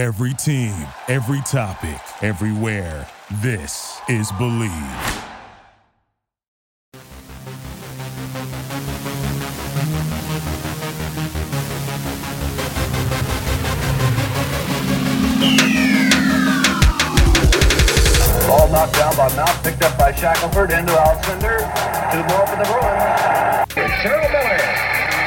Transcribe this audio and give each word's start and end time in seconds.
Every 0.00 0.32
team, 0.32 0.72
every 1.08 1.42
topic, 1.42 2.00
everywhere. 2.22 3.06
This 3.42 4.00
is 4.08 4.32
Believe. 4.38 4.70
Ball 18.48 18.72
knocked 18.72 18.94
down 18.94 19.14
by 19.18 19.28
Mount, 19.36 19.62
picked 19.62 19.82
up 19.82 19.98
by 19.98 20.12
Shackelford 20.12 20.70
into 20.70 20.92
Alcindor. 20.92 21.58
Two 22.10 22.24
more 22.24 22.46
for 22.46 22.56
the 22.56 22.64
Bruins. 22.64 23.92
Cheryl 24.00 24.32
Miller. 24.32 24.60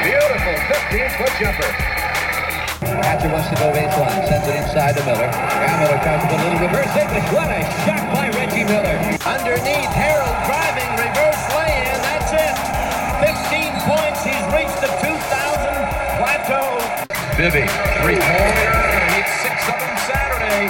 Beautiful 0.02 0.54
15-foot 0.66 1.30
jumper. 1.38 2.03
Hatcher 3.04 3.30
wants 3.32 3.48
to 3.48 3.56
go 3.56 3.72
baseline, 3.72 4.22
sends 4.28 4.46
it 4.48 4.56
inside 4.56 4.96
to 4.96 5.02
Miller. 5.04 5.28
Now 5.28 5.80
Miller 5.80 5.98
tries 6.04 6.20
to 6.20 6.28
put 6.28 6.38
a 6.38 6.44
little 6.44 6.60
reverse 6.60 6.92
English. 6.96 7.26
What 7.32 7.48
a 7.48 7.60
shot 7.84 8.04
by 8.12 8.28
Reggie 8.36 8.64
Miller. 8.68 8.96
Underneath, 9.24 9.92
Harold 9.94 10.36
driving, 10.44 10.90
reverse 11.00 11.42
lay-in. 11.56 11.96
That's 12.04 12.32
it. 12.36 12.54
15 13.24 13.88
points. 13.88 14.20
He's 14.24 14.46
reached 14.52 14.78
the 14.84 14.90
2,000 15.00 15.16
plateau. 16.20 16.76
Bibby, 17.40 17.64
three-pointer. 18.04 18.70
He 18.92 19.08
hit 19.16 19.28
six 19.40 19.56
of 19.66 19.76
them 19.80 19.96
Saturday. 20.04 20.68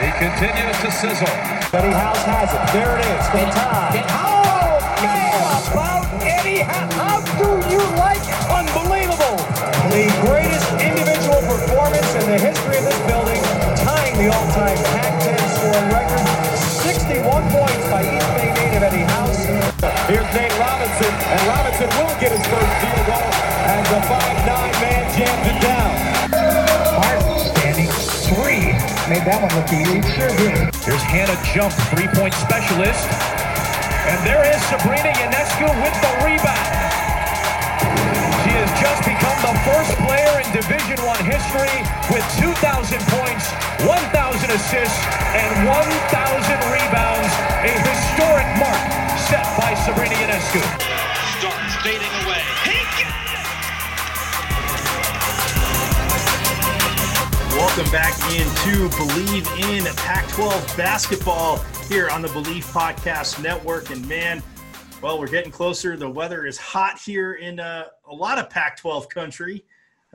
He 0.00 0.10
continues 0.20 0.76
to 0.84 0.90
sizzle. 0.92 1.34
Eddie 1.72 1.92
House 1.92 2.22
has 2.24 2.52
it. 2.52 2.62
There 2.72 2.94
it 2.96 3.04
is. 3.04 3.24
The 3.34 3.44
time. 3.52 4.04
Oh, 4.12 4.78
man! 5.02 5.26
About 5.72 6.06
Eddie 6.22 6.62
How 6.62 7.20
do 7.40 7.48
you 7.68 7.82
like? 7.96 8.22
Unbelievable. 8.48 9.36
The 9.90 10.08
61 17.06 17.22
points 17.54 17.86
by 17.86 18.02
East 18.02 18.26
Bay 18.34 18.50
native 18.50 18.82
Eddie 18.82 19.06
House. 19.14 19.46
Here's 20.10 20.26
Nate 20.34 20.50
Robinson, 20.58 21.06
and 21.06 21.40
Robinson 21.46 21.86
will 21.94 22.10
get 22.18 22.34
his 22.34 22.42
first 22.50 22.72
field 22.82 23.06
goal 23.06 23.30
as 23.62 23.86
the 23.94 24.00
5'9 24.10 24.82
man 24.82 25.02
jams 25.14 25.46
it 25.46 25.58
down. 25.62 25.94
Martin 26.98 27.38
standing 27.54 27.86
three. 28.26 28.74
Made 29.06 29.22
that 29.22 29.38
one 29.38 29.54
look 29.54 29.70
easy. 29.70 30.02
Sure 30.18 30.34
did. 30.34 30.74
Here's 30.82 31.06
Hannah 31.06 31.38
Jump, 31.54 31.70
three-point 31.94 32.34
specialist. 32.34 33.06
And 34.10 34.18
there 34.26 34.42
is 34.42 34.58
Sabrina 34.66 35.14
Ionescu 35.14 35.62
with 35.62 35.96
the 36.02 36.12
rebound. 36.26 36.74
She 38.42 38.50
has 38.50 38.70
just 38.82 39.06
become 39.06 39.38
the 39.46 39.54
first 39.62 39.94
player 40.02 40.42
in 40.42 40.46
Division 40.50 40.98
One 41.06 41.22
history 41.22 41.70
with 42.10 42.26
2,000 42.42 42.98
points, 43.14 43.46
1,000 43.86 44.50
assists, 44.50 45.02
and 45.38 45.70
1,000 45.70 46.55
set 49.26 49.44
by 49.58 49.74
Sabrina 49.74 50.14
Ionescu. 50.14 50.62
Starts 51.40 51.74
fading 51.82 52.14
away. 52.22 52.42
He 52.62 52.78
got 53.02 53.26
it! 53.34 53.46
Welcome 57.56 57.90
back 57.90 58.14
into 58.30 58.88
Believe 58.96 59.48
in 59.68 59.84
Pac 59.96 60.28
12 60.28 60.76
basketball 60.76 61.58
here 61.88 62.08
on 62.08 62.22
the 62.22 62.28
Believe 62.28 62.66
Podcast 62.66 63.42
Network. 63.42 63.90
And 63.90 64.06
man, 64.08 64.44
well, 65.02 65.18
we're 65.18 65.26
getting 65.26 65.50
closer. 65.50 65.96
The 65.96 66.08
weather 66.08 66.46
is 66.46 66.56
hot 66.56 67.00
here 67.00 67.32
in 67.34 67.58
uh, 67.58 67.86
a 68.08 68.14
lot 68.14 68.38
of 68.38 68.48
Pac 68.48 68.76
12 68.76 69.08
country. 69.08 69.64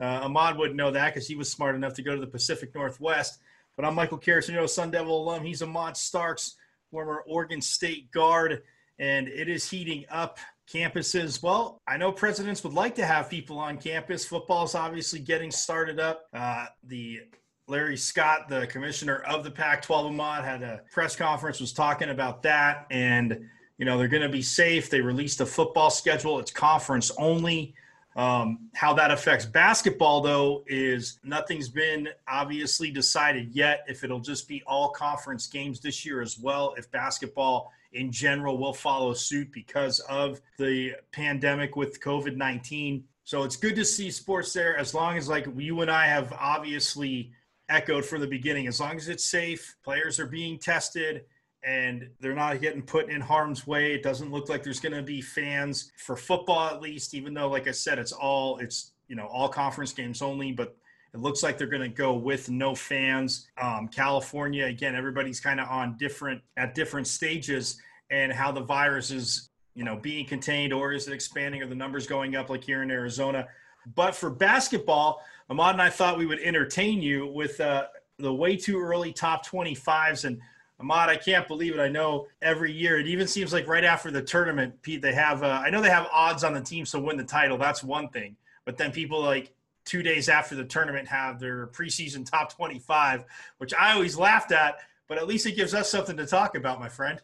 Uh, 0.00 0.20
Ahmad 0.22 0.56
wouldn't 0.56 0.76
know 0.76 0.90
that 0.90 1.12
because 1.12 1.28
he 1.28 1.34
was 1.34 1.50
smart 1.52 1.74
enough 1.74 1.92
to 1.94 2.02
go 2.02 2.14
to 2.14 2.20
the 2.20 2.26
Pacific 2.26 2.74
Northwest. 2.74 3.40
But 3.76 3.84
I'm 3.84 3.94
Michael 3.94 4.18
Carrasino, 4.18 4.66
Sun 4.66 4.90
Devil 4.90 5.22
alum. 5.22 5.44
He's 5.44 5.60
Ahmad 5.60 5.98
Starks, 5.98 6.54
former 6.90 7.22
Oregon 7.26 7.60
State 7.60 8.10
guard, 8.10 8.62
and 9.02 9.26
it 9.26 9.48
is 9.48 9.68
heating 9.68 10.04
up 10.10 10.38
campuses. 10.72 11.42
Well, 11.42 11.82
I 11.88 11.96
know 11.96 12.12
presidents 12.12 12.62
would 12.62 12.72
like 12.72 12.94
to 12.94 13.04
have 13.04 13.28
people 13.28 13.58
on 13.58 13.76
campus. 13.76 14.24
Football 14.24 14.64
is 14.64 14.76
obviously 14.76 15.18
getting 15.18 15.50
started 15.50 15.98
up. 15.98 16.26
Uh, 16.32 16.66
the 16.84 17.22
Larry 17.66 17.96
Scott, 17.96 18.48
the 18.48 18.68
commissioner 18.68 19.16
of 19.22 19.42
the 19.42 19.50
Pac-12 19.50 20.06
Ahmad, 20.06 20.44
had 20.44 20.62
a 20.62 20.82
press 20.92 21.16
conference, 21.16 21.58
was 21.58 21.72
talking 21.72 22.10
about 22.10 22.44
that, 22.44 22.86
and 22.92 23.44
you 23.76 23.84
know 23.84 23.98
they're 23.98 24.06
going 24.06 24.22
to 24.22 24.28
be 24.28 24.42
safe. 24.42 24.88
They 24.88 25.00
released 25.00 25.40
a 25.40 25.46
football 25.46 25.90
schedule; 25.90 26.38
it's 26.38 26.52
conference 26.52 27.10
only. 27.18 27.74
Um, 28.14 28.68
how 28.74 28.92
that 28.94 29.10
affects 29.10 29.46
basketball, 29.46 30.20
though, 30.20 30.62
is 30.68 31.18
nothing's 31.24 31.70
been 31.70 32.08
obviously 32.28 32.92
decided 32.92 33.50
yet. 33.52 33.84
If 33.88 34.04
it'll 34.04 34.20
just 34.20 34.46
be 34.46 34.62
all 34.64 34.90
conference 34.90 35.48
games 35.48 35.80
this 35.80 36.06
year 36.06 36.20
as 36.20 36.38
well, 36.38 36.74
if 36.76 36.88
basketball 36.92 37.72
in 37.92 38.10
general 38.10 38.58
will 38.58 38.72
follow 38.72 39.12
suit 39.14 39.52
because 39.52 40.00
of 40.00 40.40
the 40.58 40.94
pandemic 41.12 41.76
with 41.76 42.00
COVID 42.00 42.36
19. 42.36 43.04
So 43.24 43.44
it's 43.44 43.56
good 43.56 43.76
to 43.76 43.84
see 43.84 44.10
sports 44.10 44.52
there 44.52 44.76
as 44.76 44.94
long 44.94 45.16
as, 45.16 45.28
like, 45.28 45.46
you 45.56 45.80
and 45.80 45.90
I 45.90 46.06
have 46.06 46.32
obviously 46.32 47.32
echoed 47.68 48.04
from 48.04 48.20
the 48.20 48.26
beginning, 48.26 48.66
as 48.66 48.80
long 48.80 48.96
as 48.96 49.08
it's 49.08 49.24
safe, 49.24 49.76
players 49.84 50.18
are 50.18 50.26
being 50.26 50.58
tested, 50.58 51.24
and 51.64 52.10
they're 52.20 52.34
not 52.34 52.60
getting 52.60 52.82
put 52.82 53.08
in 53.08 53.20
harm's 53.20 53.66
way. 53.66 53.94
It 53.94 54.02
doesn't 54.02 54.32
look 54.32 54.48
like 54.48 54.64
there's 54.64 54.80
going 54.80 54.94
to 54.94 55.02
be 55.02 55.20
fans 55.20 55.92
for 55.96 56.16
football, 56.16 56.68
at 56.68 56.82
least, 56.82 57.14
even 57.14 57.32
though, 57.34 57.48
like 57.48 57.68
I 57.68 57.70
said, 57.70 57.98
it's 57.98 58.12
all, 58.12 58.58
it's, 58.58 58.92
you 59.08 59.14
know, 59.14 59.26
all 59.26 59.48
conference 59.48 59.92
games 59.92 60.20
only, 60.20 60.50
but 60.52 60.76
it 61.14 61.20
looks 61.20 61.42
like 61.42 61.58
they're 61.58 61.66
going 61.66 61.82
to 61.82 61.88
go 61.88 62.14
with 62.14 62.48
no 62.48 62.74
fans. 62.74 63.48
Um, 63.60 63.88
California, 63.88 64.66
again, 64.66 64.94
everybody's 64.94 65.40
kind 65.40 65.60
of 65.60 65.68
on 65.68 65.96
different 65.98 66.40
at 66.56 66.74
different 66.74 67.06
stages, 67.06 67.80
and 68.10 68.32
how 68.32 68.50
the 68.50 68.62
virus 68.62 69.10
is, 69.10 69.50
you 69.74 69.84
know, 69.84 69.96
being 69.96 70.26
contained 70.26 70.72
or 70.72 70.92
is 70.92 71.08
it 71.08 71.12
expanding 71.12 71.62
or 71.62 71.66
the 71.66 71.74
numbers 71.74 72.06
going 72.06 72.36
up 72.36 72.50
like 72.50 72.64
here 72.64 72.82
in 72.82 72.90
Arizona. 72.90 73.46
But 73.94 74.14
for 74.14 74.30
basketball, 74.30 75.22
Ahmad 75.50 75.74
and 75.74 75.82
I 75.82 75.90
thought 75.90 76.18
we 76.18 76.26
would 76.26 76.40
entertain 76.40 77.02
you 77.02 77.26
with 77.26 77.60
uh, 77.60 77.86
the 78.18 78.32
way 78.32 78.56
too 78.56 78.80
early 78.80 79.12
top 79.12 79.46
25s. 79.46 80.24
And 80.24 80.40
Ahmad, 80.80 81.08
I 81.08 81.16
can't 81.16 81.46
believe 81.48 81.74
it. 81.74 81.80
I 81.80 81.88
know 81.88 82.26
every 82.40 82.72
year, 82.72 82.98
it 82.98 83.06
even 83.06 83.26
seems 83.26 83.52
like 83.52 83.66
right 83.66 83.84
after 83.84 84.10
the 84.10 84.22
tournament, 84.22 84.80
Pete, 84.82 85.02
they 85.02 85.12
have, 85.12 85.42
uh, 85.42 85.62
I 85.64 85.70
know 85.70 85.80
they 85.80 85.90
have 85.90 86.08
odds 86.12 86.44
on 86.44 86.54
the 86.54 86.60
team 86.60 86.84
to 86.86 87.00
win 87.00 87.16
the 87.16 87.24
title. 87.24 87.58
That's 87.58 87.82
one 87.82 88.08
thing. 88.08 88.36
But 88.64 88.76
then 88.76 88.92
people 88.92 89.20
like 89.20 89.52
two 89.84 90.02
days 90.02 90.28
after 90.28 90.54
the 90.54 90.64
tournament 90.64 91.08
have 91.08 91.38
their 91.38 91.66
preseason 91.68 92.28
top 92.28 92.52
25, 92.52 93.24
which 93.58 93.74
I 93.74 93.92
always 93.92 94.16
laughed 94.16 94.52
at, 94.52 94.76
but 95.08 95.18
at 95.18 95.26
least 95.26 95.46
it 95.46 95.56
gives 95.56 95.74
us 95.74 95.90
something 95.90 96.16
to 96.16 96.26
talk 96.26 96.56
about, 96.56 96.80
my 96.80 96.88
friend. 96.88 97.20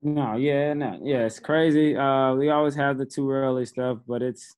No, 0.00 0.36
yeah, 0.36 0.74
no, 0.74 0.98
yeah, 1.02 1.26
it's 1.26 1.40
crazy. 1.40 1.96
Uh, 1.96 2.34
we 2.34 2.50
always 2.50 2.76
have 2.76 2.98
the 2.98 3.06
too 3.06 3.30
early 3.30 3.66
stuff, 3.66 3.98
but 4.06 4.22
it's, 4.22 4.54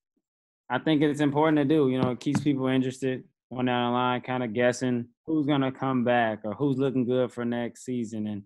I 0.68 0.78
think 0.78 1.02
it's 1.02 1.20
important 1.20 1.56
to 1.58 1.64
do. 1.64 1.88
You 1.88 2.00
know, 2.00 2.10
it 2.10 2.20
keeps 2.20 2.40
people 2.40 2.66
interested 2.66 3.24
on 3.50 3.64
down 3.64 3.92
the 3.92 3.96
line, 3.96 4.20
kind 4.20 4.44
of 4.44 4.52
guessing 4.52 5.06
who's 5.26 5.46
gonna 5.46 5.72
come 5.72 6.04
back 6.04 6.40
or 6.44 6.54
who's 6.54 6.76
looking 6.76 7.06
good 7.06 7.32
for 7.32 7.44
next 7.44 7.84
season, 7.84 8.26
and 8.26 8.42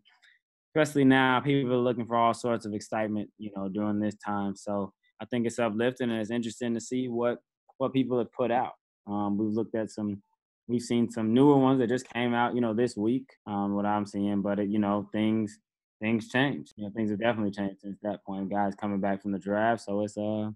especially 0.69 1.05
now, 1.05 1.41
people 1.41 1.73
are 1.73 1.77
looking 1.77 2.07
for 2.07 2.17
all 2.17 2.33
sorts 2.33 2.65
of 2.65 2.75
excitement. 2.75 3.29
You 3.39 3.51
know, 3.57 3.69
during 3.69 3.99
this 3.99 4.15
time, 4.17 4.55
so 4.55 4.93
I 5.21 5.25
think 5.25 5.47
it's 5.47 5.59
uplifting 5.59 6.11
and 6.11 6.21
it's 6.21 6.31
interesting 6.31 6.75
to 6.75 6.81
see 6.81 7.09
what 7.09 7.39
what 7.79 7.93
people 7.93 8.19
have 8.19 8.33
put 8.33 8.51
out. 8.51 8.73
Um, 9.07 9.39
we've 9.39 9.53
looked 9.53 9.75
at 9.75 9.91
some, 9.91 10.23
we've 10.69 10.83
seen 10.83 11.11
some 11.11 11.35
newer 11.35 11.57
ones 11.57 11.79
that 11.81 11.89
just 11.89 12.09
came 12.09 12.35
out, 12.35 12.55
you 12.55 12.61
know, 12.61 12.75
this 12.75 12.97
week. 12.97 13.29
Um, 13.47 13.75
what 13.75 13.87
I'm 13.87 14.07
seeing, 14.07 14.43
but 14.43 14.59
it, 14.59 14.69
you 14.69 14.79
know, 14.79 15.09
things 15.13 15.59
things 16.01 16.29
change. 16.29 16.73
You 16.77 16.85
know, 16.85 16.91
things 16.91 17.11
have 17.11 17.21
definitely 17.21 17.53
changed 17.53 17.81
since 17.81 17.99
that 18.03 18.25
point. 18.25 18.51
Guys 18.51 18.75
coming 18.75 19.01
back 19.01 19.23
from 19.23 19.33
the 19.33 19.39
draft, 19.39 19.83
so 19.83 20.03
it's 20.03 20.17
uh 20.17 20.51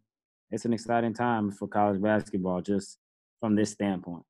it's 0.50 0.64
an 0.64 0.72
exciting 0.72 1.14
time 1.14 1.50
for 1.50 1.68
college 1.68 2.00
basketball, 2.00 2.60
just 2.60 2.98
from 3.40 3.54
this 3.54 3.70
standpoint. 3.70 4.24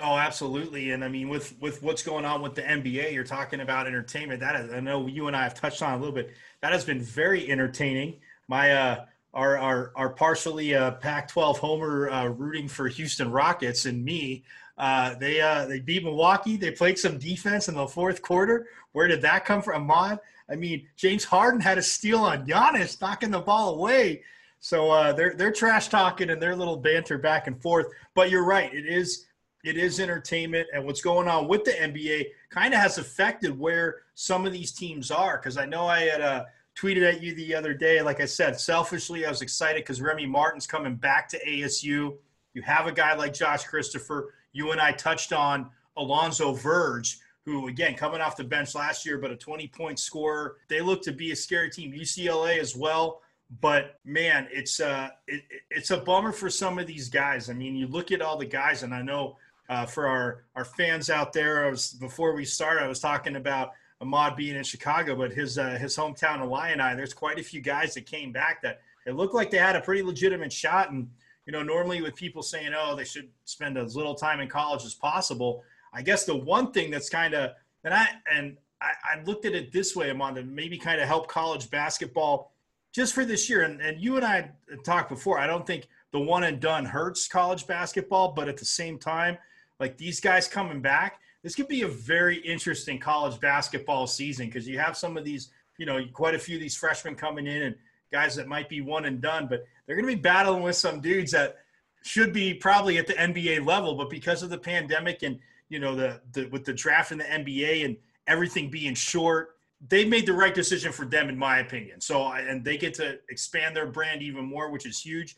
Oh, 0.00 0.16
absolutely. 0.16 0.92
And 0.92 1.04
I 1.04 1.08
mean, 1.08 1.28
with 1.28 1.54
with 1.60 1.82
what's 1.82 2.02
going 2.02 2.24
on 2.24 2.42
with 2.42 2.54
the 2.54 2.62
NBA, 2.62 3.12
you're 3.12 3.24
talking 3.24 3.60
about 3.60 3.86
entertainment. 3.86 4.40
That 4.40 4.56
is, 4.56 4.72
I 4.72 4.80
know 4.80 5.06
you 5.06 5.26
and 5.26 5.36
I 5.36 5.42
have 5.42 5.54
touched 5.54 5.82
on 5.82 5.94
a 5.94 5.98
little 5.98 6.14
bit. 6.14 6.32
That 6.62 6.72
has 6.72 6.84
been 6.84 7.00
very 7.00 7.50
entertaining. 7.50 8.20
My 8.48 8.72
uh, 8.72 9.04
our 9.34 9.58
our, 9.58 9.92
our 9.96 10.10
partially 10.10 10.74
uh, 10.74 10.92
Pac-12 10.92 11.56
homer 11.56 12.10
uh, 12.10 12.26
rooting 12.26 12.68
for 12.68 12.88
Houston 12.88 13.30
Rockets 13.30 13.86
and 13.86 14.04
me. 14.04 14.44
Uh, 14.78 15.14
they 15.14 15.40
uh, 15.40 15.66
they 15.66 15.80
beat 15.80 16.02
Milwaukee. 16.02 16.56
They 16.56 16.70
played 16.70 16.98
some 16.98 17.18
defense 17.18 17.68
in 17.68 17.74
the 17.74 17.86
fourth 17.86 18.22
quarter. 18.22 18.66
Where 18.92 19.08
did 19.08 19.22
that 19.22 19.44
come 19.44 19.62
from, 19.62 19.90
Ahmad? 19.90 20.20
I 20.50 20.56
mean, 20.56 20.86
James 20.96 21.24
Harden 21.24 21.60
had 21.60 21.78
a 21.78 21.82
steal 21.82 22.20
on 22.20 22.46
Giannis, 22.46 23.00
knocking 23.00 23.30
the 23.30 23.40
ball 23.40 23.74
away. 23.74 24.22
So 24.60 24.90
uh, 24.90 25.12
they're 25.12 25.34
they're 25.34 25.52
trash 25.52 25.88
talking 25.88 26.30
and 26.30 26.40
their 26.40 26.56
little 26.56 26.76
banter 26.76 27.18
back 27.18 27.46
and 27.46 27.60
forth. 27.60 27.86
But 28.14 28.30
you're 28.30 28.44
right, 28.44 28.72
it 28.72 28.86
is 28.86 29.26
it 29.64 29.76
is 29.76 30.00
entertainment, 30.00 30.68
and 30.74 30.84
what's 30.84 31.00
going 31.00 31.28
on 31.28 31.48
with 31.48 31.64
the 31.64 31.72
NBA 31.72 32.26
kind 32.50 32.74
of 32.74 32.80
has 32.80 32.98
affected 32.98 33.58
where 33.58 34.02
some 34.14 34.46
of 34.46 34.52
these 34.52 34.72
teams 34.72 35.10
are. 35.10 35.38
Because 35.38 35.56
I 35.56 35.66
know 35.66 35.86
I 35.86 36.00
had 36.00 36.20
uh, 36.20 36.44
tweeted 36.82 37.08
at 37.08 37.22
you 37.22 37.34
the 37.34 37.54
other 37.54 37.74
day. 37.74 38.02
Like 38.02 38.20
I 38.20 38.24
said, 38.24 38.58
selfishly, 38.58 39.24
I 39.24 39.28
was 39.28 39.42
excited 39.42 39.82
because 39.82 40.00
Remy 40.00 40.26
Martin's 40.26 40.66
coming 40.66 40.96
back 40.96 41.28
to 41.28 41.44
ASU. 41.46 42.16
You 42.54 42.62
have 42.62 42.86
a 42.86 42.92
guy 42.92 43.14
like 43.14 43.32
Josh 43.32 43.64
Christopher. 43.64 44.34
You 44.52 44.72
and 44.72 44.80
I 44.80 44.92
touched 44.92 45.32
on 45.32 45.70
Alonzo 45.96 46.52
Verge, 46.52 47.18
who 47.44 47.68
again 47.68 47.94
coming 47.94 48.20
off 48.20 48.36
the 48.36 48.44
bench 48.44 48.74
last 48.74 49.06
year, 49.06 49.18
but 49.18 49.30
a 49.30 49.36
20 49.36 49.68
point 49.68 49.98
scorer. 49.98 50.56
They 50.68 50.80
look 50.80 51.02
to 51.02 51.12
be 51.12 51.30
a 51.30 51.36
scary 51.36 51.70
team. 51.70 51.92
UCLA 51.92 52.58
as 52.58 52.74
well. 52.74 53.22
But 53.60 53.98
man, 54.04 54.48
it's 54.50 54.80
uh, 54.80 55.10
it, 55.28 55.42
it's 55.70 55.90
a 55.90 55.98
bummer 55.98 56.32
for 56.32 56.50
some 56.50 56.78
of 56.78 56.86
these 56.86 57.08
guys. 57.08 57.50
I 57.50 57.52
mean, 57.52 57.76
you 57.76 57.86
look 57.86 58.10
at 58.10 58.22
all 58.22 58.38
the 58.38 58.46
guys, 58.46 58.82
and 58.82 58.94
I 58.94 59.02
know 59.02 59.36
uh, 59.68 59.86
for 59.86 60.06
our 60.08 60.44
our 60.56 60.64
fans 60.64 61.10
out 61.10 61.32
there, 61.32 61.66
I 61.66 61.70
was 61.70 61.92
before 61.92 62.34
we 62.34 62.44
started, 62.44 62.82
I 62.82 62.88
was 62.88 63.00
talking 63.00 63.36
about 63.36 63.72
Ahmad 64.02 64.34
being 64.36 64.56
in 64.56 64.64
Chicago, 64.64 65.14
but 65.14 65.32
his 65.32 65.58
uh, 65.58 65.78
his 65.80 65.96
hometown 65.96 66.42
Illini. 66.42 66.96
There's 66.96 67.14
quite 67.14 67.38
a 67.38 67.42
few 67.42 67.60
guys 67.60 67.94
that 67.94 68.04
came 68.04 68.32
back 68.32 68.60
that 68.62 68.80
it 69.06 69.14
looked 69.14 69.34
like 69.34 69.50
they 69.50 69.58
had 69.58 69.76
a 69.76 69.80
pretty 69.80 70.02
legitimate 70.02 70.52
shot. 70.52 70.90
And 70.90 71.08
you 71.46 71.52
know, 71.52 71.62
normally 71.62 72.02
with 72.02 72.16
people 72.16 72.42
saying, 72.42 72.72
"Oh, 72.76 72.96
they 72.96 73.04
should 73.04 73.30
spend 73.44 73.78
as 73.78 73.94
little 73.96 74.16
time 74.16 74.40
in 74.40 74.48
college 74.48 74.84
as 74.84 74.94
possible," 74.94 75.62
I 75.94 76.02
guess 76.02 76.24
the 76.24 76.36
one 76.36 76.72
thing 76.72 76.90
that's 76.90 77.08
kind 77.08 77.32
of 77.32 77.52
and 77.84 77.94
I 77.94 78.08
and 78.30 78.56
I, 78.80 78.92
I, 79.14 79.22
looked 79.22 79.44
at 79.44 79.54
it 79.54 79.70
this 79.70 79.94
way, 79.94 80.10
Amon, 80.10 80.34
to 80.34 80.42
maybe 80.42 80.76
kind 80.76 81.00
of 81.00 81.06
help 81.06 81.28
college 81.28 81.70
basketball 81.70 82.52
just 82.92 83.14
for 83.14 83.24
this 83.24 83.48
year. 83.48 83.62
And, 83.62 83.80
and 83.80 84.00
you 84.00 84.16
and 84.16 84.24
I 84.24 84.50
talked 84.84 85.08
before. 85.08 85.38
I 85.38 85.46
don't 85.46 85.64
think 85.64 85.86
the 86.10 86.18
one 86.18 86.42
and 86.42 86.58
done 86.58 86.84
hurts 86.84 87.28
college 87.28 87.68
basketball, 87.68 88.32
but 88.32 88.48
at 88.48 88.56
the 88.56 88.64
same 88.64 88.98
time, 88.98 89.38
like 89.78 89.96
these 89.96 90.18
guys 90.18 90.48
coming 90.48 90.80
back, 90.80 91.20
this 91.42 91.54
could 91.54 91.68
be 91.68 91.82
a 91.82 91.88
very 91.88 92.36
interesting 92.38 92.98
college 92.98 93.40
basketball 93.40 94.06
season 94.06 94.46
because 94.46 94.68
you 94.68 94.78
have 94.78 94.96
some 94.96 95.16
of 95.16 95.24
these, 95.24 95.50
you 95.78 95.86
know, 95.86 96.00
quite 96.12 96.34
a 96.34 96.38
few 96.38 96.56
of 96.56 96.62
these 96.62 96.76
freshmen 96.76 97.14
coming 97.14 97.46
in 97.46 97.62
and 97.62 97.76
guys 98.12 98.34
that 98.36 98.46
might 98.46 98.68
be 98.68 98.80
one 98.80 99.06
and 99.06 99.20
done, 99.20 99.46
but 99.48 99.64
they're 99.86 99.96
going 99.96 100.08
to 100.08 100.14
be 100.14 100.20
battling 100.20 100.62
with 100.62 100.76
some 100.76 101.00
dudes 101.00 101.32
that 101.32 101.56
should 102.02 102.32
be 102.32 102.54
probably 102.54 102.98
at 102.98 103.06
the 103.06 103.14
NBA 103.14 103.64
level, 103.64 103.94
but 103.94 104.10
because 104.10 104.42
of 104.42 104.50
the 104.50 104.58
pandemic 104.58 105.22
and 105.22 105.38
you 105.68 105.78
know 105.78 105.94
the, 105.94 106.20
the 106.32 106.46
with 106.46 106.64
the 106.64 106.72
draft 106.72 107.12
in 107.12 107.18
the 107.18 107.24
NBA 107.24 107.84
and 107.84 107.96
everything 108.26 108.70
being 108.70 108.94
short, 108.94 109.56
they 109.88 110.04
made 110.04 110.26
the 110.26 110.32
right 110.32 110.54
decision 110.54 110.92
for 110.92 111.06
them, 111.06 111.28
in 111.28 111.38
my 111.38 111.58
opinion. 111.58 112.00
So 112.00 112.32
and 112.32 112.64
they 112.64 112.76
get 112.76 112.94
to 112.94 113.18
expand 113.30 113.74
their 113.74 113.86
brand 113.86 114.22
even 114.22 114.44
more, 114.44 114.70
which 114.70 114.86
is 114.86 115.00
huge. 115.00 115.36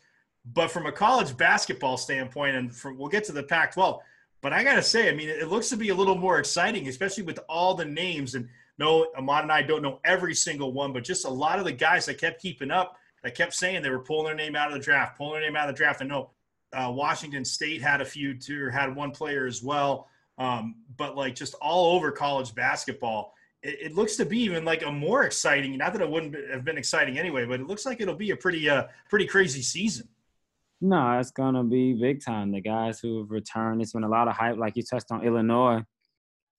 But 0.53 0.69
from 0.69 0.85
a 0.85 0.91
college 0.91 1.35
basketball 1.37 1.97
standpoint, 1.97 2.55
and 2.55 2.75
from, 2.75 2.97
we'll 2.97 3.09
get 3.09 3.23
to 3.25 3.31
the 3.31 3.41
Pac-12, 3.41 3.99
but 4.45 4.53
I 4.53 4.63
gotta 4.63 4.83
say, 4.83 5.09
I 5.09 5.15
mean, 5.15 5.27
it 5.27 5.47
looks 5.47 5.69
to 5.69 5.75
be 5.75 5.89
a 5.89 5.95
little 5.95 6.13
more 6.13 6.37
exciting, 6.37 6.87
especially 6.87 7.23
with 7.23 7.39
all 7.49 7.73
the 7.73 7.83
names. 7.83 8.35
And 8.35 8.47
no, 8.77 9.07
Ahmad 9.17 9.41
and 9.41 9.51
I 9.51 9.63
don't 9.63 9.81
know 9.81 9.99
every 10.05 10.35
single 10.35 10.71
one, 10.71 10.93
but 10.93 11.03
just 11.03 11.25
a 11.25 11.29
lot 11.29 11.57
of 11.57 11.65
the 11.65 11.71
guys 11.71 12.05
that 12.05 12.19
kept 12.19 12.43
keeping 12.43 12.69
up, 12.69 12.95
that 13.23 13.33
kept 13.33 13.55
saying 13.55 13.81
they 13.81 13.89
were 13.89 13.97
pulling 13.97 14.25
their 14.25 14.35
name 14.35 14.55
out 14.55 14.67
of 14.67 14.75
the 14.75 14.79
draft, 14.79 15.17
pulling 15.17 15.41
their 15.41 15.49
name 15.49 15.55
out 15.55 15.67
of 15.67 15.73
the 15.73 15.77
draft. 15.79 16.01
And 16.01 16.11
no, 16.11 16.29
uh, 16.73 16.91
Washington 16.95 17.43
State 17.43 17.81
had 17.81 18.01
a 18.01 18.05
few 18.05 18.37
too, 18.37 18.69
had 18.69 18.95
one 18.95 19.09
player 19.09 19.47
as 19.47 19.63
well. 19.63 20.09
Um, 20.37 20.75
but 20.95 21.17
like 21.17 21.33
just 21.33 21.55
all 21.55 21.95
over 21.95 22.11
college 22.11 22.53
basketball, 22.53 23.33
it, 23.63 23.79
it, 23.81 23.95
looks 23.95 24.15
to 24.17 24.25
be 24.25 24.41
even 24.41 24.63
like 24.63 24.85
a 24.85 24.91
more 24.91 25.23
exciting. 25.23 25.75
Not 25.75 25.93
that 25.93 26.03
it 26.03 26.09
wouldn't 26.11 26.35
have 26.51 26.63
been 26.63 26.77
exciting 26.77 27.17
anyway, 27.17 27.47
but 27.47 27.61
it 27.61 27.65
looks 27.65 27.83
like 27.83 27.99
it'll 27.99 28.13
be 28.13 28.29
a 28.29 28.37
pretty 28.37 28.69
uh 28.69 28.83
pretty 29.09 29.25
crazy 29.25 29.63
season. 29.63 30.07
No, 30.85 31.17
it's 31.19 31.31
gonna 31.31 31.63
be 31.63 31.93
big 31.93 32.23
time. 32.23 32.51
The 32.51 32.61
guys 32.61 32.99
who 32.99 33.17
have 33.17 33.31
returned, 33.31 33.81
it's 33.81 33.93
been 33.93 34.03
a 34.03 34.07
lot 34.09 34.27
of 34.27 34.35
hype. 34.35 34.57
Like 34.57 34.75
you 34.75 34.83
touched 34.83 35.11
on 35.11 35.25
Illinois, 35.25 35.81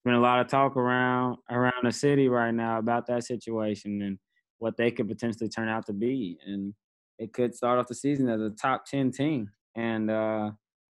been 0.04 0.14
a 0.14 0.20
lot 0.20 0.40
of 0.40 0.48
talk 0.48 0.76
around 0.76 1.36
around 1.48 1.84
the 1.84 1.92
city 1.92 2.28
right 2.28 2.52
now 2.52 2.78
about 2.78 3.06
that 3.06 3.22
situation 3.22 4.02
and 4.02 4.18
what 4.58 4.76
they 4.76 4.90
could 4.90 5.06
potentially 5.06 5.48
turn 5.48 5.68
out 5.68 5.86
to 5.86 5.92
be. 5.92 6.38
And 6.44 6.74
it 7.20 7.32
could 7.32 7.54
start 7.54 7.78
off 7.78 7.86
the 7.86 7.94
season 7.94 8.28
as 8.28 8.40
a 8.40 8.50
top 8.50 8.84
ten 8.84 9.12
team. 9.12 9.48
And 9.76 10.10
uh, 10.10 10.50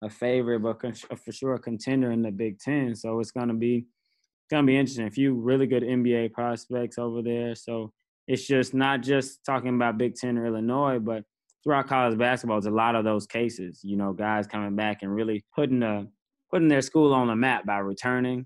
a 0.02 0.10
favorite, 0.10 0.60
but 0.60 0.80
for 0.80 1.32
sure 1.34 1.56
a 1.56 1.60
contender 1.60 2.12
in 2.12 2.22
the 2.22 2.32
Big 2.32 2.60
Ten. 2.60 2.96
So 2.96 3.20
it's 3.20 3.32
gonna 3.32 3.56
be 3.56 3.80
it's 3.80 4.50
gonna 4.50 4.68
be 4.68 4.78
interesting. 4.78 5.08
A 5.08 5.12
few 5.12 5.34
really 5.34 5.68
good 5.68 5.84
NBA 5.84 6.32
prospects 6.32 6.98
over 6.98 7.22
there. 7.22 7.56
So 7.56 7.92
it's 8.26 8.48
just 8.48 8.74
not 8.74 9.02
just 9.02 9.44
talking 9.44 9.76
about 9.76 9.98
Big 9.98 10.16
Ten 10.16 10.38
or 10.38 10.46
Illinois, 10.46 11.00
but 11.00 11.26
throughout 11.64 11.88
college 11.88 12.18
basketball, 12.18 12.58
it's 12.58 12.68
a 12.68 12.72
lot 12.72 12.96
of 12.96 13.04
those 13.04 13.26
cases. 13.28 13.82
You 13.84 13.98
know, 13.98 14.14
guys 14.14 14.48
coming 14.48 14.76
back 14.76 15.00
and 15.02 15.14
really 15.14 15.44
putting 15.56 15.80
the 15.80 16.08
putting 16.50 16.68
their 16.68 16.82
school 16.82 17.14
on 17.14 17.28
the 17.28 17.36
map 17.36 17.66
by 17.66 17.80
returning, 17.80 18.46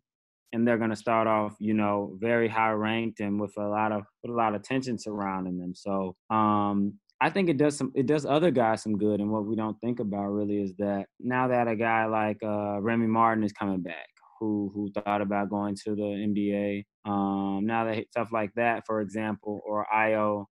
and 0.54 0.68
they're 0.68 0.78
gonna 0.78 0.96
start 0.96 1.28
off, 1.28 1.56
you 1.60 1.74
know, 1.74 2.18
very 2.19 2.48
high 2.48 2.72
ranked 2.72 3.19
and 3.19 3.40
with 3.40 3.54
a 3.58 3.68
lot 3.68 3.92
of 3.92 4.04
with 4.24 4.31
a 4.31 4.36
lot 4.36 4.56
of 4.56 4.63
tension 4.63 4.98
surrounding 4.98 5.58
them. 5.58 5.74
So 5.75 6.16
um, 6.30 6.94
I 7.22 7.30
think 7.30 7.50
it 7.50 7.58
does 7.58 7.78
some 7.78 7.92
it 7.96 8.08
does 8.08 8.25
other 8.25 8.50
guys 8.50 8.81
some 8.81 8.98
good. 8.98 9.19
And 9.19 9.31
what 9.31 9.46
we 9.46 9.56
don't 9.56 9.80
think 9.80 10.00
about 10.00 10.28
really 10.30 10.62
is 10.62 10.74
that 10.80 11.06
now 11.19 11.48
that 11.48 11.68
a 11.68 11.75
guy 11.75 12.06
like 12.06 12.38
uh, 12.44 12.81
Remy 12.81 13.07
Martin 13.07 13.44
is 13.44 13.54
coming 13.54 13.81
back, 13.81 14.10
who 14.40 14.72
who 14.74 14.92
thought 14.92 15.22
about 15.22 15.52
going 15.52 15.75
to 15.86 15.96
the 15.96 16.02
NBA, 16.02 16.84
um, 17.06 17.62
now 17.66 17.86
that 17.86 18.06
stuff 18.10 18.30
like 18.34 18.52
that, 18.56 18.84
for 18.88 19.02
example, 19.02 19.62
or 19.68 19.86
Ayo 19.96 20.46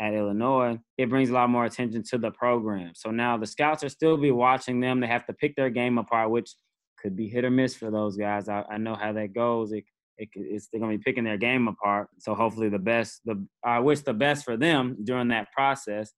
at 0.00 0.12
Illinois, 0.12 0.78
it 0.98 1.08
brings 1.08 1.30
a 1.30 1.32
lot 1.32 1.50
more 1.50 1.64
attention 1.64 2.02
to 2.02 2.18
the 2.18 2.30
program. 2.30 2.92
So 2.94 3.10
now 3.10 3.36
the 3.36 3.46
scouts 3.46 3.82
are 3.82 3.88
still 3.88 4.16
be 4.16 4.30
watching 4.30 4.80
them. 4.80 5.00
They 5.00 5.06
have 5.06 5.26
to 5.26 5.32
pick 5.32 5.56
their 5.56 5.70
game 5.70 5.98
apart, 5.98 6.30
which 6.30 6.54
could 6.98 7.16
be 7.16 7.28
hit 7.28 7.44
or 7.44 7.50
miss 7.50 7.74
for 7.74 7.90
those 7.90 8.16
guys. 8.16 8.48
I, 8.48 8.64
I 8.70 8.78
know 8.78 8.94
how 8.94 9.12
that 9.12 9.32
goes. 9.32 9.72
It 9.72 9.84
it, 10.18 10.28
it's 10.34 10.68
they're 10.68 10.80
gonna 10.80 10.96
be 10.96 11.02
picking 11.02 11.24
their 11.24 11.36
game 11.36 11.68
apart. 11.68 12.08
So 12.18 12.34
hopefully 12.34 12.68
the 12.68 12.78
best. 12.78 13.20
The 13.24 13.44
I 13.64 13.80
wish 13.80 14.00
the 14.00 14.14
best 14.14 14.44
for 14.44 14.56
them 14.56 14.96
during 15.04 15.28
that 15.28 15.52
process, 15.52 16.12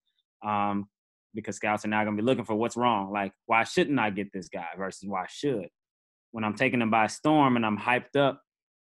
um, 0.45 0.89
because 1.35 1.57
scouts 1.57 1.85
are 1.85 1.89
now 1.89 2.05
gonna 2.05 2.17
be 2.17 2.23
looking 2.23 2.45
for 2.45 2.55
what's 2.55 2.77
wrong. 2.77 3.13
Like 3.13 3.33
why 3.47 3.65
shouldn't 3.65 3.99
I 3.99 4.11
get 4.11 4.33
this 4.33 4.49
guy 4.49 4.69
versus 4.77 5.09
why 5.09 5.27
should. 5.29 5.69
When 6.31 6.45
I'm 6.45 6.55
taking 6.55 6.81
them 6.81 6.91
by 6.91 7.07
storm 7.07 7.57
and 7.57 7.65
I'm 7.65 7.79
hyped 7.79 8.17
up, 8.17 8.43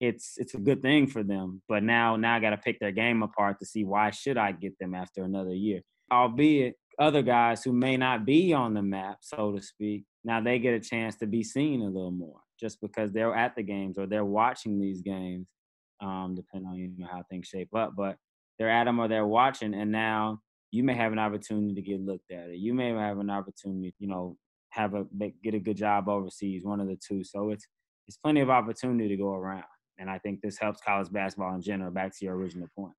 it's 0.00 0.34
it's 0.36 0.54
a 0.54 0.58
good 0.58 0.82
thing 0.82 1.06
for 1.06 1.22
them. 1.22 1.62
But 1.68 1.82
now 1.82 2.16
now 2.16 2.36
I 2.36 2.40
got 2.40 2.50
to 2.50 2.56
pick 2.56 2.78
their 2.80 2.92
game 2.92 3.22
apart 3.22 3.58
to 3.60 3.66
see 3.66 3.84
why 3.84 4.10
should 4.10 4.36
I 4.36 4.52
get 4.52 4.78
them 4.78 4.94
after 4.94 5.24
another 5.24 5.54
year. 5.54 5.80
Albeit 6.12 6.74
other 6.98 7.22
guys 7.22 7.62
who 7.62 7.72
may 7.72 7.96
not 7.96 8.24
be 8.24 8.52
on 8.52 8.74
the 8.74 8.82
map, 8.82 9.18
so 9.20 9.52
to 9.52 9.60
speak, 9.60 10.04
now 10.24 10.40
they 10.40 10.58
get 10.58 10.74
a 10.74 10.80
chance 10.80 11.16
to 11.16 11.26
be 11.26 11.42
seen 11.42 11.82
a 11.82 11.86
little 11.86 12.10
more 12.10 12.40
just 12.58 12.80
because 12.80 13.12
they're 13.12 13.34
at 13.34 13.54
the 13.54 13.62
games 13.62 13.98
or 13.98 14.06
they're 14.06 14.24
watching 14.24 14.80
these 14.80 15.02
games, 15.02 15.46
um, 16.00 16.34
depending 16.34 16.68
on 16.68 16.76
you 16.76 16.92
know 16.96 17.08
how 17.10 17.22
things 17.30 17.48
shape 17.48 17.74
up. 17.74 17.94
But 17.96 18.16
they're 18.58 18.70
at 18.70 18.84
them 18.84 18.98
or 18.98 19.08
they're 19.08 19.26
watching, 19.26 19.74
and 19.74 19.92
now 19.92 20.40
you 20.70 20.82
may 20.82 20.94
have 20.94 21.12
an 21.12 21.18
opportunity 21.18 21.74
to 21.74 21.82
get 21.82 22.00
looked 22.00 22.30
at. 22.30 22.50
It. 22.50 22.56
You 22.56 22.74
may 22.74 22.90
have 22.90 23.18
an 23.18 23.30
opportunity, 23.30 23.94
you 23.98 24.08
know, 24.08 24.36
have 24.70 24.94
a 24.94 25.04
get 25.42 25.54
a 25.54 25.58
good 25.58 25.76
job 25.76 26.08
overseas, 26.08 26.64
one 26.64 26.80
of 26.80 26.88
the 26.88 26.96
two. 26.96 27.24
So 27.24 27.50
it's 27.50 27.66
it's 28.08 28.18
plenty 28.18 28.40
of 28.40 28.50
opportunity 28.50 29.08
to 29.08 29.16
go 29.16 29.32
around, 29.32 29.64
and 29.98 30.10
I 30.10 30.18
think 30.18 30.40
this 30.40 30.58
helps 30.58 30.80
college 30.80 31.10
basketball 31.10 31.54
in 31.54 31.62
general. 31.62 31.90
Back 31.90 32.16
to 32.18 32.24
your 32.24 32.36
original 32.36 32.68
point. 32.76 32.94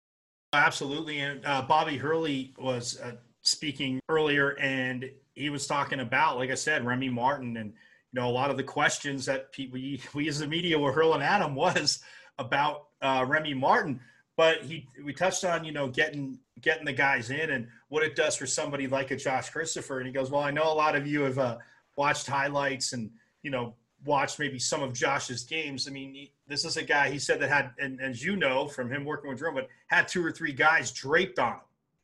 Absolutely, 0.53 1.19
and 1.19 1.45
uh, 1.45 1.62
Bobby 1.62 1.98
Hurley 1.98 2.53
was 2.57 3.00
uh, 3.00 3.13
speaking 3.41 4.00
earlier, 4.10 4.57
and 4.60 5.10
he 5.33 5.50
was 5.50 5.67
talking 5.67 6.00
about, 6.00 6.38
like 6.38 6.50
I 6.50 6.55
said, 6.55 6.86
Remy 6.86 7.10
Martin 7.10 7.57
and 7.57 7.74
you 8.13 8.22
know, 8.22 8.29
a 8.29 8.31
lot 8.31 8.50
of 8.50 8.57
the 8.57 8.63
questions 8.63 9.25
that 9.25 9.50
we, 9.57 10.01
we 10.13 10.27
as 10.27 10.39
the 10.39 10.48
media 10.48 10.79
were 10.79 10.91
hurling 10.91 11.22
at 11.22 11.41
him 11.41 11.55
was 11.55 12.00
about 12.39 12.88
uh, 13.01 13.25
Remy 13.27 13.53
Martin. 13.53 14.00
But 14.38 14.62
he, 14.63 14.88
we 15.03 15.13
touched 15.13 15.43
on, 15.43 15.63
you 15.63 15.72
know, 15.72 15.88
getting 15.88 16.39
getting 16.62 16.86
the 16.86 16.93
guys 16.93 17.29
in 17.29 17.51
and 17.51 17.67
what 17.89 18.03
it 18.03 18.15
does 18.15 18.36
for 18.36 18.45
somebody 18.45 18.88
like 18.88 19.12
a 19.12 19.15
Josh 19.15 19.50
Christopher. 19.50 19.98
And 19.98 20.07
he 20.07 20.13
goes, 20.13 20.31
well, 20.31 20.41
I 20.41 20.51
know 20.51 20.72
a 20.72 20.74
lot 20.74 20.95
of 20.95 21.07
you 21.07 21.22
have 21.22 21.39
uh, 21.39 21.57
watched 21.95 22.27
highlights 22.27 22.93
and 22.93 23.10
you 23.41 23.51
know 23.51 23.74
watched 24.07 24.39
maybe 24.39 24.57
some 24.57 24.81
of 24.81 24.93
Josh's 24.93 25.43
games. 25.43 25.87
I 25.87 25.91
mean, 25.91 26.13
he, 26.13 26.31
this 26.47 26.65
is 26.65 26.77
a 26.77 26.83
guy 26.83 27.11
he 27.11 27.19
said 27.19 27.39
that 27.41 27.49
had, 27.49 27.71
and, 27.77 27.99
and 27.99 28.11
as 28.11 28.23
you 28.23 28.35
know 28.35 28.67
from 28.67 28.89
him 28.89 29.05
working 29.05 29.29
with 29.29 29.39
Jerome, 29.39 29.55
but 29.55 29.67
had 29.87 30.07
two 30.07 30.25
or 30.25 30.31
three 30.31 30.53
guys 30.53 30.91
draped 30.91 31.37
on 31.37 31.53
him 31.53 31.59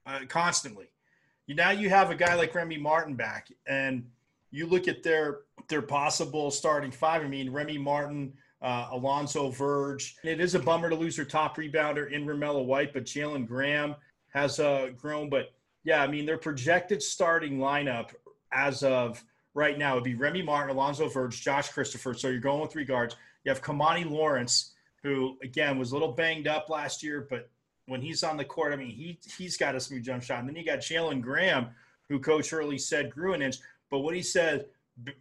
uh, 0.06 0.20
constantly. 0.28 0.90
You, 1.48 1.56
now 1.56 1.72
you 1.72 1.90
have 1.90 2.12
a 2.12 2.16
guy 2.16 2.36
like 2.36 2.54
Remy 2.54 2.78
Martin 2.78 3.16
back, 3.16 3.48
and 3.66 4.06
you 4.52 4.68
look 4.68 4.88
at 4.88 5.02
their 5.02 5.40
their 5.70 5.82
possible 5.82 6.52
starting 6.52 6.92
five. 6.92 7.24
I 7.24 7.28
mean, 7.28 7.52
Remy 7.52 7.78
Martin, 7.78 8.34
uh, 8.62 8.90
Alonzo 8.92 9.50
Verge. 9.50 10.16
It 10.24 10.40
is 10.40 10.56
a 10.56 10.60
bummer 10.60 10.90
to 10.90 10.96
lose 10.96 11.16
their 11.16 11.26
top 11.26 11.58
rebounder 11.58 12.12
in 12.12 12.26
Romello 12.26 12.66
White, 12.66 12.94
but 12.94 13.06
Jalen 13.06 13.48
Graham 13.48 13.96
has 14.34 14.60
uh, 14.60 14.90
grown. 14.96 15.30
But 15.30 15.54
yeah, 15.84 16.02
I 16.02 16.08
mean, 16.08 16.26
their 16.26 16.38
projected 16.38 17.02
starting 17.02 17.58
lineup 17.58 18.12
as 18.52 18.84
of 18.84 19.24
right 19.54 19.78
now 19.78 19.96
would 19.96 20.04
be 20.04 20.16
Remy 20.16 20.42
Martin, 20.42 20.76
Alonzo 20.76 21.08
Verge, 21.08 21.42
Josh 21.42 21.70
Christopher. 21.70 22.14
So 22.14 22.30
you're 22.30 22.40
going 22.40 22.62
with 22.62 22.72
three 22.72 22.86
guards. 22.86 23.16
You 23.44 23.50
have 23.50 23.62
Kimani 23.62 24.10
Lawrence, 24.10 24.72
who 25.04 25.38
again 25.44 25.78
was 25.78 25.92
a 25.92 25.96
little 25.96 26.12
banged 26.12 26.48
up 26.48 26.70
last 26.70 27.04
year, 27.04 27.28
but 27.30 27.50
when 27.88 28.02
he's 28.02 28.24
on 28.24 28.38
the 28.38 28.46
court, 28.46 28.74
I 28.74 28.78
mean, 28.78 28.92
he 28.92 29.20
he's 29.38 29.58
got 29.58 29.76
a 29.76 29.80
smooth 29.80 30.04
jump 30.04 30.24
shot. 30.24 30.40
And 30.40 30.48
then 30.48 30.56
you 30.56 30.66
got 30.66 30.80
Jalen 30.80 31.22
Graham, 31.22 31.68
who 32.10 32.20
Coach 32.20 32.50
Hurley 32.50 32.78
said 32.78 33.12
grew 33.12 33.34
an 33.34 33.42
inch. 33.42 33.58
But 33.90 34.00
what 34.00 34.16
he 34.16 34.22
said, 34.22 34.68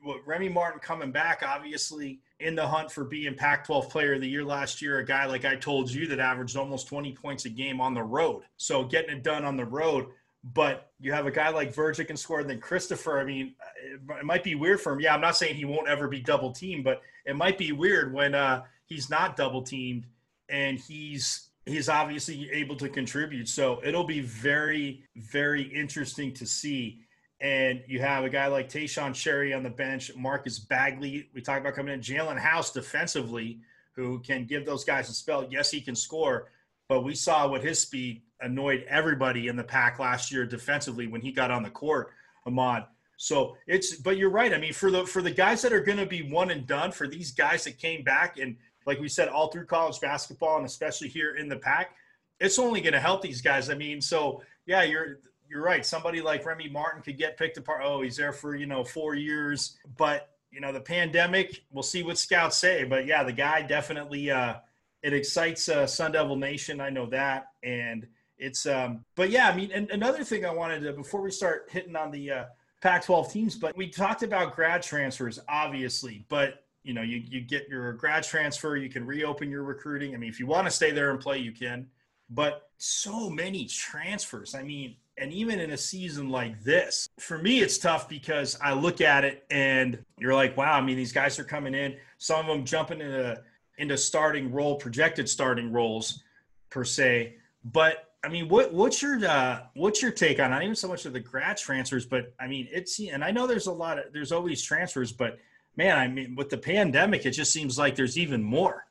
what 0.03 0.27
Remy 0.27 0.49
Martin 0.49 0.81
coming 0.81 1.13
back, 1.13 1.43
obviously 1.47 2.21
in 2.41 2.55
the 2.55 2.67
hunt 2.67 2.91
for 2.91 3.05
being 3.05 3.35
Pac-12 3.35 3.89
Player 3.89 4.15
of 4.15 4.21
the 4.21 4.29
Year 4.29 4.45
last 4.45 4.83
year, 4.83 4.99
a 4.99 5.05
guy 5.05 5.27
like 5.27 5.45
I 5.45 5.57
told 5.57 5.91
you 5.91 6.07
that 6.09 6.19
averaged 6.19 6.57
almost 6.57 6.89
20 6.89 7.13
points 7.15 7.45
a 7.45 7.51
game 7.51 7.81
on 7.81 7.95
the 7.95 8.03
road. 8.03 8.43
So 8.57 8.85
getting 8.85 9.17
it 9.17 9.23
done 9.23 9.45
on 9.45 9.57
the 9.57 9.65
road. 9.65 10.07
But 10.45 10.91
you 10.99 11.13
have 11.13 11.27
a 11.27 11.31
guy 11.31 11.51
like 11.51 11.73
Verge 11.73 12.05
can 12.07 12.17
score, 12.17 12.41
and 12.41 12.51
then 12.51 12.61
Christopher. 12.61 13.21
I 13.21 13.25
mean, 13.25 13.55
it, 13.85 14.25
might 14.25 14.43
be 14.43 14.55
weird 14.55 14.81
for 14.81 14.93
him. 14.93 15.01
Yeah, 15.01 15.15
I'm 15.15 15.21
not 15.21 15.37
saying 15.37 15.55
he 15.55 15.65
won't 15.65 15.89
ever 15.89 16.09
be 16.09 16.21
double 16.21 16.53
teamed, 16.53 16.85
but 16.85 17.01
it 17.25 17.37
might 17.37 17.59
be 17.59 17.73
weird 17.73 18.13
when 18.13 18.35
uh, 18.35 18.63
he's 18.87 19.09
not 19.09 19.37
double 19.37 19.63
teamed 19.63 20.07
and 20.49 20.79
he's 20.79 21.49
he's 21.65 21.89
obviously 21.89 22.51
able 22.51 22.77
to 22.77 22.89
contribute. 22.89 23.49
So 23.49 23.81
it'll 23.85 24.05
be 24.05 24.21
very, 24.21 25.05
very 25.17 25.63
interesting 25.63 26.33
to 26.35 26.47
see. 26.47 27.01
And 27.41 27.83
you 27.87 28.01
have 28.01 28.25
a 28.25 28.29
guy 28.29 28.47
like 28.49 28.69
Taeshon 28.69 29.15
Cherry 29.15 29.53
on 29.53 29.63
the 29.63 29.71
bench, 29.71 30.11
Marcus 30.17 30.59
Bagley. 30.59 31.29
We 31.35 31.41
talked 31.41 31.61
about 31.61 31.75
coming 31.75 31.95
in, 31.95 32.01
Jalen 32.01 32.39
House 32.39 32.73
defensively, 32.73 33.61
who 33.95 34.21
can 34.21 34.45
give 34.45 34.67
those 34.67 34.85
guys 34.85 35.09
a 35.09 35.13
spell. 35.13 35.47
Yes, 35.51 35.71
he 35.71 35.81
can 35.81 35.95
score, 35.95 36.51
but 36.89 37.03
we 37.03 37.15
saw 37.15 37.49
what 37.49 37.63
his 37.63 37.79
speed 37.79 38.23
annoyed 38.43 38.85
everybody 38.89 39.49
in 39.49 39.57
the 39.57 39.65
Pac 39.65 39.99
last 39.99 40.31
year 40.33 40.45
defensively 40.45 41.07
when 41.07 41.21
he 41.21 41.33
got 41.33 41.51
on 41.51 41.63
the 41.63 41.71
court, 41.71 42.11
Ahmad. 42.47 42.87
So 43.17 43.57
it's, 43.67 43.97
but 43.97 44.17
you're 44.17 44.31
right. 44.31 44.53
I 44.53 44.59
mean, 44.59 44.73
for 44.73 44.91
the 44.91 45.07
for 45.07 45.23
the 45.23 45.31
guys 45.31 45.63
that 45.63 45.73
are 45.73 45.81
going 45.81 45.99
to 45.99 46.07
be 46.07 46.23
one 46.23 46.51
and 46.51 46.67
done, 46.67 46.91
for 46.91 47.07
these 47.07 47.31
guys 47.31 47.65
that 47.65 47.79
came 47.79 48.03
back 48.03 48.39
and 48.39 48.57
like 48.87 49.01
we 49.01 49.09
said, 49.09 49.29
all 49.29 49.49
through 49.49 49.67
college 49.67 50.01
basketball 50.01 50.57
and 50.57 50.67
especially 50.67 51.09
here 51.09 51.37
in 51.37 51.49
the 51.49 51.57
Pac, 51.57 51.95
it's 52.41 52.59
only 52.59 52.81
going 52.81 52.95
to 52.95 53.01
help 53.01 53.23
these 53.23 53.41
guys. 53.41 53.71
I 53.71 53.75
mean, 53.75 54.01
so 54.01 54.43
yeah, 54.67 54.83
you're 54.83 55.19
you're 55.49 55.63
right. 55.63 55.85
Somebody 55.85 56.21
like 56.21 56.45
Remy 56.45 56.69
Martin 56.71 57.03
could 57.03 57.19
get 57.19 57.37
picked 57.37 57.59
apart. 57.59 57.83
Oh, 57.85 58.03
he's 58.03 58.17
there 58.17 58.33
for 58.33 58.57
you 58.57 58.67
know 58.67 58.83
four 58.85 59.15
years, 59.15 59.77
but 59.97 60.31
you 60.51 60.61
know 60.61 60.73
the 60.73 60.81
pandemic. 60.81 61.63
We'll 61.71 61.83
see 61.83 62.03
what 62.03 62.19
scouts 62.19 62.57
say. 62.57 62.85
But 62.85 63.07
yeah, 63.07 63.23
the 63.23 63.33
guy 63.33 63.63
definitely 63.63 64.31
uh, 64.31 64.57
it 65.03 65.13
excites 65.13 65.69
uh, 65.69 65.87
Sun 65.87 66.13
Devil 66.13 66.37
Nation. 66.37 66.81
I 66.81 66.91
know 66.91 67.07
that, 67.07 67.49
and 67.63 68.07
it's 68.39 68.67
um. 68.67 69.05
But 69.15 69.31
yeah, 69.31 69.49
I 69.49 69.57
mean, 69.57 69.71
and 69.73 69.91
another 69.91 70.25
thing 70.25 70.45
I 70.45 70.53
wanted 70.53 70.83
to 70.83 70.93
before 70.93 71.23
we 71.23 71.31
start 71.31 71.69
hitting 71.71 71.97
on 71.97 72.11
the 72.11 72.31
uh, 72.31 72.45
Pac-12 72.81 73.31
teams, 73.31 73.57
but 73.57 73.77
we 73.77 73.89
talked 73.89 74.23
about 74.23 74.55
grad 74.55 74.83
transfers, 74.83 75.39
obviously, 75.49 76.25
but 76.29 76.65
you 76.83 76.95
know, 76.95 77.03
you, 77.03 77.23
you 77.29 77.41
get 77.41 77.69
your 77.69 77.93
grad 77.93 78.25
transfer, 78.25 78.77
you 78.77 78.89
can 78.89 79.07
reopen 79.07 79.51
your 79.51 79.63
recruiting. 79.63 80.15
I 80.15 80.19
mean, 80.19 80.29
if 80.31 80.41
you 80.41 80.47
want 80.47 80.67
to 80.67 80.71
stay 80.71 80.91
there 80.91 81.11
and 81.11 81.21
play, 81.21 81.39
you 81.39 81.53
can. 81.53 81.87
But 82.29 82.71
so 82.79 83.31
many 83.31 83.67
transfers. 83.67 84.55
I 84.55 84.63
mean, 84.63 84.97
and 85.19 85.33
even 85.33 85.61
in 85.61 85.71
a 85.71 85.77
season 85.77 86.31
like 86.31 86.63
this, 86.65 87.09
for 87.21 87.39
me, 87.39 87.61
it's 87.61 87.79
tough 87.79 88.09
because 88.09 88.59
I 88.61 88.73
look 88.73 89.01
at 89.01 89.25
it 89.25 89.45
and 89.51 90.03
you're 90.19 90.35
like, 90.35 90.57
wow, 90.57 90.73
I 90.73 90.81
mean, 90.81 90.97
these 90.97 91.13
guys 91.13 91.39
are 91.39 91.45
coming 91.45 91.75
in, 91.75 91.97
some 92.19 92.41
of 92.41 92.47
them 92.47 92.65
jumping 92.65 93.01
into 93.01 93.41
into 93.79 93.97
starting 93.97 94.53
role, 94.53 94.77
projected 94.77 95.29
starting 95.29 95.73
roles 95.73 96.23
per 96.71 96.85
se. 96.85 97.37
But 97.65 98.12
I 98.25 98.29
mean, 98.29 98.49
what 98.49 98.73
what's 98.73 99.03
your 99.03 99.25
uh, 99.25 99.61
what's 99.75 100.01
your 100.01 100.13
take 100.13 100.39
on 100.39 100.51
not 100.51 100.63
even 100.63 100.77
so 100.77 100.89
much 100.89 101.07
of 101.07 101.13
the 101.13 101.21
grad 101.21 101.57
transfers, 101.57 102.07
but 102.07 102.33
I 102.39 102.47
mean, 102.47 102.69
it's 102.71 103.01
and 103.01 103.25
I 103.25 103.33
know 103.33 103.47
there's 103.47 103.67
a 103.67 103.73
lot 103.73 103.99
of 103.99 104.13
there's 104.13 104.31
always 104.31 104.63
transfers, 104.63 105.13
but 105.13 105.39
man, 105.77 105.99
I 105.99 106.07
mean, 106.07 106.37
with 106.37 106.49
the 106.49 106.59
pandemic, 106.59 107.27
it 107.27 107.33
just 107.33 107.53
seems 107.53 107.79
like 107.79 107.97
there's 107.97 108.17
even 108.17 108.43
more. 108.43 108.85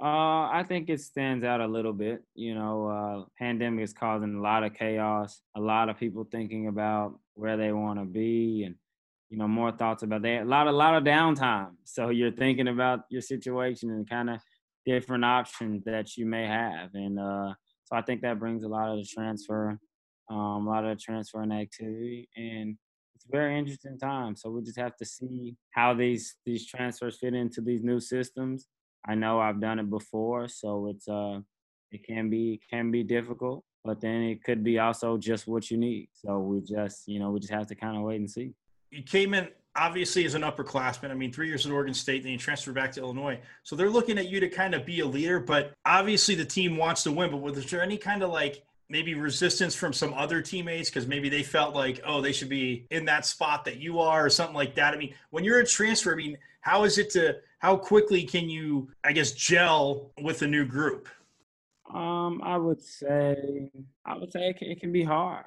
Uh, 0.00 0.50
I 0.50 0.64
think 0.66 0.88
it 0.88 1.00
stands 1.00 1.44
out 1.44 1.60
a 1.60 1.66
little 1.66 1.92
bit. 1.92 2.22
You 2.34 2.54
know, 2.54 2.86
uh, 2.86 3.24
pandemic 3.38 3.84
is 3.84 3.92
causing 3.92 4.36
a 4.36 4.40
lot 4.40 4.64
of 4.64 4.74
chaos, 4.74 5.40
a 5.56 5.60
lot 5.60 5.88
of 5.88 5.98
people 5.98 6.26
thinking 6.30 6.68
about 6.68 7.18
where 7.34 7.56
they 7.56 7.72
want 7.72 7.98
to 7.98 8.04
be, 8.04 8.62
and 8.64 8.76
you 9.28 9.38
know, 9.38 9.48
more 9.48 9.72
thoughts 9.72 10.02
about 10.02 10.22
that. 10.22 10.42
A 10.42 10.44
lot, 10.44 10.68
a 10.68 10.72
lot 10.72 10.94
of 10.94 11.04
downtime. 11.04 11.70
So 11.84 12.08
you're 12.08 12.32
thinking 12.32 12.68
about 12.68 13.00
your 13.10 13.20
situation 13.20 13.90
and 13.90 14.08
kind 14.08 14.30
of 14.30 14.40
different 14.86 15.24
options 15.24 15.84
that 15.84 16.16
you 16.16 16.26
may 16.26 16.46
have, 16.46 16.94
and 16.94 17.18
uh, 17.18 17.52
so 17.92 17.98
I 17.98 18.02
think 18.02 18.22
that 18.22 18.38
brings 18.38 18.64
a 18.64 18.68
lot 18.68 18.88
of 18.88 18.96
the 18.96 19.04
transfer, 19.04 19.78
um, 20.30 20.66
a 20.66 20.70
lot 20.70 20.86
of 20.86 20.98
the 20.98 21.24
and 21.34 21.52
activity, 21.52 22.26
and 22.36 22.78
it's 23.14 23.26
a 23.26 23.30
very 23.30 23.58
interesting 23.58 23.98
time. 23.98 24.34
So 24.34 24.48
we 24.48 24.62
just 24.62 24.78
have 24.78 24.96
to 24.96 25.04
see 25.04 25.56
how 25.72 25.92
these 25.92 26.36
these 26.46 26.66
transfers 26.66 27.18
fit 27.18 27.34
into 27.34 27.60
these 27.60 27.82
new 27.82 28.00
systems. 28.00 28.66
I 29.06 29.14
know 29.14 29.40
I've 29.40 29.60
done 29.60 29.78
it 29.78 29.90
before, 29.90 30.48
so 30.48 30.88
it's 30.88 31.06
uh 31.06 31.40
it 31.90 32.06
can 32.06 32.30
be 32.30 32.62
can 32.70 32.90
be 32.90 33.02
difficult, 33.02 33.62
but 33.84 34.00
then 34.00 34.22
it 34.22 34.42
could 34.42 34.64
be 34.64 34.78
also 34.78 35.18
just 35.18 35.46
what 35.46 35.70
you 35.70 35.76
need. 35.76 36.08
So 36.14 36.38
we 36.38 36.62
just 36.62 37.06
you 37.06 37.20
know 37.20 37.30
we 37.30 37.40
just 37.40 37.52
have 37.52 37.66
to 37.66 37.74
kind 37.74 37.98
of 37.98 38.04
wait 38.04 38.20
and 38.20 38.30
see. 38.30 38.54
You 38.90 39.02
came 39.02 39.34
in 39.34 39.48
obviously 39.76 40.24
as 40.24 40.34
an 40.34 40.42
upperclassman. 40.42 41.10
I 41.10 41.14
mean, 41.14 41.32
three 41.32 41.48
years 41.48 41.66
at 41.66 41.72
Oregon 41.72 41.94
State, 41.94 42.22
then 42.22 42.32
you 42.32 42.38
transfer 42.38 42.72
back 42.72 42.92
to 42.92 43.00
Illinois. 43.00 43.40
So 43.62 43.76
they're 43.76 43.90
looking 43.90 44.18
at 44.18 44.28
you 44.28 44.40
to 44.40 44.48
kind 44.48 44.74
of 44.74 44.84
be 44.84 45.00
a 45.00 45.06
leader, 45.06 45.40
but 45.40 45.72
obviously 45.84 46.34
the 46.34 46.44
team 46.44 46.76
wants 46.76 47.02
to 47.04 47.12
win. 47.12 47.30
But 47.30 47.38
was 47.38 47.70
there 47.70 47.82
any 47.82 47.96
kind 47.96 48.22
of 48.22 48.30
like 48.30 48.64
maybe 48.92 49.14
resistance 49.14 49.74
from 49.74 49.92
some 49.92 50.12
other 50.12 50.42
teammates 50.42 50.90
because 50.90 51.06
maybe 51.06 51.30
they 51.30 51.42
felt 51.42 51.74
like, 51.74 52.00
oh, 52.04 52.20
they 52.20 52.30
should 52.30 52.50
be 52.50 52.86
in 52.90 53.06
that 53.06 53.24
spot 53.24 53.64
that 53.64 53.78
you 53.78 53.98
are 53.98 54.26
or 54.26 54.28
something 54.28 54.54
like 54.54 54.74
that. 54.74 54.92
I 54.92 54.98
mean, 54.98 55.14
when 55.30 55.44
you're 55.44 55.60
a 55.60 55.66
transfer, 55.66 56.12
I 56.12 56.16
mean, 56.16 56.36
how 56.60 56.84
is 56.84 56.98
it 56.98 57.08
to 57.10 57.38
how 57.58 57.76
quickly 57.76 58.24
can 58.24 58.50
you, 58.50 58.90
I 59.02 59.12
guess, 59.12 59.32
gel 59.32 60.12
with 60.20 60.42
a 60.42 60.46
new 60.46 60.66
group? 60.66 61.08
Um, 61.92 62.42
I 62.44 62.58
would 62.58 62.82
say 62.82 63.70
I 64.04 64.18
would 64.18 64.30
say 64.30 64.50
it 64.50 64.58
can, 64.58 64.70
it 64.70 64.80
can 64.80 64.92
be 64.92 65.04
hard. 65.04 65.46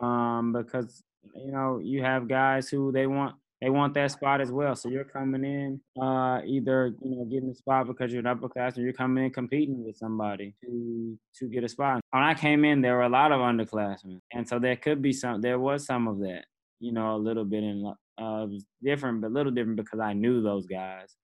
Um, 0.00 0.52
because 0.52 1.02
you 1.34 1.52
know, 1.52 1.80
you 1.82 2.02
have 2.02 2.28
guys 2.28 2.68
who 2.68 2.92
they 2.92 3.06
want 3.06 3.36
they 3.64 3.70
want 3.70 3.94
that 3.94 4.10
spot 4.10 4.42
as 4.42 4.52
well. 4.52 4.76
So 4.76 4.90
you're 4.90 5.04
coming 5.04 5.42
in, 5.42 5.80
uh, 5.98 6.42
either 6.44 6.94
you 7.02 7.16
know 7.16 7.24
getting 7.24 7.48
the 7.48 7.54
spot 7.54 7.86
because 7.86 8.12
you're 8.12 8.20
an 8.20 8.26
upper 8.26 8.46
class, 8.46 8.76
you're 8.76 8.92
coming 8.92 9.24
in 9.24 9.30
competing 9.30 9.82
with 9.82 9.96
somebody 9.96 10.54
to 10.62 11.18
to 11.38 11.48
get 11.48 11.64
a 11.64 11.68
spot. 11.68 12.02
When 12.10 12.22
I 12.22 12.34
came 12.34 12.66
in, 12.66 12.82
there 12.82 12.96
were 12.96 13.04
a 13.04 13.08
lot 13.08 13.32
of 13.32 13.40
underclassmen, 13.40 14.20
and 14.34 14.46
so 14.46 14.58
there 14.58 14.76
could 14.76 15.00
be 15.00 15.14
some. 15.14 15.40
There 15.40 15.58
was 15.58 15.86
some 15.86 16.08
of 16.08 16.18
that, 16.18 16.44
you 16.78 16.92
know, 16.92 17.16
a 17.16 17.16
little 17.16 17.46
bit 17.46 17.64
in 17.64 17.90
uh, 18.18 18.46
different, 18.82 19.22
but 19.22 19.28
a 19.28 19.34
little 19.34 19.52
different 19.52 19.78
because 19.78 20.00
I 20.00 20.12
knew 20.12 20.42
those 20.42 20.66
guys. 20.66 21.16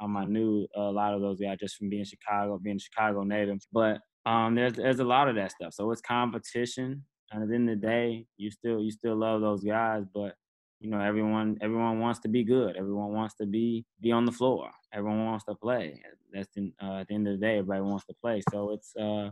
Um, 0.00 0.16
I 0.16 0.24
knew 0.24 0.66
a 0.74 0.80
lot 0.80 1.12
of 1.12 1.20
those 1.20 1.40
guys 1.40 1.58
just 1.60 1.76
from 1.76 1.90
being 1.90 2.04
Chicago, 2.04 2.58
being 2.58 2.78
Chicago 2.78 3.22
native. 3.22 3.58
But 3.70 4.00
um, 4.24 4.54
there's 4.54 4.72
there's 4.72 5.00
a 5.00 5.04
lot 5.04 5.28
of 5.28 5.34
that 5.34 5.52
stuff. 5.52 5.74
So 5.74 5.90
it's 5.90 6.00
competition. 6.00 7.04
And 7.32 7.42
at 7.42 7.48
the 7.48 7.54
end 7.54 7.68
of 7.68 7.80
the 7.80 7.86
day, 7.86 8.26
you 8.38 8.50
still 8.50 8.80
you 8.80 8.90
still 8.90 9.16
love 9.16 9.42
those 9.42 9.62
guys, 9.62 10.04
but 10.14 10.36
you 10.82 10.90
know 10.90 11.00
everyone 11.00 11.56
everyone 11.60 12.00
wants 12.00 12.18
to 12.20 12.28
be 12.28 12.42
good. 12.42 12.76
Everyone 12.76 13.12
wants 13.12 13.34
to 13.36 13.46
be 13.46 13.84
be 14.00 14.10
on 14.10 14.24
the 14.24 14.32
floor. 14.32 14.70
Everyone 14.92 15.24
wants 15.26 15.44
to 15.44 15.54
play. 15.54 16.02
That's 16.32 16.48
the, 16.54 16.72
uh, 16.82 17.00
at 17.00 17.08
the 17.08 17.14
end 17.14 17.28
of 17.28 17.38
the 17.38 17.46
day 17.46 17.58
everybody 17.58 17.82
wants 17.82 18.04
to 18.06 18.14
play. 18.20 18.42
So 18.50 18.72
it's 18.72 18.94
uh 18.96 19.30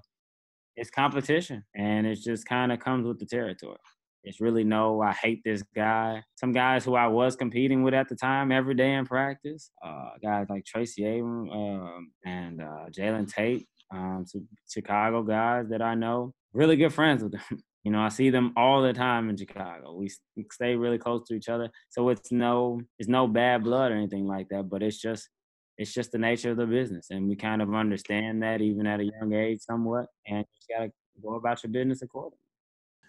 it's 0.77 0.91
competition 0.91 1.65
and 1.75 2.07
it 2.07 2.17
just 2.17 2.47
kind 2.47 2.71
of 2.73 2.79
comes 2.79 3.07
with 3.07 3.19
the 3.19 3.27
territory. 3.27 3.79
It's 4.23 4.41
really 4.41 4.65
no 4.65 5.01
i 5.03 5.13
hate 5.13 5.43
this 5.45 5.63
guy. 5.75 6.23
Some 6.37 6.53
guys 6.53 6.85
who 6.85 6.95
i 6.95 7.09
was 7.09 7.35
competing 7.35 7.83
with 7.83 7.95
at 7.95 8.09
the 8.09 8.17
time 8.17 8.53
every 8.53 8.75
day 8.75 8.95
in 8.95 9.05
practice 9.07 9.71
uh 9.85 10.11
guys 10.23 10.47
like 10.49 10.65
tracy 10.65 11.05
Abrams, 11.05 11.51
um, 11.53 12.13
and 12.25 12.63
uh 12.63 12.87
jaylon 12.97 13.33
tate 13.33 13.67
um, 13.93 14.25
chicago 14.69 15.23
guys 15.23 15.67
that 15.69 15.83
i 15.83 15.95
know 15.95 16.33
really 16.53 16.77
good 16.77 16.93
friends 16.93 17.23
with 17.23 17.33
them 17.33 17.63
You 17.85 17.91
know, 17.91 18.01
I 18.01 18.09
see 18.09 18.31
them 18.31 18.53
all 18.57 18.83
the 18.83 18.93
time 18.93 19.31
in 19.31 19.37
Chicago. 19.37 19.95
We 19.95 20.11
stay 20.53 20.77
really 20.77 20.99
close 20.99 21.27
to 21.29 21.35
each 21.35 21.49
other, 21.49 21.71
so 21.89 22.11
it's 22.11 22.31
no 22.31 22.81
it's 22.99 23.09
no 23.09 23.27
bad 23.27 23.65
blood 23.65 23.93
or 23.93 23.97
anything 23.97 24.27
like 24.27 24.49
that. 24.51 24.69
But 24.69 24.83
it's 24.83 25.01
just 25.01 25.29
it's 25.79 25.95
just 25.95 26.13
the 26.13 26.19
nature 26.19 26.51
of 26.51 26.59
the 26.59 26.67
business, 26.67 27.07
and 27.11 27.27
we 27.27 27.37
kind 27.37 27.63
of 27.63 27.75
understand 27.75 28.43
that 28.43 28.61
even 28.61 28.87
at 28.87 29.01
a 29.01 29.05
young 29.05 29.33
age, 29.33 29.61
somewhat. 29.63 30.07
And 30.27 30.39
you 30.39 30.45
just 30.57 30.69
gotta 30.69 30.93
go 31.23 31.37
about 31.37 31.63
your 31.63 31.73
business 31.73 32.03
accordingly. 32.03 32.37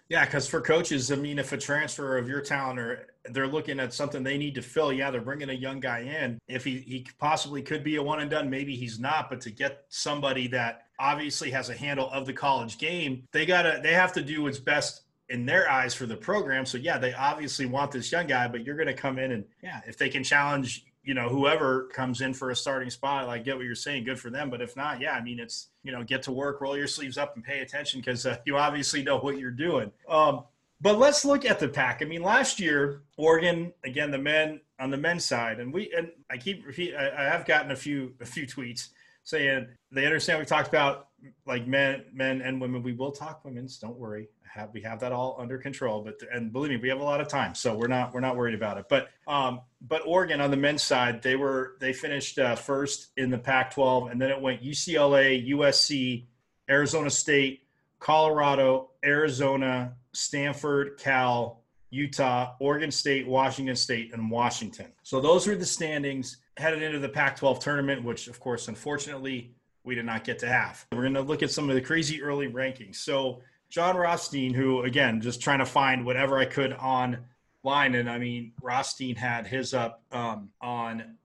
Yeah, 0.08 0.26
because 0.26 0.46
for 0.46 0.60
coaches, 0.60 1.10
I 1.10 1.16
mean, 1.16 1.38
if 1.38 1.52
a 1.52 1.56
transfer 1.56 2.18
of 2.18 2.28
your 2.28 2.42
talent 2.42 2.78
or 2.78 3.06
they're 3.30 3.46
looking 3.46 3.80
at 3.80 3.94
something 3.94 4.22
they 4.22 4.36
need 4.36 4.54
to 4.56 4.62
fill, 4.62 4.92
yeah, 4.92 5.10
they're 5.10 5.22
bringing 5.22 5.48
a 5.48 5.54
young 5.54 5.80
guy 5.80 6.00
in. 6.00 6.38
If 6.48 6.64
he, 6.64 6.80
he 6.80 7.06
possibly 7.18 7.62
could 7.62 7.82
be 7.82 7.96
a 7.96 8.02
one 8.02 8.20
and 8.20 8.30
done, 8.30 8.50
maybe 8.50 8.76
he's 8.76 8.98
not. 8.98 9.30
But 9.30 9.40
to 9.42 9.50
get 9.50 9.84
somebody 9.88 10.48
that 10.48 10.88
obviously 11.02 11.50
has 11.50 11.68
a 11.68 11.74
handle 11.74 12.08
of 12.10 12.24
the 12.24 12.32
college 12.32 12.78
game, 12.78 13.24
they 13.32 13.44
gotta 13.44 13.80
they 13.82 13.92
have 13.92 14.12
to 14.14 14.22
do 14.22 14.42
what's 14.42 14.58
best 14.58 15.02
in 15.28 15.44
their 15.44 15.68
eyes 15.70 15.94
for 15.94 16.06
the 16.06 16.16
program. 16.16 16.64
So 16.64 16.78
yeah, 16.78 16.98
they 16.98 17.12
obviously 17.12 17.66
want 17.66 17.90
this 17.90 18.12
young 18.12 18.26
guy, 18.26 18.48
but 18.48 18.64
you're 18.64 18.76
going 18.76 18.88
to 18.88 18.94
come 18.94 19.18
in 19.18 19.32
and 19.32 19.44
yeah, 19.62 19.80
if 19.86 19.96
they 19.96 20.10
can 20.10 20.22
challenge 20.22 20.84
you 21.04 21.14
know, 21.14 21.28
whoever 21.28 21.84
comes 21.88 22.20
in 22.20 22.32
for 22.32 22.50
a 22.50 22.56
starting 22.56 22.90
spot, 22.90 23.26
like 23.26 23.44
get 23.44 23.56
what 23.56 23.64
you're 23.64 23.74
saying, 23.74 24.04
good 24.04 24.18
for 24.18 24.30
them. 24.30 24.50
But 24.50 24.62
if 24.62 24.76
not, 24.76 25.00
yeah, 25.00 25.12
I 25.12 25.22
mean, 25.22 25.40
it's, 25.40 25.68
you 25.82 25.90
know, 25.90 26.04
get 26.04 26.22
to 26.24 26.32
work, 26.32 26.60
roll 26.60 26.76
your 26.76 26.86
sleeves 26.86 27.18
up 27.18 27.34
and 27.34 27.44
pay 27.44 27.60
attention 27.60 28.00
because 28.00 28.24
uh, 28.24 28.38
you 28.44 28.56
obviously 28.56 29.02
know 29.02 29.18
what 29.18 29.38
you're 29.38 29.50
doing. 29.50 29.90
Um, 30.08 30.44
but 30.80 30.98
let's 30.98 31.24
look 31.24 31.44
at 31.44 31.58
the 31.58 31.68
Pac. 31.68 32.02
I 32.02 32.04
mean, 32.04 32.22
last 32.22 32.60
year, 32.60 33.02
Oregon, 33.16 33.72
again, 33.84 34.10
the 34.10 34.18
men 34.18 34.60
on 34.78 34.90
the 34.90 34.96
men's 34.96 35.24
side, 35.24 35.60
and 35.60 35.72
we, 35.72 35.92
and 35.96 36.10
I 36.30 36.36
keep 36.36 36.66
repeat, 36.66 36.94
I, 36.94 37.10
I 37.10 37.24
have 37.24 37.46
gotten 37.46 37.70
a 37.72 37.76
few, 37.76 38.14
a 38.20 38.26
few 38.26 38.46
tweets 38.46 38.88
saying 39.24 39.68
they 39.90 40.06
understand 40.06 40.38
we 40.38 40.44
talked 40.44 40.68
about 40.68 41.08
like 41.46 41.66
men, 41.66 42.04
men 42.12 42.42
and 42.42 42.60
women. 42.60 42.82
We 42.82 42.92
will 42.92 43.12
talk 43.12 43.44
women's. 43.44 43.78
Don't 43.78 43.96
worry 43.96 44.28
have 44.52 44.70
we 44.72 44.82
have 44.82 45.00
that 45.00 45.12
all 45.12 45.36
under 45.38 45.58
control. 45.58 46.02
But 46.02 46.20
and 46.32 46.52
believe 46.52 46.70
me, 46.70 46.76
we 46.76 46.88
have 46.88 47.00
a 47.00 47.04
lot 47.04 47.20
of 47.20 47.28
time, 47.28 47.54
so 47.54 47.74
we're 47.74 47.88
not 47.88 48.12
we're 48.12 48.20
not 48.20 48.36
worried 48.36 48.54
about 48.54 48.78
it. 48.78 48.86
But 48.88 49.08
um, 49.26 49.60
but 49.80 50.02
Oregon 50.06 50.40
on 50.40 50.50
the 50.50 50.56
men's 50.56 50.82
side, 50.82 51.22
they 51.22 51.36
were 51.36 51.76
they 51.80 51.92
finished 51.92 52.38
uh, 52.38 52.54
first 52.54 53.08
in 53.16 53.30
the 53.30 53.38
Pac-12, 53.38 54.10
and 54.10 54.20
then 54.20 54.30
it 54.30 54.40
went 54.40 54.62
UCLA, 54.62 55.48
USC, 55.50 56.26
Arizona 56.68 57.10
State, 57.10 57.62
Colorado, 57.98 58.90
Arizona, 59.04 59.94
Stanford, 60.12 60.98
Cal, 60.98 61.62
Utah, 61.90 62.54
Oregon 62.60 62.90
State, 62.90 63.26
Washington 63.26 63.76
State, 63.76 64.12
and 64.12 64.30
Washington. 64.30 64.92
So 65.02 65.20
those 65.20 65.48
are 65.48 65.56
the 65.56 65.66
standings 65.66 66.38
headed 66.56 66.82
into 66.82 66.98
the 66.98 67.08
Pac 67.08 67.36
12 67.36 67.60
tournament, 67.60 68.04
which, 68.04 68.28
of 68.28 68.40
course, 68.40 68.68
unfortunately, 68.68 69.54
we 69.84 69.94
did 69.94 70.04
not 70.04 70.24
get 70.24 70.38
to 70.40 70.48
have. 70.48 70.86
We're 70.92 71.02
going 71.02 71.14
to 71.14 71.22
look 71.22 71.42
at 71.42 71.50
some 71.50 71.68
of 71.68 71.74
the 71.74 71.80
crazy 71.80 72.22
early 72.22 72.48
rankings. 72.48 72.96
So, 72.96 73.40
Jon 73.68 73.96
Rothstein, 73.96 74.52
who, 74.52 74.82
again, 74.82 75.20
just 75.20 75.40
trying 75.40 75.60
to 75.60 75.66
find 75.66 76.04
whatever 76.04 76.38
I 76.38 76.44
could 76.44 76.74
online. 76.74 77.94
And 77.94 78.08
I 78.10 78.18
mean, 78.18 78.52
Rothstein 78.60 79.16
had 79.16 79.46
his 79.46 79.72
up 79.72 80.02
um, 80.12 80.50
on 80.60 81.16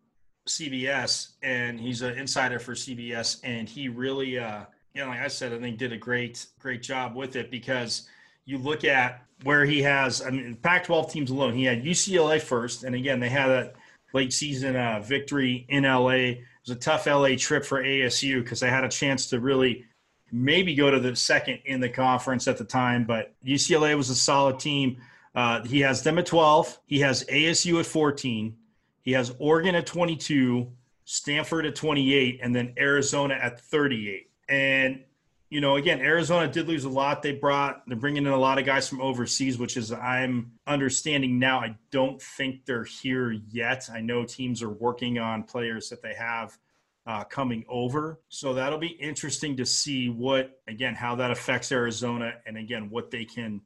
CBS, 0.48 1.34
and 1.43 1.77
he's 1.77 2.01
an 2.01 2.17
insider 2.17 2.57
for 2.57 2.74
CBS. 2.74 3.41
And 3.43 3.67
he 3.67 3.89
really, 3.89 4.39
uh, 4.39 4.62
you 4.93 5.03
know, 5.03 5.10
like 5.10 5.19
I 5.19 5.27
said, 5.27 5.51
I 5.51 5.60
think 5.60 5.77
did 5.77 5.91
a 5.91 5.98
great, 5.98 6.46
great 6.60 6.81
job 6.81 7.15
with 7.15 7.36
it 7.36 7.51
because 7.51 8.07
you 8.46 8.57
look 8.57 8.86
at 8.86 9.22
where 9.43 9.65
he 9.65 9.81
has, 9.81 10.22
I 10.22 10.29
mean, 10.29 10.55
Pac 10.55 10.86
12 10.86 11.12
teams 11.12 11.29
alone, 11.31 11.53
he 11.53 11.65
had 11.65 11.84
UCLA 11.84 12.41
first. 12.41 12.86
And 12.86 12.96
again, 12.96 13.19
they 13.19 13.29
had 13.29 13.50
a 13.50 13.74
late 14.14 14.34
season 14.34 14.76
uh, 14.76 15.00
victory 15.00 15.66
in 15.70 15.84
LA. 15.84 16.10
It 16.10 16.40
was 16.66 16.76
a 16.76 16.80
tough 16.80 17.06
LA 17.06 17.36
trip 17.38 17.66
for 17.66 17.84
ASU 17.84 18.44
because 18.44 18.60
they 18.60 18.70
had 18.70 18.84
a 18.84 18.90
chance 18.90 19.30
to 19.30 19.40
really 19.40 19.86
maybe 20.32 20.76
go 20.76 20.92
to 20.92 21.00
the 21.00 21.16
second 21.16 21.60
in 21.66 21.80
the 21.80 21.90
conference 21.90 22.48
at 22.48 22.58
the 22.58 22.64
time. 22.64 23.06
But 23.06 23.34
UCLA 23.46 23.96
was 23.96 24.10
a 24.10 24.16
solid 24.16 24.60
team. 24.60 24.98
Uh, 25.36 25.64
he 25.64 25.82
has 25.82 26.02
them 26.04 26.18
at 26.18 26.26
12. 26.26 26.80
He 26.86 27.00
has 27.00 27.24
ASU 27.26 27.80
at 27.80 27.86
14. 27.86 28.56
He 29.02 29.12
has 29.14 29.34
Oregon 29.40 29.76
at 29.76 29.86
22, 29.86 30.70
Stanford 31.06 31.66
at 31.66 31.76
28, 31.76 32.40
and 32.42 32.56
then 32.56 32.74
Arizona 32.78 33.36
at 33.36 33.60
38. 33.60 34.30
And 34.50 35.04
you 35.50 35.62
know, 35.62 35.77
again, 35.77 36.01
Arizona 36.01 36.51
did 36.51 36.68
lose 36.68 36.84
a 36.84 36.89
lot. 36.89 37.22
They 37.22 37.32
brought 37.32 37.84
they're 37.88 37.96
bringing 37.96 38.25
in 38.25 38.34
a 38.34 38.38
lot 38.38 38.60
of 38.60 38.66
guys 38.66 38.88
from 38.88 39.00
overseas, 39.00 39.58
which 39.58 39.77
is 39.77 39.94
I'm 39.94 40.51
understanding 40.66 41.39
now. 41.39 41.60
I 41.60 41.77
don't 41.89 42.22
think 42.22 42.66
they're 42.66 42.84
here 42.84 43.32
yet. 43.50 43.89
I 43.92 44.01
know 44.01 44.25
teams 44.25 44.62
are 44.62 44.70
working 44.70 45.20
on 45.20 45.44
players 45.44 45.89
that 45.89 46.01
they 46.01 46.13
have 46.16 46.58
uh, 47.06 47.24
coming 47.24 47.63
over, 47.70 48.20
so 48.27 48.54
that'll 48.54 48.77
be 48.77 48.88
interesting 48.88 49.56
to 49.56 49.66
see 49.66 50.10
what 50.10 50.60
again 50.68 50.96
how 50.96 51.16
that 51.16 51.32
affects 51.32 51.72
Arizona 51.72 52.34
and 52.46 52.58
again 52.58 52.89
what 52.89 53.10
they 53.10 53.24
can 53.24 53.62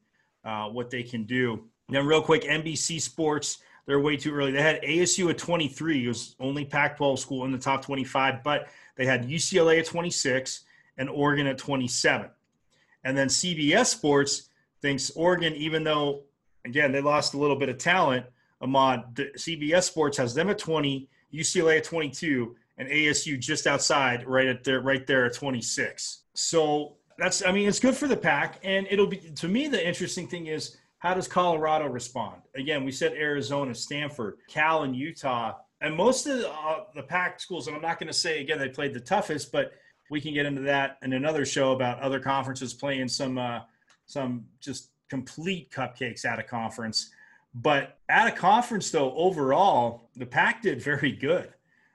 uh, 0.45 0.67
what 0.67 0.91
they 0.91 1.01
can 1.01 1.23
do. 1.23 1.67
Then 1.89 2.05
real 2.05 2.21
quick, 2.21 2.43
NBC 2.43 3.01
Sports. 3.01 3.59
They're 3.87 3.99
way 3.99 4.15
too 4.15 4.33
early. 4.33 4.51
They 4.51 4.61
had 4.61 4.79
ASU 4.83 5.31
at 5.31 5.39
23. 5.39 6.05
It 6.05 6.07
was 6.07 6.35
only 6.39 6.63
Pac-12 6.63 7.17
school 7.17 7.45
in 7.45 7.51
the 7.51 7.57
top 7.57 7.83
25, 7.83 8.43
but 8.43 8.67
they 8.95 9.07
had 9.07 9.27
UCLA 9.27 9.79
at 9.79 9.87
26 9.87 10.65
and 10.97 11.09
Oregon 11.09 11.47
at 11.47 11.57
27. 11.57 12.29
And 13.03 13.17
then 13.17 13.27
CBS 13.27 13.87
Sports 13.87 14.49
thinks 14.81 15.11
Oregon, 15.11 15.53
even 15.55 15.83
though, 15.83 16.23
again, 16.65 16.91
they 16.91 17.01
lost 17.01 17.33
a 17.33 17.37
little 17.37 17.55
bit 17.55 17.69
of 17.69 17.77
talent, 17.77 18.25
Ahmad, 18.61 19.15
CBS 19.15 19.83
Sports 19.83 20.17
has 20.17 20.33
them 20.33 20.49
at 20.49 20.59
20, 20.59 21.09
UCLA 21.33 21.77
at 21.77 21.83
22, 21.83 22.55
and 22.77 22.87
ASU 22.87 23.39
just 23.39 23.67
outside, 23.67 24.25
right 24.27 24.47
at 24.47 24.63
there, 24.63 24.81
right 24.81 25.05
there 25.07 25.25
at 25.25 25.33
26. 25.33 26.21
So 26.33 26.93
that's, 27.17 27.43
I 27.43 27.51
mean, 27.51 27.67
it's 27.67 27.79
good 27.79 27.95
for 27.95 28.07
the 28.07 28.17
Pac, 28.17 28.59
and 28.63 28.87
it'll 28.89 29.07
be 29.07 29.17
to 29.17 29.47
me 29.47 29.67
the 29.67 29.85
interesting 29.85 30.27
thing 30.27 30.47
is 30.47 30.77
how 30.99 31.13
does 31.15 31.27
Colorado 31.27 31.87
respond? 31.87 32.41
Again, 32.55 32.83
we 32.83 32.91
said 32.91 33.13
Arizona, 33.13 33.73
Stanford, 33.73 34.37
Cal, 34.47 34.83
and 34.83 34.95
Utah, 34.95 35.55
and 35.81 35.95
most 35.95 36.27
of 36.27 36.37
the, 36.37 36.49
uh, 36.49 36.83
the 36.95 37.01
Pac 37.01 37.39
schools. 37.39 37.65
And 37.67 37.75
I'm 37.75 37.81
not 37.81 37.99
going 37.99 38.07
to 38.07 38.13
say 38.13 38.39
again 38.39 38.59
they 38.59 38.69
played 38.69 38.93
the 38.93 38.99
toughest, 38.99 39.51
but 39.51 39.71
we 40.11 40.19
can 40.19 40.33
get 40.33 40.45
into 40.45 40.61
that 40.61 40.97
in 41.01 41.13
another 41.13 41.45
show 41.45 41.71
about 41.71 41.99
other 42.01 42.19
conferences 42.19 42.73
playing 42.73 43.07
some 43.07 43.37
uh, 43.37 43.61
some 44.05 44.45
just 44.59 44.89
complete 45.09 45.71
cupcakes 45.71 46.25
at 46.25 46.37
a 46.37 46.43
conference. 46.43 47.11
But 47.55 47.97
at 48.09 48.27
a 48.27 48.31
conference, 48.31 48.91
though, 48.91 49.13
overall, 49.15 50.09
the 50.15 50.25
Pac 50.25 50.61
did 50.61 50.81
very 50.81 51.13
good. 51.13 51.53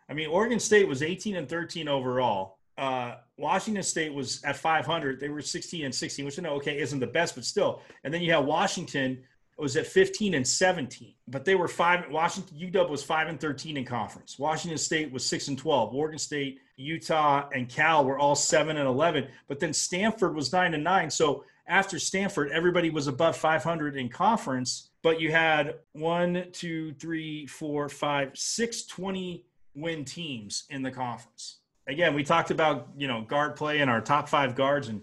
I 0.09 0.15
mean, 0.15 0.29
Oregon 0.29 0.59
State 0.59 0.89
was 0.89 1.03
18 1.03 1.37
and 1.37 1.49
13 1.49 1.89
overall. 1.89 2.59
Uh, 2.79 3.17
Washington 3.37 3.83
State 3.83 4.13
was 4.13 4.43
at 4.45 4.57
500. 4.57 5.21
They 5.21 5.29
were 5.29 5.43
16 5.43 5.85
and 5.85 5.95
16, 5.95 6.25
which 6.25 6.39
I 6.39 6.43
know, 6.43 6.55
okay, 6.55 6.79
isn't 6.79 6.99
the 6.99 7.07
best, 7.07 7.35
but 7.35 7.45
still. 7.45 7.83
And 8.05 8.13
then 8.13 8.23
you 8.23 8.33
have 8.33 8.45
Washington 8.45 9.25
was 9.63 9.77
at 9.77 9.87
15 9.87 10.35
and 10.35 10.47
17, 10.47 11.15
but 11.29 11.45
they 11.45 11.55
were 11.55 11.69
five. 11.69 12.05
Washington 12.11 12.59
UW 12.59 12.91
was 12.91 13.03
five 13.03 13.29
and 13.29 13.41
13 13.41 13.77
in 13.77 13.85
conference. 13.85 14.39
Washington 14.39 14.79
State 14.79 15.11
was 15.11 15.25
six 15.25 15.49
and 15.49 15.59
12. 15.59 15.95
Oregon 15.95 16.19
State, 16.19 16.61
Utah, 16.77 17.49
and 17.55 17.69
Cal 17.69 18.05
were 18.05 18.19
all 18.19 18.35
seven 18.35 18.77
and 18.77 18.87
11. 18.87 19.29
But 19.49 19.59
then 19.59 19.73
Stanford 19.73 20.35
was 20.35 20.53
nine 20.53 20.75
and 20.75 20.85
nine. 20.85 21.11
So 21.11 21.45
after 21.67 21.99
Stanford, 21.99 22.51
everybody 22.53 22.91
was 22.91 23.07
above 23.07 23.37
500 23.37 23.97
in 23.97 24.09
conference. 24.09 24.91
But 25.03 25.21
you 25.21 25.33
had 25.33 25.77
one, 25.93 26.47
two, 26.53 26.93
three, 26.95 27.47
four, 27.47 27.89
five, 27.89 28.33
six 28.35 28.83
20 28.85 29.45
win 29.75 30.05
teams 30.05 30.65
in 30.69 30.83
the 30.83 30.91
conference. 30.91 31.59
Again, 31.87 32.15
we 32.15 32.25
talked 32.25 32.51
about 32.51 32.89
you 32.97 33.07
know 33.07 33.23
guard 33.23 33.57
play 33.57 33.79
and 33.79 33.91
our 33.91 34.01
top 34.01 34.29
five 34.29 34.55
guards 34.55 34.89
and 34.89 35.03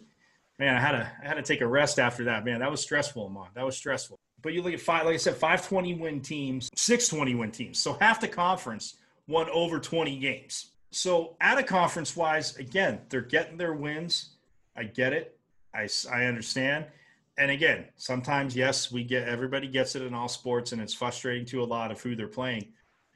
man, 0.59 0.75
I 0.75 0.79
had 0.79 0.91
to 0.91 1.11
I 1.23 1.27
had 1.27 1.35
to 1.35 1.41
take 1.41 1.61
a 1.61 1.67
rest 1.67 1.99
after 1.99 2.25
that. 2.25 2.43
Man, 2.43 2.59
that 2.59 2.69
was 2.69 2.81
stressful, 2.81 3.29
Mon. 3.29 3.47
That 3.55 3.65
was 3.65 3.77
stressful. 3.77 4.19
But 4.43 4.53
you 4.53 4.61
look 4.61 4.73
at 4.73 4.81
five, 4.81 5.05
like 5.05 5.15
I 5.15 5.17
said, 5.17 5.35
five 5.35 5.67
twenty 5.67 5.95
win 5.95 6.21
teams, 6.21 6.69
six 6.75 7.07
twenty 7.07 7.33
win 7.33 7.49
teams. 7.49 7.79
So 7.79 7.93
half 7.93 8.21
the 8.21 8.27
conference 8.27 8.97
won 9.27 9.49
over 9.49 9.79
20 9.79 10.17
games. 10.19 10.71
So 10.91 11.35
at 11.41 11.57
a 11.57 11.63
conference 11.63 12.15
wise, 12.15 12.55
again, 12.57 13.01
they're 13.09 13.21
getting 13.21 13.57
their 13.57 13.73
wins. 13.73 14.31
I 14.75 14.83
get 14.83 15.13
it. 15.13 15.37
I, 15.73 15.87
I 16.11 16.25
understand. 16.25 16.85
And 17.37 17.49
again, 17.49 17.85
sometimes, 17.95 18.55
yes, 18.55 18.91
we 18.91 19.03
get 19.03 19.27
everybody 19.27 19.67
gets 19.67 19.95
it 19.95 20.03
in 20.03 20.13
all 20.13 20.27
sports 20.27 20.71
and 20.71 20.81
it's 20.81 20.93
frustrating 20.93 21.45
to 21.47 21.63
a 21.63 21.65
lot 21.65 21.91
of 21.91 21.99
who 21.99 22.15
they're 22.15 22.27
playing. 22.27 22.67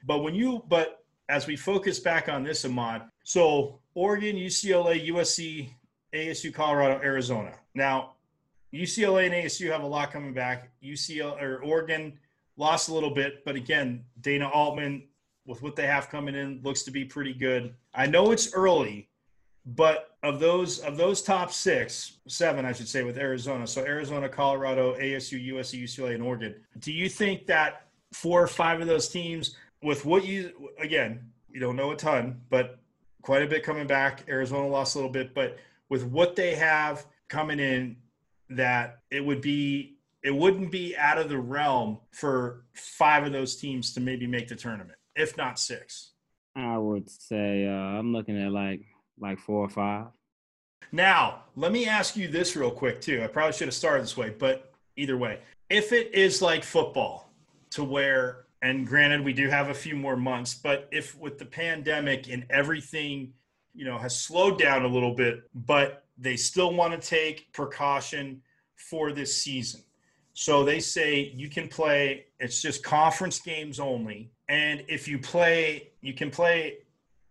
But 0.04 0.22
when 0.22 0.34
you, 0.34 0.64
but 0.68 1.04
as 1.28 1.46
we 1.46 1.54
focus 1.54 2.00
back 2.00 2.28
on 2.28 2.42
this, 2.42 2.64
Ahmad, 2.64 3.02
so 3.22 3.78
Oregon, 3.94 4.34
UCLA, 4.34 5.08
USC, 5.08 5.70
ASU, 6.12 6.52
Colorado, 6.52 7.00
Arizona. 7.02 7.52
Now, 7.74 8.14
UCLA 8.72 9.26
and 9.26 9.34
ASU 9.34 9.70
have 9.70 9.82
a 9.82 9.86
lot 9.86 10.12
coming 10.12 10.34
back. 10.34 10.70
UCLA 10.82 11.40
or 11.42 11.62
Oregon 11.62 12.18
lost 12.56 12.88
a 12.88 12.94
little 12.94 13.10
bit, 13.14 13.44
but 13.44 13.56
again, 13.56 14.04
Dana 14.20 14.48
Altman 14.48 15.04
with 15.46 15.62
what 15.62 15.76
they 15.76 15.86
have 15.86 16.10
coming 16.10 16.34
in 16.34 16.60
looks 16.62 16.82
to 16.82 16.90
be 16.90 17.04
pretty 17.04 17.32
good. 17.32 17.74
I 17.94 18.06
know 18.06 18.32
it's 18.32 18.52
early, 18.52 19.08
but 19.64 20.16
of 20.22 20.40
those 20.40 20.80
of 20.80 20.96
those 20.96 21.22
top 21.22 21.52
six, 21.52 22.18
seven, 22.28 22.66
I 22.66 22.72
should 22.72 22.88
say, 22.88 23.02
with 23.02 23.16
Arizona. 23.16 23.66
So 23.66 23.82
Arizona, 23.82 24.28
Colorado, 24.28 24.94
ASU, 24.96 25.42
USC, 25.54 25.82
UCLA, 25.82 26.14
and 26.14 26.22
Oregon. 26.22 26.54
Do 26.80 26.92
you 26.92 27.08
think 27.08 27.46
that 27.46 27.86
four 28.12 28.42
or 28.42 28.46
five 28.46 28.80
of 28.80 28.86
those 28.86 29.08
teams, 29.08 29.56
with 29.82 30.04
what 30.04 30.24
you 30.26 30.70
again, 30.78 31.30
you 31.50 31.60
don't 31.60 31.76
know 31.76 31.92
a 31.92 31.96
ton, 31.96 32.40
but 32.50 32.78
quite 33.22 33.42
a 33.42 33.46
bit 33.46 33.62
coming 33.62 33.86
back. 33.86 34.24
Arizona 34.28 34.66
lost 34.66 34.94
a 34.94 34.98
little 34.98 35.10
bit, 35.10 35.34
but 35.34 35.58
with 35.88 36.04
what 36.04 36.36
they 36.36 36.54
have 36.54 37.06
coming 37.28 37.58
in 37.58 37.96
that 38.50 38.98
it 39.10 39.24
would 39.24 39.40
be 39.40 39.96
it 40.22 40.34
wouldn't 40.34 40.72
be 40.72 40.96
out 40.96 41.18
of 41.18 41.28
the 41.28 41.38
realm 41.38 41.98
for 42.10 42.64
five 42.74 43.24
of 43.24 43.32
those 43.32 43.56
teams 43.56 43.94
to 43.94 44.00
maybe 44.00 44.26
make 44.26 44.48
the 44.48 44.56
tournament, 44.56 44.98
if 45.14 45.36
not 45.36 45.58
six. 45.58 46.10
I 46.56 46.76
would 46.76 47.08
say 47.08 47.66
uh, 47.66 47.70
I'm 47.70 48.12
looking 48.12 48.40
at 48.40 48.52
like 48.52 48.82
like 49.18 49.38
four 49.38 49.64
or 49.64 49.68
five. 49.68 50.06
Now, 50.90 51.44
let 51.54 51.72
me 51.72 51.86
ask 51.86 52.16
you 52.16 52.28
this 52.28 52.56
real 52.56 52.70
quick 52.70 53.00
too. 53.00 53.22
I 53.22 53.26
probably 53.26 53.52
should 53.52 53.68
have 53.68 53.74
started 53.74 54.02
this 54.02 54.16
way, 54.16 54.30
but 54.30 54.72
either 54.96 55.16
way, 55.16 55.40
if 55.68 55.92
it 55.92 56.14
is 56.14 56.40
like 56.40 56.64
football, 56.64 57.28
to 57.70 57.84
where 57.84 58.46
and 58.62 58.86
granted 58.86 59.24
we 59.24 59.32
do 59.32 59.48
have 59.48 59.68
a 59.68 59.74
few 59.74 59.94
more 59.94 60.16
months, 60.16 60.54
but 60.54 60.88
if 60.90 61.16
with 61.16 61.38
the 61.38 61.44
pandemic 61.44 62.28
and 62.28 62.44
everything, 62.50 63.32
you 63.74 63.84
know, 63.84 63.98
has 63.98 64.18
slowed 64.18 64.58
down 64.58 64.84
a 64.84 64.88
little 64.88 65.14
bit, 65.14 65.44
but 65.54 66.04
they 66.18 66.36
still 66.36 66.74
want 66.74 67.00
to 67.00 67.08
take 67.08 67.52
precaution 67.52 68.42
for 68.76 69.12
this 69.12 69.36
season. 69.36 69.82
So 70.34 70.64
they 70.64 70.80
say 70.80 71.32
you 71.34 71.48
can 71.48 71.68
play, 71.68 72.26
it's 72.38 72.62
just 72.62 72.84
conference 72.84 73.40
games 73.40 73.80
only. 73.80 74.30
And 74.48 74.84
if 74.88 75.08
you 75.08 75.18
play, 75.18 75.90
you 76.00 76.14
can 76.14 76.30
play 76.30 76.78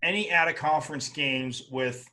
any 0.04 0.32
out 0.32 0.47
of 0.47 0.56
conference 0.56 1.10
games 1.10 1.63
with, 1.71 2.06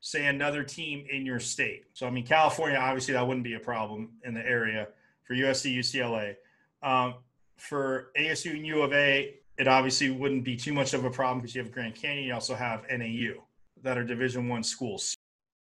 say, 0.00 0.26
another 0.26 0.62
team 0.62 1.06
in 1.10 1.24
your 1.24 1.40
state. 1.40 1.84
So, 1.94 2.06
I 2.06 2.10
mean, 2.10 2.26
California, 2.26 2.78
obviously, 2.78 3.14
that 3.14 3.26
wouldn't 3.26 3.44
be 3.44 3.54
a 3.54 3.60
problem 3.60 4.10
in 4.24 4.34
the 4.34 4.46
area 4.46 4.88
for 5.24 5.34
USC, 5.34 5.76
UCLA. 5.76 6.36
Um, 6.82 7.14
for 7.56 8.10
ASU 8.18 8.50
and 8.52 8.66
U 8.66 8.82
of 8.82 8.92
A, 8.92 9.36
it 9.58 9.68
obviously 9.68 10.10
wouldn't 10.10 10.44
be 10.44 10.56
too 10.56 10.72
much 10.72 10.94
of 10.94 11.04
a 11.04 11.10
problem 11.10 11.40
because 11.40 11.54
you 11.54 11.62
have 11.62 11.72
Grand 11.72 11.94
Canyon. 11.94 12.26
You 12.26 12.34
also 12.34 12.54
have 12.54 12.84
NAU 12.90 13.42
that 13.82 13.98
are 13.98 14.04
Division 14.04 14.48
One 14.48 14.62
schools. 14.62 15.16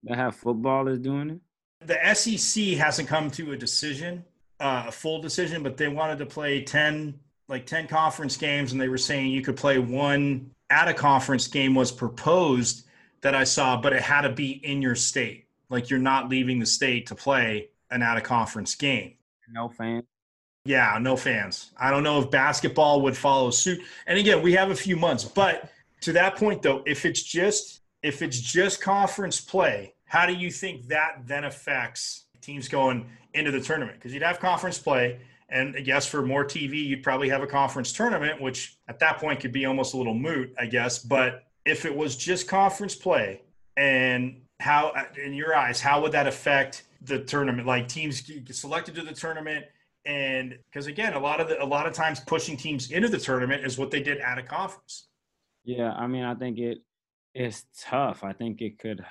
They 0.03 0.17
have 0.17 0.35
footballers 0.35 0.99
doing 0.99 1.31
it. 1.31 1.41
The 1.87 2.15
SEC 2.15 2.65
hasn't 2.79 3.09
come 3.09 3.31
to 3.33 3.53
a 3.53 3.57
decision, 3.57 4.25
uh, 4.61 4.85
a 4.88 4.93
full 4.93 5.21
decision, 5.21 5.62
but 5.62 5.77
they 5.77 5.88
wanted 5.88 6.19
to 6.19 6.27
play 6.27 6.62
ten, 6.62 7.19
like 7.49 7.67
ten 7.67 7.88
conference 7.88 8.37
games, 8.37 8.73
and 8.73 8.81
they 8.81 8.88
were 8.88 8.99
saying 8.99 9.31
you 9.31 9.43
could 9.43 9.57
play 9.57 9.79
one 9.79 10.51
at 10.71 10.88
a 10.88 10.95
conference 10.95 11.49
game 11.49 11.75
was 11.75 11.93
proposed 11.93 12.87
that 13.21 13.35
I 13.35 13.45
saw, 13.45 13.81
but 13.81 13.93
it 13.93 14.03
had 14.03 14.23
to 14.23 14.31
be 14.31 14.53
in 14.65 14.81
your 14.81 14.95
state. 14.95 15.47
Like 15.69 15.91
you're 15.91 15.99
not 15.99 16.29
leaving 16.29 16.59
the 16.59 16.67
state 16.67 17.07
to 17.09 17.15
play 17.15 17.69
an 17.91 18.03
out 18.03 18.17
of 18.17 18.23
conference 18.23 18.75
game. 18.75 19.15
No 19.51 19.69
fans. 19.69 20.05
Yeah, 20.65 20.97
no 21.01 21.17
fans. 21.17 21.73
I 21.79 21.91
don't 21.91 22.03
know 22.03 22.21
if 22.21 22.31
basketball 22.31 23.03
would 23.03 23.17
follow 23.17 23.51
suit. 23.51 23.81
And 24.07 24.19
again, 24.19 24.43
we 24.43 24.53
have 24.55 24.71
a 24.71 24.75
few 24.75 24.97
months, 24.97 25.25
but 25.25 25.71
to 26.03 26.12
that 26.12 26.37
point 26.37 26.62
though, 26.62 26.83
if 26.87 27.05
it's 27.05 27.23
just 27.23 27.82
if 28.03 28.23
it's 28.23 28.41
just 28.41 28.81
conference 28.81 29.41
play, 29.41 29.95
how 30.07 30.27
do 30.27 30.33
you 30.33 30.51
think 30.51 30.88
that 30.88 31.23
then 31.27 31.45
affects 31.45 32.25
teams 32.41 32.69
going 32.69 33.07
into 33.35 33.51
the 33.51 33.61
tournament? 33.61 33.99
Because 33.99 34.12
you'd 34.12 34.23
have 34.23 34.41
conference 34.41 34.79
play, 34.79 35.21
and 35.49 35.77
I 35.77 35.81
guess 35.81 36.07
for 36.07 36.23
more 36.23 36.45
TV, 36.45 36.85
you'd 36.85 37.03
probably 37.03 37.29
have 37.29 37.43
a 37.43 37.47
conference 37.47 37.93
tournament, 37.93 38.41
which 38.41 38.77
at 38.88 38.99
that 38.99 39.19
point 39.19 39.41
could 39.41 39.53
be 39.53 39.65
almost 39.65 39.95
a 39.95 39.97
little 39.97 40.15
moot, 40.15 40.53
I 40.59 40.67
guess. 40.67 40.99
But 40.99 41.45
if 41.65 41.85
it 41.85 41.95
was 41.95 42.17
just 42.17 42.49
conference 42.49 42.95
play, 42.95 43.43
and 43.77 44.43
how, 44.61 44.93
in 45.23 45.35
your 45.35 45.55
eyes, 45.55 45.81
how 45.81 46.03
would 46.03 46.12
that 46.12 46.27
affect 46.27 46.85
the 47.03 47.21
tournament? 47.21 47.67
Like 47.67 47.88
teams 47.88 48.21
get 48.21 48.55
selected 48.55 48.95
to 48.97 49.03
the 49.03 49.15
tournament, 49.15 49.67
and 50.05 50.59
because 50.71 50.88
again, 50.88 51.15
a 51.15 51.21
lot 51.21 51.41
of 51.41 51.49
the, 51.49 51.62
a 51.62 51.65
lot 51.65 51.87
of 51.87 51.93
times 51.93 52.21
pushing 52.21 52.57
teams 52.57 52.91
into 52.91 53.09
the 53.09 53.19
tournament 53.19 53.65
is 53.65 53.79
what 53.79 53.91
they 53.91 54.03
did 54.03 54.19
at 54.19 54.38
a 54.38 54.43
conference. 54.43 55.07
Yeah, 55.65 55.93
I 55.93 56.07
mean, 56.07 56.25
I 56.25 56.35
think 56.35 56.59
it 56.59 56.79
it's 57.35 57.64
tough. 57.81 58.25
I 58.25 58.33
think 58.33 58.61
it 58.61 58.79
could 58.79 59.05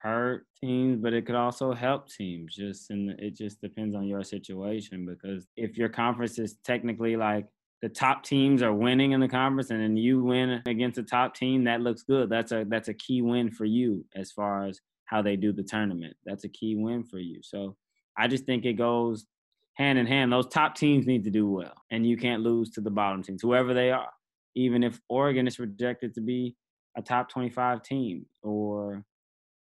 hurt 0.00 0.46
teams, 0.60 0.98
but 0.98 1.12
it 1.12 1.26
could 1.26 1.34
also 1.34 1.72
help 1.72 2.08
teams. 2.08 2.54
Just 2.54 2.90
and 2.90 3.10
it 3.18 3.36
just 3.36 3.60
depends 3.60 3.94
on 3.94 4.06
your 4.06 4.22
situation 4.22 5.06
because 5.06 5.46
if 5.56 5.76
your 5.76 5.88
conference 5.88 6.38
is 6.38 6.56
technically 6.64 7.16
like 7.16 7.46
the 7.82 7.88
top 7.88 8.22
teams 8.22 8.62
are 8.62 8.72
winning 8.72 9.12
in 9.12 9.20
the 9.20 9.28
conference 9.28 9.70
and 9.70 9.80
then 9.80 9.96
you 9.96 10.22
win 10.22 10.62
against 10.66 10.96
the 10.96 11.02
top 11.02 11.34
team, 11.34 11.64
that 11.64 11.80
looks 11.80 12.02
good. 12.02 12.30
That's 12.30 12.52
a 12.52 12.64
that's 12.68 12.88
a 12.88 12.94
key 12.94 13.22
win 13.22 13.50
for 13.50 13.64
you 13.64 14.04
as 14.14 14.32
far 14.32 14.66
as 14.66 14.80
how 15.04 15.22
they 15.22 15.36
do 15.36 15.52
the 15.52 15.62
tournament. 15.62 16.16
That's 16.24 16.44
a 16.44 16.48
key 16.48 16.76
win 16.76 17.04
for 17.04 17.18
you. 17.18 17.40
So 17.42 17.76
I 18.16 18.28
just 18.28 18.46
think 18.46 18.64
it 18.64 18.74
goes 18.74 19.26
hand 19.74 19.98
in 19.98 20.06
hand. 20.06 20.32
Those 20.32 20.48
top 20.48 20.74
teams 20.74 21.06
need 21.06 21.24
to 21.24 21.30
do 21.30 21.48
well, 21.48 21.74
and 21.90 22.06
you 22.06 22.16
can't 22.16 22.42
lose 22.42 22.70
to 22.70 22.80
the 22.80 22.90
bottom 22.90 23.22
teams, 23.22 23.42
whoever 23.42 23.74
they 23.74 23.90
are. 23.90 24.10
Even 24.54 24.82
if 24.82 24.98
Oregon 25.10 25.46
is 25.46 25.56
projected 25.56 26.14
to 26.14 26.22
be 26.22 26.56
a 26.96 27.02
top 27.02 27.28
25 27.28 27.82
team 27.82 28.26
or 28.42 29.04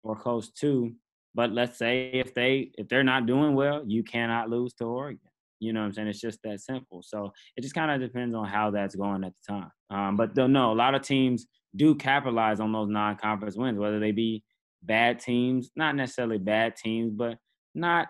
or 0.05 0.17
close 0.17 0.51
to. 0.51 0.93
But 1.35 1.53
let's 1.53 1.79
say 1.79 2.11
if 2.13 2.35
they 2.35 2.71
if 2.77 2.89
they're 2.89 3.05
not 3.05 3.27
doing 3.27 3.55
well, 3.55 3.83
you 3.87 4.03
cannot 4.03 4.51
lose 4.51 4.75
to 4.75 4.85
Oregon. 4.85 5.21
You 5.61 5.73
know 5.73 5.81
what 5.81 5.87
I'm 5.87 5.93
saying? 5.95 6.09
It's 6.09 6.21
just 6.21 6.41
that 6.43 6.61
simple. 6.61 7.03
So 7.03 7.33
it 7.57 7.63
just 7.63 7.75
kind 7.75 7.91
of 7.91 8.01
depends 8.01 8.35
on 8.35 8.47
how 8.47 8.71
that's 8.71 8.97
going 8.97 9.25
at 9.25 9.33
the 9.33 9.53
time. 9.53 9.71
Um, 9.91 10.17
but 10.17 10.37
no, 10.37 10.73
a 10.73 10.75
lot 10.75 10.95
of 10.95 11.03
teams 11.03 11.47
do 11.75 11.95
capitalize 11.95 12.59
on 12.59 12.73
those 12.73 12.89
non-conference 12.89 13.57
wins, 13.57 13.79
whether 13.79 14.01
they 14.01 14.11
be 14.11 14.43
bad 14.83 15.21
teams, 15.21 15.71
not 15.77 15.95
necessarily 15.95 16.39
bad 16.39 16.77
teams, 16.77 17.13
but 17.13 17.39
not 17.75 18.09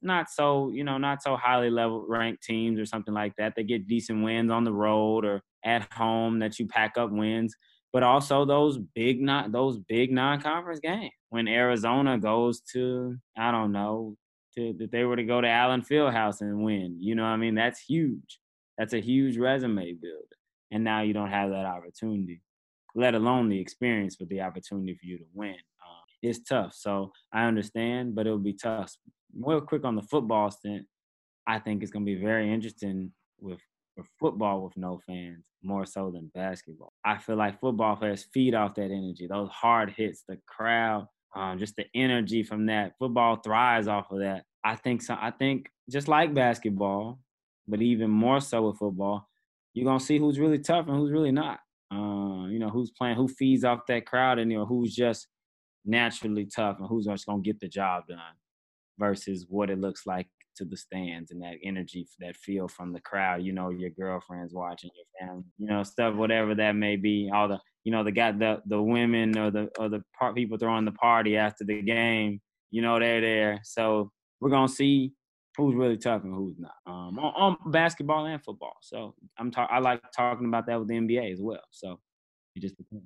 not 0.00 0.30
so 0.30 0.70
you 0.70 0.84
know 0.84 0.98
not 0.98 1.22
so 1.22 1.36
highly 1.36 1.70
level 1.70 2.04
ranked 2.08 2.42
teams 2.42 2.78
or 2.78 2.86
something 2.86 3.14
like 3.14 3.34
that. 3.36 3.54
They 3.54 3.64
get 3.64 3.86
decent 3.86 4.22
wins 4.22 4.50
on 4.50 4.64
the 4.64 4.72
road 4.72 5.24
or 5.24 5.42
at 5.64 5.92
home 5.92 6.38
that 6.38 6.58
you 6.58 6.66
pack 6.66 6.96
up 6.96 7.10
wins 7.10 7.54
but 7.92 8.02
also 8.02 8.44
those 8.44 8.78
big 8.78 9.20
not 9.20 9.52
those 9.52 9.78
big 9.78 10.10
non-conference 10.10 10.80
games 10.80 11.12
when 11.28 11.48
Arizona 11.48 12.18
goes 12.18 12.60
to 12.72 13.16
I 13.36 13.50
don't 13.50 13.72
know 13.72 14.16
to 14.56 14.74
that 14.78 14.90
they 14.92 15.04
were 15.04 15.16
to 15.16 15.24
go 15.24 15.40
to 15.40 15.48
Allen 15.48 15.82
Fieldhouse 15.82 16.40
and 16.40 16.62
win. 16.62 16.96
You 17.00 17.14
know 17.14 17.22
what 17.22 17.28
I 17.30 17.36
mean? 17.36 17.54
That's 17.54 17.80
huge. 17.80 18.38
That's 18.78 18.92
a 18.92 19.00
huge 19.00 19.36
resume 19.36 19.92
builder. 19.92 20.36
And 20.70 20.84
now 20.84 21.02
you 21.02 21.12
don't 21.12 21.30
have 21.30 21.50
that 21.50 21.66
opportunity, 21.66 22.42
let 22.94 23.14
alone 23.14 23.48
the 23.48 23.60
experience 23.60 24.16
with 24.18 24.28
the 24.28 24.40
opportunity 24.40 24.94
for 24.94 25.06
you 25.06 25.18
to 25.18 25.24
win. 25.34 25.50
Um, 25.50 26.02
it's 26.22 26.40
tough. 26.40 26.74
So 26.74 27.12
I 27.32 27.44
understand, 27.44 28.14
but 28.14 28.26
it 28.26 28.30
will 28.30 28.38
be 28.38 28.54
tough. 28.54 28.94
Real 29.34 29.60
quick 29.60 29.84
on 29.84 29.96
the 29.96 30.02
football 30.02 30.50
stint, 30.50 30.86
I 31.46 31.58
think 31.58 31.82
it's 31.82 31.92
going 31.92 32.06
to 32.06 32.12
be 32.14 32.20
very 32.20 32.52
interesting 32.52 33.12
with 33.40 33.60
for 33.94 34.04
football 34.18 34.62
with 34.62 34.76
no 34.76 35.00
fans 35.06 35.44
more 35.62 35.86
so 35.86 36.10
than 36.10 36.30
basketball. 36.34 36.92
I 37.04 37.18
feel 37.18 37.36
like 37.36 37.60
football 37.60 37.96
players 37.96 38.26
feed 38.32 38.54
off 38.54 38.74
that 38.74 38.90
energy, 38.90 39.26
those 39.26 39.50
hard 39.50 39.90
hits, 39.90 40.24
the 40.28 40.38
crowd, 40.46 41.06
um, 41.34 41.58
just 41.58 41.76
the 41.76 41.86
energy 41.94 42.42
from 42.42 42.66
that. 42.66 42.92
Football 42.98 43.36
thrives 43.36 43.88
off 43.88 44.10
of 44.10 44.20
that. 44.20 44.44
I 44.64 44.76
think 44.76 45.02
so. 45.02 45.16
I 45.20 45.30
think 45.30 45.68
just 45.90 46.08
like 46.08 46.34
basketball, 46.34 47.20
but 47.66 47.82
even 47.82 48.10
more 48.10 48.40
so 48.40 48.68
with 48.68 48.78
football, 48.78 49.28
you're 49.74 49.86
gonna 49.86 50.00
see 50.00 50.18
who's 50.18 50.38
really 50.38 50.58
tough 50.58 50.86
and 50.88 50.96
who's 50.96 51.12
really 51.12 51.32
not. 51.32 51.60
Uh, 51.92 52.46
you 52.46 52.58
know, 52.58 52.70
who's 52.70 52.90
playing, 52.90 53.16
who 53.16 53.28
feeds 53.28 53.64
off 53.64 53.80
that 53.88 54.06
crowd, 54.06 54.38
and 54.38 54.50
you 54.50 54.58
know, 54.58 54.66
who's 54.66 54.94
just 54.94 55.28
naturally 55.84 56.46
tough 56.46 56.78
and 56.78 56.88
who's 56.88 57.06
just 57.06 57.26
gonna 57.26 57.42
get 57.42 57.58
the 57.60 57.68
job 57.68 58.04
done 58.08 58.18
versus 58.98 59.46
what 59.48 59.70
it 59.70 59.80
looks 59.80 60.06
like 60.06 60.28
to 60.56 60.64
the 60.64 60.76
stands 60.76 61.30
and 61.30 61.42
that 61.42 61.56
energy, 61.62 62.06
that 62.20 62.36
feel 62.36 62.68
from 62.68 62.92
the 62.92 63.00
crowd. 63.00 63.42
You 63.42 63.52
know, 63.52 63.70
your 63.70 63.90
girlfriend's 63.90 64.54
watching, 64.54 64.90
your 64.94 65.28
family, 65.28 65.44
you 65.58 65.66
know, 65.66 65.82
stuff, 65.82 66.14
whatever 66.14 66.54
that 66.54 66.72
may 66.72 66.96
be. 66.96 67.30
All 67.32 67.48
the, 67.48 67.58
you 67.84 67.92
know, 67.92 68.04
the 68.04 68.12
guy, 68.12 68.32
the 68.32 68.62
the 68.66 68.80
women 68.80 69.36
or 69.38 69.50
the 69.50 69.70
or 69.78 69.88
the 69.88 70.02
part 70.18 70.34
people 70.34 70.58
throwing 70.58 70.84
the 70.84 70.92
party 70.92 71.36
after 71.36 71.64
the 71.64 71.82
game. 71.82 72.40
You 72.70 72.82
know, 72.82 72.98
they're 72.98 73.20
there. 73.20 73.60
So 73.64 74.10
we're 74.40 74.50
gonna 74.50 74.68
see 74.68 75.12
who's 75.56 75.74
really 75.74 75.96
tough 75.96 76.24
and 76.24 76.34
who's 76.34 76.56
not 76.58 76.74
um, 76.86 77.18
on, 77.18 77.56
on, 77.62 77.70
basketball 77.70 78.26
and 78.26 78.42
football. 78.42 78.76
So 78.80 79.14
I'm 79.38 79.50
ta- 79.50 79.68
I 79.70 79.80
like 79.80 80.00
talking 80.16 80.46
about 80.46 80.66
that 80.66 80.78
with 80.78 80.88
the 80.88 80.94
NBA 80.94 81.32
as 81.32 81.40
well. 81.40 81.62
So 81.70 81.98
it 82.56 82.60
just 82.60 82.76
depends. 82.76 83.04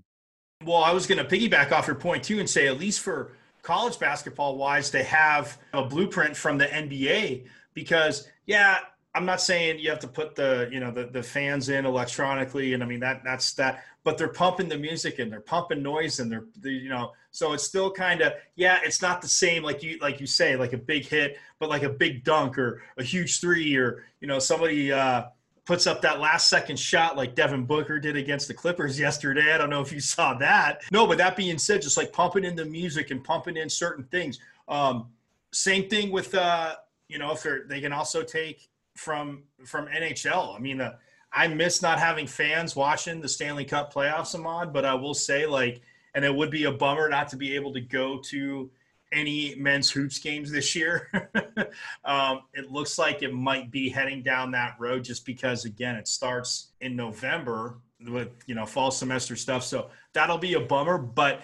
Well, 0.64 0.82
I 0.82 0.92
was 0.92 1.06
going 1.06 1.18
to 1.18 1.24
piggyback 1.24 1.72
off 1.72 1.87
your 1.87 1.96
point 1.96 2.24
too 2.24 2.38
and 2.38 2.48
say 2.48 2.66
at 2.66 2.78
least 2.78 3.00
for 3.00 3.32
college 3.66 3.98
basketball 3.98 4.57
wise 4.57 4.90
to 4.90 5.02
have 5.02 5.59
a 5.72 5.85
blueprint 5.85 6.37
from 6.37 6.57
the 6.57 6.66
NBA 6.66 7.46
because 7.74 8.29
yeah, 8.46 8.79
I'm 9.12 9.26
not 9.26 9.40
saying 9.40 9.81
you 9.81 9.90
have 9.90 9.98
to 10.00 10.09
put 10.09 10.37
the 10.37 10.68
you 10.70 10.79
know 10.79 10.92
the, 10.92 11.07
the 11.07 11.22
fans 11.22 11.68
in 11.68 11.85
electronically 11.85 12.74
and 12.74 12.83
I 12.83 12.87
mean 12.87 13.00
that 13.00 13.22
that's 13.24 13.55
that 13.55 13.83
but 14.05 14.18
they're 14.18 14.29
pumping 14.29 14.68
the 14.68 14.79
music 14.79 15.18
and 15.18 15.33
they're 15.33 15.40
pumping 15.40 15.83
noise 15.83 16.20
and 16.20 16.31
they're, 16.31 16.44
they, 16.61 16.70
you 16.70 16.88
know 16.88 17.11
so 17.33 17.55
it's 17.55 17.64
still 17.64 17.90
kind 17.90 18.20
of 18.20 18.35
yeah 18.55 18.79
it's 18.85 19.02
not 19.02 19.20
the 19.20 19.26
same 19.26 19.64
like 19.64 19.83
you 19.83 19.98
like 20.00 20.20
you 20.20 20.29
say 20.29 20.55
like 20.55 20.72
a 20.72 20.79
big 20.79 21.05
hit 21.05 21.37
but 21.59 21.68
like 21.68 21.83
a 21.83 21.88
big 21.88 22.22
dunk 22.22 22.57
or 22.59 22.83
a 22.98 23.02
huge 23.02 23.40
three 23.40 23.74
or 23.74 24.05
you 24.20 24.29
know 24.29 24.38
somebody 24.38 24.92
uh 24.92 25.24
puts 25.66 25.87
up 25.87 26.00
that 26.00 26.20
last 26.20 26.48
second 26.48 26.79
shot 26.79 27.16
like 27.16 27.35
Devin 27.35 27.66
Booker 27.66 27.98
did 27.98 28.16
against 28.16 28.48
the 28.48 28.55
Clippers 28.55 28.98
yesterday. 28.98 29.52
I 29.52 29.59
don't 29.59 29.68
know 29.68 29.83
if 29.83 29.92
you 29.92 30.00
saw 30.00 30.33
that. 30.35 30.83
No, 30.90 31.07
but 31.07 31.18
that 31.18 31.37
being 31.37 31.59
said, 31.59 31.83
just 31.83 31.96
like 31.96 32.12
pumping 32.12 32.44
in 32.44 32.57
the 32.57 32.64
music 32.64 33.11
and 33.11 33.22
pumping 33.22 33.57
in 33.57 33.68
certain 33.68 34.05
things. 34.05 34.38
Um, 34.68 35.09
same 35.52 35.88
thing 35.88 36.11
with 36.11 36.35
uh, 36.35 36.76
you 37.09 37.18
know 37.18 37.33
if 37.33 37.44
they 37.68 37.81
can 37.81 37.92
also 37.92 38.22
take 38.22 38.68
from 38.94 39.42
from 39.64 39.87
NHL. 39.87 40.57
I 40.57 40.59
mean, 40.61 40.81
uh, 40.81 40.96
I 41.33 41.48
miss 41.48 41.83
not 41.83 41.98
having 41.98 42.26
fans 42.26 42.76
watching 42.76 43.20
the 43.20 43.29
Stanley 43.29 43.64
Cup 43.64 43.92
playoffs, 43.92 44.35
Ahmad. 44.35 44.72
But 44.72 44.85
I 44.85 44.94
will 44.94 45.14
say 45.14 45.46
like, 45.46 45.83
and 46.14 46.24
it 46.24 46.35
would 46.35 46.50
be 46.50 46.64
a 46.64 46.72
bummer 46.72 47.09
not 47.09 47.29
to 47.29 47.37
be 47.37 47.55
able 47.57 47.72
to 47.74 47.81
go 47.81 48.18
to 48.26 48.70
any 49.16 49.55
men's 49.57 49.90
hoops 49.90 50.18
games 50.18 50.50
this 50.50 50.76
year. 50.76 51.11
um, 52.05 52.42
it 52.52 52.70
looks 52.70 52.98
like 52.98 53.22
it 53.22 53.33
might 53.33 53.70
be 53.70 53.88
heading 53.88 54.22
down 54.22 54.50
that 54.52 54.76
road 54.79 55.02
just 55.02 55.24
because, 55.24 55.64
again, 55.64 55.96
it 55.96 56.07
starts 56.07 56.68
in 56.83 56.94
November 56.94 57.79
with 58.09 58.29
you 58.46 58.55
know 58.55 58.66
fall 58.66 58.90
semester 58.90 59.35
stuff. 59.35 59.64
So 59.64 59.88
that'll 60.12 60.38
be 60.38 60.55
a 60.55 60.61
bummer. 60.61 60.98
But 60.98 61.40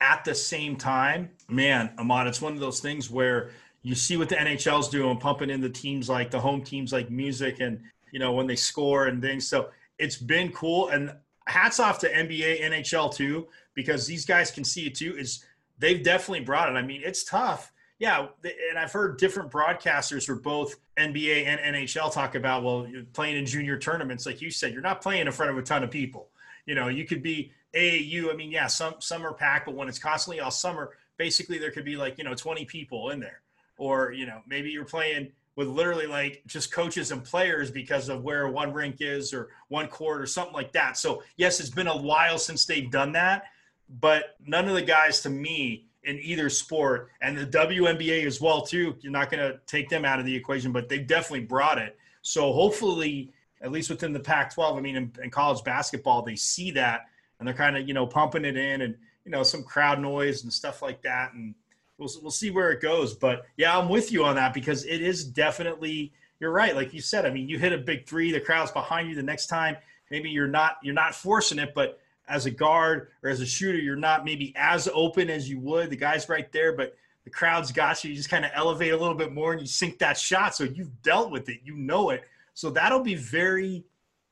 at 0.00 0.24
the 0.24 0.34
same 0.34 0.76
time, 0.76 1.30
man, 1.48 1.90
Ahmad, 1.98 2.28
it's 2.28 2.40
one 2.40 2.52
of 2.52 2.60
those 2.60 2.80
things 2.80 3.10
where 3.10 3.50
you 3.82 3.94
see 3.94 4.16
what 4.16 4.28
the 4.28 4.36
NHL's 4.36 4.88
doing, 4.88 5.16
pumping 5.18 5.50
in 5.50 5.60
the 5.60 5.68
teams 5.68 6.08
like 6.08 6.30
the 6.30 6.40
home 6.40 6.62
teams 6.62 6.92
like 6.92 7.10
music 7.10 7.60
and 7.60 7.80
you 8.12 8.18
know 8.18 8.32
when 8.32 8.46
they 8.46 8.56
score 8.56 9.06
and 9.06 9.20
things. 9.20 9.48
So 9.48 9.70
it's 9.98 10.16
been 10.16 10.52
cool 10.52 10.88
and 10.88 11.12
hats 11.46 11.80
off 11.80 11.98
to 12.00 12.12
NBA, 12.12 12.62
NHL 12.62 13.14
too, 13.14 13.48
because 13.74 14.06
these 14.06 14.24
guys 14.24 14.50
can 14.50 14.64
see 14.64 14.86
it 14.86 14.94
too. 14.94 15.16
Is 15.16 15.44
they've 15.78 16.02
definitely 16.02 16.44
brought 16.44 16.68
it. 16.68 16.76
I 16.76 16.82
mean, 16.82 17.02
it's 17.04 17.24
tough. 17.24 17.72
Yeah, 17.98 18.26
and 18.44 18.78
I've 18.78 18.92
heard 18.92 19.16
different 19.16 19.50
broadcasters 19.50 20.26
for 20.26 20.34
both 20.34 20.76
NBA 20.98 21.46
and 21.46 21.74
NHL 21.74 22.12
talk 22.12 22.34
about 22.34 22.62
well, 22.62 22.86
playing 23.14 23.36
in 23.36 23.46
junior 23.46 23.78
tournaments, 23.78 24.26
like 24.26 24.42
you 24.42 24.50
said, 24.50 24.72
you're 24.72 24.82
not 24.82 25.00
playing 25.00 25.26
in 25.26 25.32
front 25.32 25.50
of 25.50 25.56
a 25.56 25.62
ton 25.62 25.82
of 25.82 25.90
people. 25.90 26.28
You 26.66 26.74
know, 26.74 26.88
you 26.88 27.06
could 27.06 27.22
be 27.22 27.52
AAU. 27.74 28.30
I 28.30 28.36
mean, 28.36 28.50
yeah, 28.50 28.66
some 28.66 28.96
some 28.98 29.24
are 29.24 29.32
packed, 29.32 29.64
but 29.64 29.74
when 29.74 29.88
it's 29.88 29.98
constantly 29.98 30.40
all 30.40 30.50
summer, 30.50 30.92
basically 31.16 31.58
there 31.58 31.70
could 31.70 31.86
be 31.86 31.96
like 31.96 32.18
you 32.18 32.24
know 32.24 32.34
20 32.34 32.66
people 32.66 33.10
in 33.10 33.20
there, 33.20 33.40
or 33.78 34.12
you 34.12 34.26
know 34.26 34.40
maybe 34.46 34.70
you're 34.70 34.84
playing 34.84 35.32
with 35.54 35.68
literally 35.68 36.06
like 36.06 36.42
just 36.46 36.70
coaches 36.70 37.12
and 37.12 37.24
players 37.24 37.70
because 37.70 38.10
of 38.10 38.22
where 38.22 38.48
one 38.48 38.74
rink 38.74 38.96
is 39.00 39.32
or 39.32 39.48
one 39.68 39.88
court 39.88 40.20
or 40.20 40.26
something 40.26 40.52
like 40.52 40.72
that. 40.72 40.98
So 40.98 41.22
yes, 41.38 41.60
it's 41.60 41.70
been 41.70 41.86
a 41.86 41.96
while 41.96 42.36
since 42.36 42.66
they've 42.66 42.90
done 42.90 43.12
that 43.12 43.44
but 43.88 44.36
none 44.44 44.68
of 44.68 44.74
the 44.74 44.82
guys 44.82 45.20
to 45.22 45.30
me 45.30 45.86
in 46.04 46.18
either 46.22 46.48
sport 46.48 47.10
and 47.20 47.36
the 47.36 47.46
WNBA 47.46 48.26
as 48.26 48.40
well 48.40 48.62
too. 48.62 48.96
You're 49.00 49.12
not 49.12 49.30
going 49.30 49.40
to 49.40 49.58
take 49.66 49.88
them 49.88 50.04
out 50.04 50.20
of 50.20 50.24
the 50.24 50.34
equation, 50.34 50.72
but 50.72 50.88
they 50.88 50.98
definitely 50.98 51.46
brought 51.46 51.78
it. 51.78 51.98
So 52.22 52.52
hopefully, 52.52 53.32
at 53.60 53.72
least 53.72 53.90
within 53.90 54.12
the 54.12 54.20
Pac-12, 54.20 54.76
I 54.76 54.80
mean, 54.80 54.96
in, 54.96 55.12
in 55.22 55.30
college 55.30 55.64
basketball, 55.64 56.22
they 56.22 56.36
see 56.36 56.70
that 56.72 57.06
and 57.38 57.46
they're 57.46 57.54
kind 57.54 57.76
of 57.76 57.86
you 57.86 57.94
know 57.94 58.06
pumping 58.06 58.44
it 58.44 58.56
in 58.56 58.82
and 58.82 58.94
you 59.24 59.30
know 59.30 59.42
some 59.42 59.62
crowd 59.62 60.00
noise 60.00 60.42
and 60.42 60.52
stuff 60.52 60.82
like 60.82 61.02
that, 61.02 61.32
and 61.34 61.54
we'll 61.98 62.10
we'll 62.22 62.30
see 62.30 62.50
where 62.50 62.70
it 62.70 62.80
goes. 62.80 63.14
But 63.14 63.46
yeah, 63.56 63.76
I'm 63.76 63.88
with 63.88 64.12
you 64.12 64.24
on 64.24 64.36
that 64.36 64.54
because 64.54 64.84
it 64.84 65.02
is 65.02 65.24
definitely 65.24 66.12
you're 66.40 66.52
right. 66.52 66.74
Like 66.74 66.92
you 66.92 67.00
said, 67.00 67.26
I 67.26 67.30
mean, 67.30 67.48
you 67.48 67.58
hit 67.58 67.72
a 67.72 67.78
big 67.78 68.06
three, 68.06 68.32
the 68.32 68.40
crowd's 68.40 68.70
behind 68.70 69.08
you. 69.08 69.14
The 69.14 69.22
next 69.22 69.46
time, 69.46 69.76
maybe 70.10 70.30
you're 70.30 70.48
not 70.48 70.78
you're 70.82 70.94
not 70.94 71.14
forcing 71.14 71.58
it, 71.58 71.72
but 71.74 72.00
as 72.28 72.46
a 72.46 72.50
guard 72.50 73.08
or 73.22 73.30
as 73.30 73.40
a 73.40 73.46
shooter, 73.46 73.78
you're 73.78 73.96
not 73.96 74.24
maybe 74.24 74.52
as 74.56 74.88
open 74.92 75.30
as 75.30 75.48
you 75.48 75.58
would. 75.60 75.90
The 75.90 75.96
guy's 75.96 76.28
right 76.28 76.50
there, 76.52 76.72
but 76.72 76.96
the 77.24 77.30
crowd's 77.30 77.72
got 77.72 78.02
you. 78.02 78.10
You 78.10 78.16
just 78.16 78.30
kind 78.30 78.44
of 78.44 78.50
elevate 78.54 78.92
a 78.92 78.96
little 78.96 79.14
bit 79.14 79.32
more 79.32 79.52
and 79.52 79.60
you 79.60 79.66
sink 79.66 79.98
that 79.98 80.18
shot. 80.18 80.54
So 80.54 80.64
you've 80.64 81.02
dealt 81.02 81.30
with 81.30 81.48
it, 81.48 81.60
you 81.64 81.76
know 81.76 82.10
it. 82.10 82.24
So 82.54 82.70
that'll 82.70 83.02
be 83.02 83.14
very, 83.14 83.84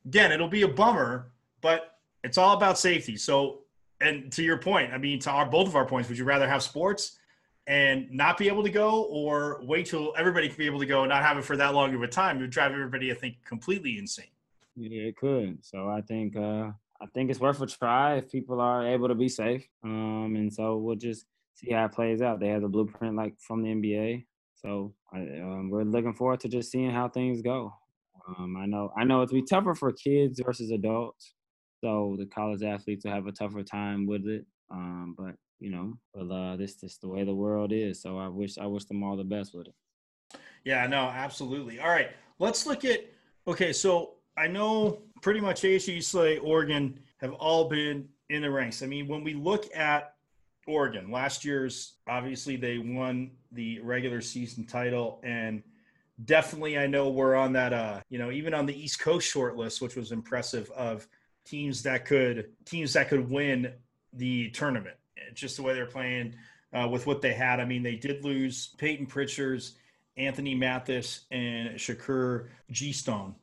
again, 0.05 0.31
it'll 0.31 0.47
be 0.47 0.63
a 0.63 0.67
bummer, 0.67 1.31
but 1.61 1.97
it's 2.23 2.37
all 2.37 2.55
about 2.55 2.77
safety. 2.77 3.17
So, 3.17 3.59
and 4.01 4.31
to 4.33 4.43
your 4.43 4.57
point, 4.57 4.93
I 4.93 4.97
mean, 4.97 5.19
to 5.19 5.31
our 5.31 5.45
both 5.45 5.67
of 5.67 5.75
our 5.75 5.85
points, 5.85 6.09
would 6.09 6.17
you 6.17 6.25
rather 6.25 6.47
have 6.47 6.63
sports 6.63 7.17
and 7.67 8.11
not 8.11 8.37
be 8.37 8.47
able 8.47 8.63
to 8.63 8.69
go, 8.69 9.03
or 9.03 9.59
wait 9.63 9.87
till 9.87 10.13
everybody 10.17 10.47
can 10.47 10.57
be 10.57 10.65
able 10.65 10.79
to 10.79 10.85
go 10.85 11.01
and 11.01 11.09
not 11.09 11.23
have 11.23 11.37
it 11.37 11.43
for 11.43 11.57
that 11.57 11.73
long 11.73 11.95
of 11.95 12.01
a 12.03 12.07
time? 12.07 12.37
It 12.37 12.41
would 12.41 12.49
drive 12.49 12.71
everybody, 12.71 13.11
I 13.11 13.15
think, 13.15 13.37
completely 13.45 13.97
insane. 13.97 14.25
Yeah, 14.75 15.03
it 15.03 15.17
could. 15.17 15.63
So 15.65 15.89
I 15.89 16.01
think 16.01 16.35
uh, 16.35 16.71
I 17.01 17.07
think 17.07 17.29
it's 17.29 17.39
worth 17.39 17.61
a 17.61 17.67
try 17.67 18.15
if 18.15 18.31
people 18.31 18.61
are 18.61 18.87
able 18.87 19.07
to 19.07 19.15
be 19.15 19.29
safe. 19.29 19.67
Um, 19.83 20.35
and 20.35 20.53
so 20.53 20.77
we'll 20.77 20.95
just 20.95 21.25
see 21.55 21.71
how 21.71 21.85
it 21.85 21.91
plays 21.91 22.21
out. 22.21 22.39
They 22.39 22.49
have 22.49 22.61
the 22.61 22.67
blueprint 22.67 23.15
like 23.15 23.35
from 23.39 23.63
the 23.63 23.69
NBA, 23.69 24.25
so 24.55 24.93
I, 25.13 25.19
um, 25.19 25.69
we're 25.69 25.83
looking 25.83 26.13
forward 26.13 26.39
to 26.41 26.49
just 26.49 26.71
seeing 26.71 26.91
how 26.91 27.09
things 27.09 27.41
go. 27.41 27.73
Um, 28.27 28.57
I 28.57 28.65
know 28.65 28.91
I 28.97 29.03
know 29.03 29.21
it'll 29.21 29.33
be 29.33 29.43
tougher 29.43 29.75
for 29.75 29.91
kids 29.91 30.41
versus 30.43 30.71
adults, 30.71 31.33
so 31.83 32.15
the 32.17 32.25
college 32.25 32.63
athletes 32.63 33.05
will 33.05 33.11
have 33.11 33.27
a 33.27 33.31
tougher 33.31 33.63
time 33.63 34.07
with 34.07 34.25
it. 34.25 34.45
Um, 34.71 35.15
but 35.17 35.35
you 35.59 35.71
know, 35.71 35.93
well, 36.13 36.31
uh, 36.31 36.55
this 36.55 36.81
is 36.83 36.97
the 37.01 37.07
way 37.07 37.23
the 37.23 37.35
world 37.35 37.71
is. 37.71 38.01
So 38.01 38.17
I 38.17 38.27
wish 38.27 38.57
I 38.57 38.65
wish 38.65 38.85
them 38.85 39.03
all 39.03 39.15
the 39.15 39.23
best 39.23 39.53
with 39.53 39.67
it. 39.67 39.75
Yeah, 40.63 40.87
no, 40.87 41.03
absolutely. 41.03 41.79
All 41.79 41.89
right, 41.89 42.09
let's 42.39 42.65
look 42.65 42.83
at. 42.85 43.05
Okay, 43.47 43.71
so 43.71 44.14
I 44.37 44.47
know 44.47 45.01
pretty 45.21 45.39
much 45.39 45.61
ASU, 45.61 45.97
UCLA, 45.97 46.39
Oregon 46.43 46.99
have 47.17 47.33
all 47.33 47.69
been 47.69 48.09
in 48.29 48.41
the 48.41 48.51
ranks. 48.51 48.83
I 48.83 48.87
mean, 48.87 49.07
when 49.07 49.23
we 49.23 49.33
look 49.33 49.73
at 49.75 50.15
Oregon, 50.67 51.11
last 51.11 51.45
year's 51.45 51.93
obviously 52.07 52.55
they 52.55 52.77
won 52.77 53.31
the 53.51 53.79
regular 53.79 54.21
season 54.21 54.65
title 54.65 55.21
and 55.23 55.63
definitely 56.23 56.77
I 56.77 56.87
know 56.87 57.09
we're 57.09 57.35
on 57.35 57.53
that 57.53 57.73
uh, 57.73 58.01
you 58.09 58.17
know, 58.17 58.31
even 58.31 58.53
on 58.53 58.65
the 58.65 58.77
East 58.77 58.99
Coast 58.99 59.27
short 59.27 59.57
list, 59.57 59.81
which 59.81 59.95
was 59.95 60.11
impressive 60.11 60.69
of 60.71 61.07
teams 61.45 61.83
that 61.83 62.05
could 62.05 62.49
teams 62.65 62.93
that 62.93 63.09
could 63.09 63.29
win 63.29 63.73
the 64.13 64.49
tournament. 64.51 64.95
Just 65.33 65.57
the 65.57 65.63
way 65.63 65.73
they're 65.73 65.85
playing 65.85 66.35
uh, 66.73 66.87
with 66.87 67.07
what 67.07 67.21
they 67.21 67.33
had. 67.33 67.59
I 67.59 67.65
mean, 67.65 67.83
they 67.83 67.95
did 67.95 68.23
lose 68.23 68.75
Payton 68.77 69.07
Pritchard's, 69.07 69.75
Anthony 70.17 70.55
Mathis, 70.55 71.21
and 71.31 71.75
Shakur 71.75 72.47
Juiston. 72.71 73.33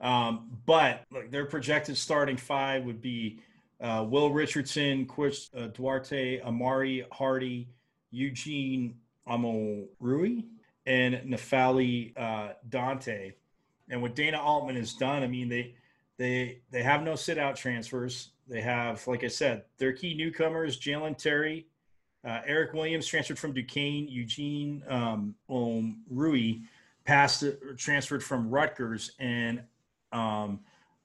Um, 0.00 0.50
but 0.66 1.04
look, 1.10 1.30
their 1.30 1.46
projected 1.46 1.96
starting 1.96 2.36
five 2.36 2.84
would 2.84 3.00
be 3.00 3.40
uh, 3.80 4.04
Will 4.08 4.30
Richardson, 4.30 5.06
Chris 5.06 5.50
uh, 5.56 5.68
Duarte, 5.68 6.40
Amari 6.42 7.06
Hardy, 7.12 7.68
Eugene 8.10 8.94
Omoruyi, 9.28 10.44
and 10.86 11.14
N'Faly 11.26 12.12
uh, 12.18 12.54
Dante. 12.68 13.32
And 13.88 14.02
what 14.02 14.14
Dana 14.14 14.40
Altman 14.40 14.76
has 14.76 14.94
done, 14.94 15.22
I 15.22 15.26
mean, 15.26 15.48
they 15.48 15.74
they 16.18 16.60
they 16.70 16.82
have 16.82 17.02
no 17.02 17.14
sit 17.14 17.38
out 17.38 17.56
transfers. 17.56 18.30
They 18.48 18.60
have, 18.60 19.06
like 19.06 19.24
I 19.24 19.28
said, 19.28 19.64
their 19.78 19.92
key 19.92 20.14
newcomers: 20.14 20.78
Jalen 20.78 21.16
Terry, 21.16 21.66
uh, 22.24 22.40
Eric 22.46 22.72
Williams 22.72 23.06
transferred 23.06 23.38
from 23.38 23.52
Duquesne, 23.52 24.08
Eugene 24.08 24.82
um, 24.88 25.34
Rui 26.10 26.60
passed 27.04 27.44
transferred 27.76 28.22
from 28.22 28.50
Rutgers, 28.50 29.12
and 29.18 29.62
um, 30.12 30.60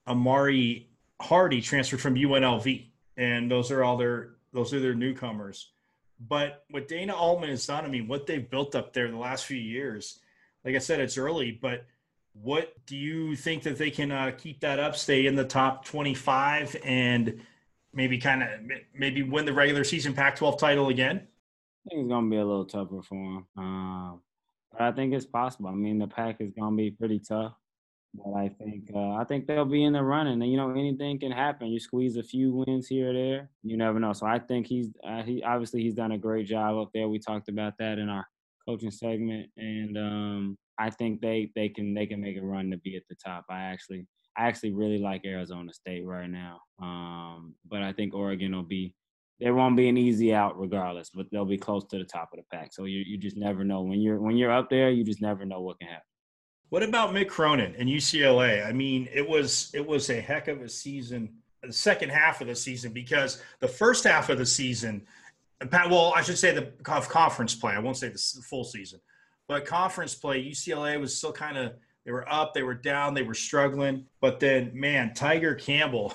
Amari 0.08 0.90
Hardy 1.22 1.62
transferred 1.62 2.02
from 2.02 2.16
UNLV, 2.16 2.88
and 3.18 3.50
those 3.50 3.72
are 3.72 3.84
all 3.84 3.98
their 3.98 4.36
those 4.54 4.74
are 4.74 4.80
their 4.80 4.96
newcomers. 4.96 5.72
But 6.20 6.66
what 6.70 6.88
Dana 6.88 7.16
Altman 7.16 7.50
has 7.50 7.66
done, 7.66 7.86
I 7.86 7.88
mean, 7.88 8.08
what 8.08 8.28
they've 8.28 8.48
built 8.48 8.76
up 8.76 8.94
there 8.94 9.10
the 9.10 9.18
last 9.18 9.46
few 9.46 9.58
years, 9.58 10.20
like 10.64 10.76
I 10.76 10.80
said, 10.80 11.00
it's 11.00 11.18
early, 11.18 11.52
but 11.52 11.86
what 12.34 12.74
do 12.86 12.96
you 12.96 13.36
think 13.36 13.64
that 13.64 13.78
they 13.78 13.90
can 13.90 14.12
uh, 14.12 14.32
keep 14.38 14.62
that 14.62 14.80
up, 14.80 14.96
stay 14.96 15.26
in 15.26 15.36
the 15.36 15.44
top 15.44 15.86
25, 15.86 16.78
and 16.84 17.42
maybe 17.94 18.18
kind 18.18 18.44
of 18.44 18.50
maybe 18.94 19.24
win 19.24 19.46
the 19.46 19.54
regular 19.54 19.84
season 19.84 20.14
Pac-12 20.14 20.58
title 20.60 20.90
again? 20.90 21.28
I 21.86 21.90
think 21.90 22.02
it's 22.02 22.10
gonna 22.10 22.30
be 22.30 22.38
a 22.38 22.46
little 22.46 22.66
tougher 22.66 23.02
for 23.02 23.16
them, 23.16 23.48
um, 23.58 24.22
but 24.72 24.82
I 24.82 24.92
think 24.92 25.14
it's 25.14 25.26
possible. 25.26 25.70
I 25.70 25.74
mean, 25.74 25.98
the 25.98 26.08
Pac 26.08 26.40
is 26.40 26.52
gonna 26.52 26.76
be 26.76 26.92
pretty 26.92 27.20
tough. 27.20 27.54
But 28.14 28.34
I 28.34 28.50
think 28.50 28.90
uh, 28.94 29.14
I 29.14 29.24
think 29.24 29.48
they'll 29.48 29.64
be 29.64 29.84
in 29.84 29.94
the 29.94 30.04
running, 30.04 30.42
and 30.42 30.52
you 30.52 30.58
know 30.58 30.72
anything 30.72 31.20
can 31.20 31.32
happen. 31.32 31.68
You 31.68 31.80
squeeze 31.80 32.18
a 32.18 32.24
few 32.24 32.52
wins 32.54 32.88
here 32.88 33.12
or 33.12 33.14
there, 33.14 33.50
you 33.64 33.78
never 33.78 34.00
know. 34.00 34.12
So 34.12 34.26
I 34.26 34.40
think 34.40 34.68
he's 34.68 34.90
uh, 35.08 35.24
he 35.24 35.42
obviously 35.44 35.82
he's 35.82 35.94
done 35.94 36.12
a 36.12 36.18
great 36.18 36.46
job 36.46 36.78
up 36.78 36.90
there. 36.94 37.08
We 37.08 37.20
talked 37.20 37.48
about 37.48 37.74
that 37.80 38.00
in 38.00 38.10
our 38.10 38.28
coaching 38.68 38.92
segment, 38.92 39.50
and 39.56 39.98
um, 39.98 40.58
I 40.78 40.90
think 40.90 41.22
they 41.22 41.52
they 41.56 41.70
can 41.70 41.94
they 41.94 42.06
can 42.06 42.20
make 42.20 42.38
a 42.38 42.42
run 42.42 42.70
to 42.72 42.78
be 42.78 42.98
at 42.98 43.04
the 43.08 43.16
top. 43.16 43.46
I 43.50 43.62
actually 43.62 44.06
I 44.38 44.48
actually 44.48 44.74
really 44.74 44.98
like 44.98 45.26
Arizona 45.26 45.74
State 45.74 46.06
right 46.06 46.30
now, 46.30 46.60
um, 46.82 47.56
but 47.70 47.82
I 47.82 47.94
think 47.94 48.14
Oregon 48.14 48.54
will 48.54 48.64
be 48.64 48.94
there 49.40 49.56
won't 49.56 49.78
be 49.78 49.90
an 49.90 49.98
easy 49.98 50.34
out 50.34 50.60
regardless, 50.60 51.10
but 51.10 51.28
they'll 51.32 51.46
be 51.46 51.58
close 51.58 51.86
to 51.86 51.98
the 51.98 52.04
top 52.04 52.30
of 52.34 52.40
the 52.40 52.46
pack. 52.56 52.74
So 52.74 52.86
you 52.86 53.04
you 53.08 53.18
just 53.18 53.38
never 53.38 53.64
know 53.64 53.82
when 53.82 54.02
you're 54.02 54.20
when 54.20 54.36
you're 54.38 54.52
up 54.52 54.70
there, 54.70 54.90
you 54.90 55.06
just 55.06 55.22
never 55.22 55.46
know 55.46 55.62
what 55.62 55.80
can 55.80 55.88
happen. 55.88 56.11
What 56.72 56.84
about 56.84 57.14
Mick 57.14 57.28
Cronin 57.28 57.76
and 57.78 57.90
UCLA? 57.90 58.66
I 58.66 58.72
mean, 58.72 59.10
it 59.14 59.28
was 59.28 59.72
it 59.74 59.86
was 59.86 60.10
a 60.10 60.22
heck 60.22 60.48
of 60.48 60.62
a 60.62 60.70
season, 60.70 61.30
the 61.62 61.74
second 61.74 62.12
half 62.12 62.40
of 62.40 62.48
the 62.48 62.56
season, 62.56 62.94
because 62.94 63.42
the 63.60 63.68
first 63.68 64.06
half 64.06 64.30
of 64.30 64.38
the 64.38 64.46
season, 64.46 65.02
well, 65.74 66.14
I 66.16 66.22
should 66.22 66.38
say 66.38 66.54
the 66.54 66.72
conference 66.82 67.54
play. 67.56 67.74
I 67.74 67.80
won't 67.80 67.98
say 67.98 68.08
the 68.08 68.18
full 68.18 68.64
season, 68.64 69.02
but 69.50 69.66
conference 69.66 70.16
play, 70.16 70.42
UCLA 70.42 70.98
was 70.98 71.14
still 71.14 71.34
kind 71.34 71.58
of 71.58 71.74
they 72.06 72.14
were 72.14 72.32
up, 72.32 72.54
they 72.54 72.64
were 72.64 72.74
down, 72.74 73.16
they 73.16 73.24
were 73.24 73.34
struggling. 73.34 74.06
But 74.22 74.40
then, 74.40 74.72
man, 74.74 75.14
Tiger 75.14 75.56
Campbell, 75.56 76.14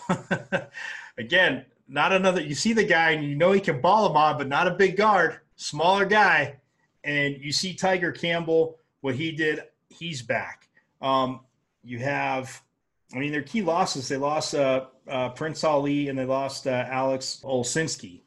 again, 1.19 1.67
not 1.87 2.13
another. 2.13 2.41
You 2.41 2.55
see 2.55 2.73
the 2.73 2.83
guy 2.83 3.11
and 3.11 3.25
you 3.29 3.37
know 3.37 3.53
he 3.53 3.61
can 3.61 3.83
ball 3.83 4.09
him 4.09 4.17
on, 4.17 4.39
but 4.39 4.49
not 4.49 4.67
a 4.67 4.75
big 4.75 4.97
guard, 4.97 5.39
smaller 5.57 6.07
guy, 6.07 6.57
and 7.05 7.37
you 7.43 7.53
see 7.53 7.75
Tiger 7.75 8.11
Campbell 8.11 8.79
what 9.03 9.17
he 9.17 9.33
did 9.33 9.61
he's 9.99 10.23
back. 10.23 10.69
Um, 11.01 11.41
you 11.83 11.99
have, 11.99 12.63
I 13.15 13.19
mean, 13.19 13.33
their 13.33 13.43
key 13.43 13.63
losses. 13.63 14.09
They 14.09 14.17
lost 14.17 14.55
uh, 14.55 14.87
uh, 15.09 15.31
Prince 15.31 15.65
Ali 15.65 16.09
and 16.09 16.19
they 16.19 16.25
lost 16.25 16.67
uh, 16.67 16.85
Alex 16.89 17.41
Olesinski. 17.45 18.23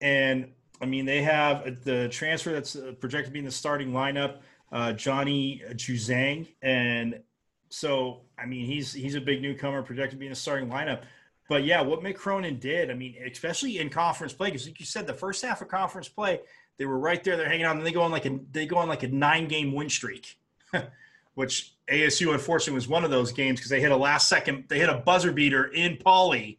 And 0.00 0.52
I 0.80 0.86
mean, 0.86 1.06
they 1.06 1.22
have 1.22 1.84
the 1.84 2.08
transfer 2.08 2.52
that's 2.52 2.76
uh, 2.76 2.92
projected 3.00 3.26
to 3.26 3.32
be 3.32 3.38
in 3.38 3.44
the 3.44 3.50
starting 3.50 3.92
lineup, 3.92 4.38
uh, 4.72 4.92
Johnny 4.92 5.62
Juzang. 5.72 6.48
And 6.62 7.20
so, 7.68 8.22
I 8.38 8.46
mean, 8.46 8.66
he's 8.66 8.92
he's 8.92 9.14
a 9.14 9.20
big 9.20 9.40
newcomer, 9.42 9.82
projected 9.82 10.12
to 10.12 10.16
be 10.18 10.26
in 10.26 10.32
the 10.32 10.36
starting 10.36 10.68
lineup. 10.68 11.02
But 11.48 11.64
yeah, 11.64 11.80
what 11.80 12.00
Mick 12.00 12.16
Cronin 12.16 12.58
did, 12.58 12.90
I 12.90 12.94
mean, 12.94 13.14
especially 13.30 13.78
in 13.78 13.88
conference 13.88 14.32
play, 14.32 14.48
because 14.48 14.66
like 14.66 14.80
you 14.80 14.86
said, 14.86 15.06
the 15.06 15.14
first 15.14 15.44
half 15.44 15.62
of 15.62 15.68
conference 15.68 16.08
play, 16.08 16.40
they 16.76 16.86
were 16.86 16.98
right 16.98 17.22
there. 17.22 17.36
They're 17.36 17.48
hanging 17.48 17.66
on, 17.66 17.78
and 17.78 17.86
they 17.86 17.92
go 17.92 18.02
on 18.02 18.10
like 18.10 18.26
a 18.26 18.38
they 18.50 18.66
go 18.66 18.76
on 18.78 18.88
like 18.88 19.02
a 19.04 19.08
nine 19.08 19.46
game 19.46 19.72
win 19.72 19.88
streak. 19.88 20.38
which 21.36 21.74
ASU 21.88 22.32
unfortunately 22.32 22.74
was 22.74 22.88
one 22.88 23.04
of 23.04 23.10
those 23.10 23.30
games 23.30 23.60
because 23.60 23.70
they 23.70 23.80
hit 23.80 23.92
a 23.92 23.96
last 23.96 24.28
second, 24.28 24.64
they 24.68 24.78
hit 24.78 24.88
a 24.88 24.96
buzzer 24.96 25.32
beater 25.32 25.66
in 25.66 25.98
Pauley. 25.98 26.56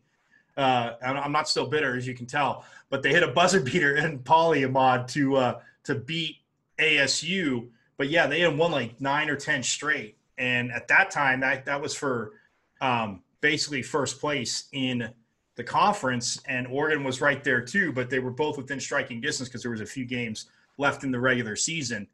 Uh, 0.56 0.94
I'm 1.02 1.32
not 1.32 1.50
still 1.50 1.68
bitter 1.68 1.98
as 1.98 2.08
you 2.08 2.14
can 2.14 2.28
tell, 2.28 2.64
but 2.90 3.02
they 3.02 3.12
hit 3.12 3.24
a 3.24 3.28
buzzer 3.28 3.60
beater 3.64 3.98
in 3.98 4.20
Pauley 4.20 4.66
Ahmad 4.66 5.08
to 5.10 5.36
uh, 5.36 5.60
to 5.84 5.96
beat 5.96 6.38
ASU. 6.80 7.68
But 7.98 8.10
yeah, 8.10 8.28
they 8.28 8.40
had 8.40 8.56
won 8.56 8.72
like 8.72 9.02
nine 9.02 9.30
or 9.30 9.36
ten 9.36 9.64
straight, 9.64 10.16
and 10.38 10.72
at 10.72 10.88
that 10.90 11.10
time, 11.10 11.40
that 11.40 11.66
that 11.66 11.82
was 11.82 11.96
for 11.96 12.34
um, 12.80 13.24
basically 13.42 13.82
first 13.82 14.20
place 14.20 14.66
in 14.74 15.10
the 15.56 15.64
conference, 15.64 16.40
and 16.48 16.68
Oregon 16.68 17.04
was 17.04 17.20
right 17.20 17.44
there 17.44 17.62
too. 17.62 17.92
But 17.92 18.12
they 18.12 18.20
were 18.20 18.32
both 18.32 18.58
within 18.58 18.80
striking 18.80 19.22
distance 19.22 19.50
because 19.50 19.64
there 19.64 19.72
was 19.72 19.82
a 19.82 19.88
few 19.88 20.06
games 20.06 20.46
left 20.78 21.04
in 21.04 21.12
the 21.12 21.20
regular 21.20 21.56
season. 21.56 22.08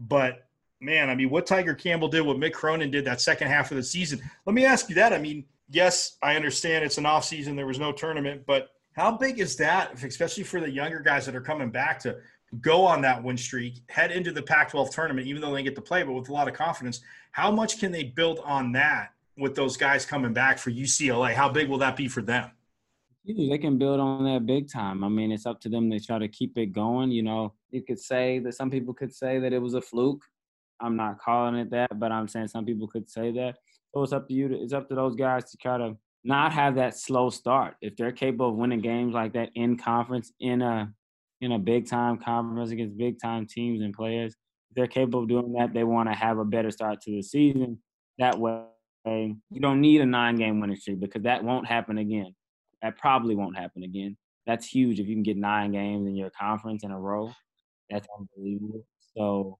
But 0.00 0.45
man, 0.80 1.10
I 1.10 1.14
mean, 1.14 1.30
what 1.30 1.46
Tiger 1.46 1.74
Campbell 1.74 2.08
did, 2.08 2.22
what 2.22 2.36
Mick 2.36 2.52
Cronin 2.52 2.90
did 2.90 3.04
that 3.04 3.20
second 3.20 3.48
half 3.48 3.70
of 3.70 3.76
the 3.76 3.82
season. 3.82 4.20
Let 4.44 4.54
me 4.54 4.64
ask 4.64 4.88
you 4.88 4.94
that. 4.96 5.12
I 5.12 5.18
mean, 5.18 5.44
yes, 5.70 6.16
I 6.22 6.36
understand 6.36 6.84
it's 6.84 6.98
an 6.98 7.06
off 7.06 7.24
season, 7.24 7.56
there 7.56 7.66
was 7.66 7.78
no 7.78 7.92
tournament, 7.92 8.42
but 8.46 8.70
how 8.92 9.16
big 9.16 9.40
is 9.40 9.56
that, 9.56 10.02
especially 10.02 10.42
for 10.42 10.60
the 10.60 10.70
younger 10.70 11.00
guys 11.00 11.26
that 11.26 11.36
are 11.36 11.40
coming 11.40 11.70
back 11.70 12.00
to 12.00 12.16
go 12.60 12.84
on 12.84 13.02
that 13.02 13.22
win 13.22 13.36
streak, 13.36 13.82
head 13.88 14.10
into 14.10 14.32
the 14.32 14.42
Pac 14.42 14.70
12 14.70 14.90
tournament, 14.90 15.26
even 15.26 15.42
though 15.42 15.52
they 15.52 15.62
get 15.62 15.74
to 15.74 15.82
play, 15.82 16.02
but 16.02 16.12
with 16.12 16.28
a 16.28 16.32
lot 16.32 16.48
of 16.48 16.54
confidence? 16.54 17.00
How 17.32 17.50
much 17.50 17.78
can 17.78 17.92
they 17.92 18.04
build 18.04 18.40
on 18.44 18.72
that 18.72 19.12
with 19.36 19.54
those 19.54 19.76
guys 19.76 20.06
coming 20.06 20.32
back 20.32 20.58
for 20.58 20.70
UCLA? 20.70 21.34
How 21.34 21.48
big 21.48 21.68
will 21.68 21.78
that 21.78 21.96
be 21.96 22.08
for 22.08 22.22
them? 22.22 22.50
They 23.26 23.58
can 23.58 23.76
build 23.76 23.98
on 23.98 24.24
that 24.24 24.46
big 24.46 24.70
time. 24.70 25.02
I 25.02 25.08
mean, 25.08 25.32
it's 25.32 25.46
up 25.46 25.60
to 25.62 25.68
them 25.68 25.90
to 25.90 25.98
try 25.98 26.18
to 26.18 26.28
keep 26.28 26.56
it 26.56 26.66
going. 26.66 27.10
You 27.10 27.24
know, 27.24 27.54
you 27.70 27.82
could 27.82 27.98
say 27.98 28.38
that 28.38 28.54
some 28.54 28.70
people 28.70 28.94
could 28.94 29.12
say 29.12 29.40
that 29.40 29.52
it 29.52 29.58
was 29.58 29.74
a 29.74 29.82
fluke 29.82 30.24
I'm 30.80 30.96
not 30.96 31.18
calling 31.18 31.56
it 31.56 31.70
that, 31.70 31.98
but 31.98 32.12
I'm 32.12 32.28
saying 32.28 32.48
some 32.48 32.64
people 32.64 32.88
could 32.88 33.08
say 33.08 33.32
that. 33.32 33.56
So 33.94 34.02
it's 34.02 34.12
up 34.12 34.28
to 34.28 34.34
you. 34.34 34.48
To, 34.48 34.54
it's 34.54 34.72
up 34.72 34.88
to 34.88 34.94
those 34.94 35.14
guys 35.14 35.50
to 35.50 35.56
try 35.56 35.78
to 35.78 35.96
not 36.24 36.52
have 36.52 36.74
that 36.74 36.98
slow 36.98 37.30
start. 37.30 37.76
If 37.80 37.96
they're 37.96 38.12
capable 38.12 38.50
of 38.50 38.56
winning 38.56 38.80
games 38.80 39.14
like 39.14 39.32
that 39.34 39.50
in 39.54 39.76
conference, 39.78 40.32
in 40.40 40.62
a 40.62 40.92
in 41.40 41.52
a 41.52 41.58
big 41.58 41.88
time 41.88 42.18
conference 42.18 42.70
against 42.70 42.96
big 42.96 43.20
time 43.20 43.46
teams 43.46 43.82
and 43.82 43.94
players, 43.94 44.34
if 44.70 44.74
they're 44.74 44.86
capable 44.86 45.22
of 45.22 45.28
doing 45.28 45.52
that, 45.54 45.72
they 45.72 45.84
want 45.84 46.08
to 46.08 46.14
have 46.14 46.38
a 46.38 46.44
better 46.44 46.70
start 46.70 47.00
to 47.02 47.10
the 47.12 47.22
season. 47.22 47.78
That 48.18 48.38
way, 48.38 48.64
you 49.06 49.60
don't 49.60 49.80
need 49.80 50.00
a 50.00 50.06
nine 50.06 50.36
game 50.36 50.60
winning 50.60 50.76
streak 50.76 51.00
because 51.00 51.22
that 51.22 51.44
won't 51.44 51.66
happen 51.66 51.98
again. 51.98 52.34
That 52.82 52.98
probably 52.98 53.34
won't 53.34 53.56
happen 53.56 53.82
again. 53.82 54.16
That's 54.46 54.66
huge 54.66 55.00
if 55.00 55.06
you 55.06 55.14
can 55.14 55.22
get 55.22 55.36
nine 55.36 55.72
games 55.72 56.06
in 56.06 56.16
your 56.16 56.30
conference 56.30 56.84
in 56.84 56.90
a 56.90 56.98
row. 56.98 57.32
That's 57.90 58.06
unbelievable. 58.18 58.84
So 59.16 59.58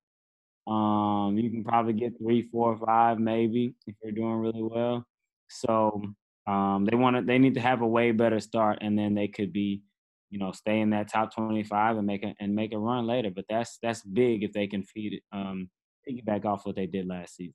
um, 0.67 1.39
you 1.39 1.51
can 1.51 1.65
probably 1.65 1.93
get 1.93 2.19
three, 2.19 2.43
four, 2.43 2.77
five, 2.77 3.19
maybe 3.19 3.75
if 3.87 3.95
you're 4.03 4.13
doing 4.13 4.37
really 4.37 4.63
well. 4.63 5.05
So 5.49 6.03
um, 6.47 6.87
they 6.91 6.97
want 6.97 7.17
to, 7.17 7.23
they 7.23 7.39
need 7.39 7.55
to 7.55 7.61
have 7.61 7.83
a 7.83 7.87
way 7.87 8.11
better 8.11 8.41
start, 8.41 8.79
and 8.81 8.99
then 8.99 9.15
they 9.15 9.29
could 9.29 9.53
be, 9.53 9.83
you 10.31 10.39
know, 10.39 10.53
stay 10.53 10.81
in 10.81 10.91
that 10.91 11.11
top 11.11 11.35
25 11.35 11.99
and 11.99 12.07
make 12.07 12.25
a 12.25 12.35
and 12.41 12.55
make 12.55 12.73
a 12.73 12.79
run 12.79 13.07
later. 13.07 13.31
But 13.31 13.45
that's 13.49 13.79
that's 13.83 14.03
big 14.03 14.43
if 14.43 14.53
they 14.53 14.67
can 14.67 14.83
feed 14.83 15.15
it, 15.15 15.23
um, 15.33 15.71
piggyback 16.09 16.45
off 16.45 16.67
what 16.67 16.77
they 16.77 16.87
did 16.87 17.07
last 17.07 17.37
season. 17.37 17.55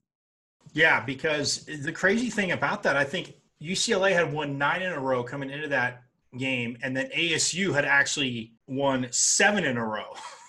Yeah, 0.72 1.04
because 1.04 1.66
the 1.66 1.92
crazy 1.92 2.30
thing 2.30 2.52
about 2.52 2.82
that, 2.84 2.96
I 2.96 3.04
think 3.04 3.34
UCLA 3.62 4.12
had 4.12 4.32
won 4.32 4.56
nine 4.56 4.82
in 4.82 4.92
a 4.92 5.00
row 5.00 5.22
coming 5.22 5.50
into 5.50 5.68
that 5.68 6.04
game, 6.38 6.78
and 6.82 6.96
then 6.96 7.10
ASU 7.10 7.74
had 7.74 7.84
actually 7.84 8.52
won 8.66 9.08
seven 9.10 9.64
in 9.64 9.76
a 9.76 9.84
row. 9.84 10.14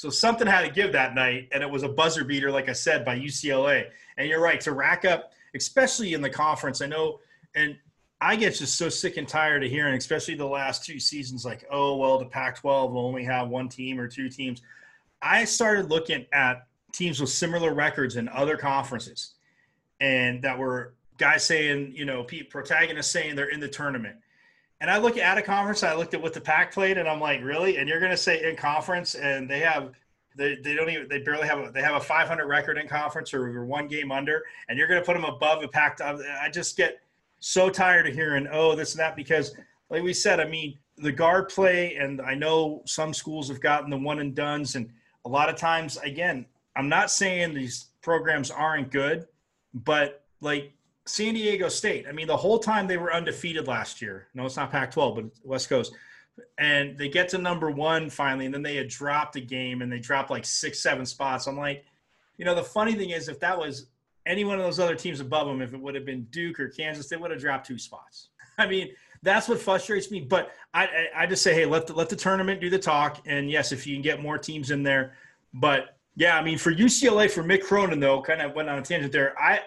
So 0.00 0.08
something 0.08 0.46
had 0.46 0.62
to 0.62 0.70
give 0.70 0.92
that 0.92 1.14
night, 1.14 1.50
and 1.52 1.62
it 1.62 1.70
was 1.70 1.82
a 1.82 1.88
buzzer 1.88 2.24
beater, 2.24 2.50
like 2.50 2.70
I 2.70 2.72
said, 2.72 3.04
by 3.04 3.18
UCLA. 3.18 3.84
And 4.16 4.26
you're 4.26 4.40
right 4.40 4.58
to 4.62 4.72
rack 4.72 5.04
up, 5.04 5.32
especially 5.54 6.14
in 6.14 6.22
the 6.22 6.30
conference. 6.30 6.80
I 6.80 6.86
know, 6.86 7.20
and 7.54 7.76
I 8.18 8.36
get 8.36 8.54
just 8.54 8.78
so 8.78 8.88
sick 8.88 9.18
and 9.18 9.28
tired 9.28 9.62
of 9.62 9.70
hearing, 9.70 9.94
especially 9.94 10.36
the 10.36 10.46
last 10.46 10.86
two 10.86 10.98
seasons, 10.98 11.44
like, 11.44 11.66
oh 11.70 11.98
well, 11.98 12.18
the 12.18 12.24
Pac-12 12.24 12.92
will 12.92 13.04
only 13.04 13.24
have 13.24 13.50
one 13.50 13.68
team 13.68 14.00
or 14.00 14.08
two 14.08 14.30
teams. 14.30 14.62
I 15.20 15.44
started 15.44 15.90
looking 15.90 16.24
at 16.32 16.66
teams 16.94 17.20
with 17.20 17.28
similar 17.28 17.74
records 17.74 18.16
in 18.16 18.26
other 18.30 18.56
conferences, 18.56 19.34
and 20.00 20.40
that 20.44 20.58
were 20.58 20.94
guys 21.18 21.44
saying, 21.44 21.92
you 21.94 22.06
know, 22.06 22.24
protagonists 22.48 23.12
saying 23.12 23.36
they're 23.36 23.50
in 23.50 23.60
the 23.60 23.68
tournament 23.68 24.16
and 24.80 24.90
I 24.90 24.98
look 24.98 25.18
at 25.18 25.36
a 25.36 25.42
conference, 25.42 25.82
I 25.82 25.94
looked 25.94 26.14
at 26.14 26.22
what 26.22 26.32
the 26.32 26.40
Pac 26.40 26.72
played, 26.72 26.96
and 26.96 27.08
I'm 27.08 27.20
like, 27.20 27.42
really? 27.42 27.76
And 27.76 27.88
you're 27.88 28.00
going 28.00 28.12
to 28.12 28.16
say 28.16 28.48
in 28.48 28.56
conference, 28.56 29.14
and 29.14 29.48
they 29.48 29.60
have 29.60 29.92
they, 30.36 30.56
they 30.56 30.74
don't 30.74 30.88
even 30.88 31.08
they 31.08 31.18
barely 31.18 31.46
have 31.46 31.58
a 31.58 31.70
they 31.70 31.82
have 31.82 31.96
a 31.96 32.00
500 32.00 32.46
record 32.46 32.78
in 32.78 32.88
conference 32.88 33.34
or 33.34 33.64
one 33.64 33.88
game 33.88 34.10
under, 34.10 34.42
and 34.68 34.78
you're 34.78 34.88
going 34.88 35.00
to 35.00 35.04
put 35.04 35.14
them 35.14 35.24
above 35.24 35.62
a 35.62 35.68
Pac. 35.68 36.00
I 36.00 36.48
just 36.50 36.76
get 36.76 37.00
so 37.40 37.68
tired 37.68 38.06
of 38.06 38.14
hearing 38.14 38.48
oh 38.50 38.74
this 38.74 38.92
and 38.92 39.00
that 39.00 39.16
because 39.16 39.54
like 39.90 40.02
we 40.02 40.14
said, 40.14 40.40
I 40.40 40.46
mean 40.46 40.78
the 40.96 41.12
guard 41.12 41.48
play, 41.48 41.96
and 41.96 42.20
I 42.22 42.34
know 42.34 42.82
some 42.86 43.12
schools 43.12 43.48
have 43.48 43.60
gotten 43.60 43.90
the 43.90 43.98
one 43.98 44.20
and 44.20 44.34
duns, 44.34 44.76
and 44.76 44.88
a 45.26 45.28
lot 45.28 45.48
of 45.48 45.56
times 45.56 45.98
again, 45.98 46.46
I'm 46.76 46.88
not 46.88 47.10
saying 47.10 47.52
these 47.52 47.88
programs 48.00 48.50
aren't 48.50 48.90
good, 48.90 49.26
but 49.74 50.24
like 50.40 50.72
San 51.10 51.34
Diego 51.34 51.68
State. 51.68 52.06
I 52.08 52.12
mean, 52.12 52.26
the 52.26 52.36
whole 52.36 52.58
time 52.58 52.86
they 52.86 52.96
were 52.96 53.12
undefeated 53.12 53.66
last 53.66 54.00
year. 54.00 54.28
No, 54.34 54.46
it's 54.46 54.56
not 54.56 54.70
Pac-12, 54.70 55.14
but 55.16 55.24
West 55.44 55.68
Coast. 55.68 55.92
And 56.56 56.96
they 56.96 57.08
get 57.08 57.28
to 57.30 57.38
number 57.38 57.70
one 57.70 58.08
finally, 58.08 58.46
and 58.46 58.54
then 58.54 58.62
they 58.62 58.76
had 58.76 58.88
dropped 58.88 59.36
a 59.36 59.40
game 59.40 59.82
and 59.82 59.90
they 59.90 59.98
dropped 59.98 60.30
like 60.30 60.44
six, 60.44 60.78
seven 60.80 61.04
spots. 61.04 61.46
I'm 61.46 61.58
like, 61.58 61.84
you 62.38 62.44
know, 62.44 62.54
the 62.54 62.62
funny 62.62 62.94
thing 62.94 63.10
is, 63.10 63.28
if 63.28 63.40
that 63.40 63.58
was 63.58 63.86
any 64.24 64.44
one 64.44 64.58
of 64.58 64.64
those 64.64 64.78
other 64.78 64.94
teams 64.94 65.20
above 65.20 65.46
them, 65.46 65.60
if 65.60 65.74
it 65.74 65.80
would 65.80 65.94
have 65.94 66.06
been 66.06 66.22
Duke 66.30 66.60
or 66.60 66.68
Kansas, 66.68 67.08
they 67.08 67.16
would 67.16 67.30
have 67.30 67.40
dropped 67.40 67.66
two 67.66 67.78
spots. 67.78 68.28
I 68.58 68.66
mean, 68.66 68.90
that's 69.22 69.48
what 69.48 69.60
frustrates 69.60 70.10
me. 70.10 70.20
But 70.20 70.52
I, 70.72 70.84
I, 70.84 71.06
I 71.16 71.26
just 71.26 71.42
say, 71.42 71.52
hey, 71.52 71.66
let 71.66 71.86
the, 71.86 71.92
let 71.92 72.08
the 72.08 72.16
tournament 72.16 72.60
do 72.60 72.70
the 72.70 72.78
talk. 72.78 73.20
And 73.26 73.50
yes, 73.50 73.72
if 73.72 73.86
you 73.86 73.96
can 73.96 74.02
get 74.02 74.22
more 74.22 74.38
teams 74.38 74.70
in 74.70 74.82
there, 74.82 75.14
but 75.52 75.96
yeah, 76.14 76.38
I 76.38 76.42
mean, 76.42 76.56
for 76.58 76.72
UCLA, 76.72 77.30
for 77.30 77.42
Mick 77.42 77.64
Cronin 77.64 77.98
though, 77.98 78.22
kind 78.22 78.40
of 78.40 78.54
went 78.54 78.68
on 78.68 78.78
a 78.78 78.82
tangent 78.82 79.12
there. 79.12 79.38
I 79.38 79.60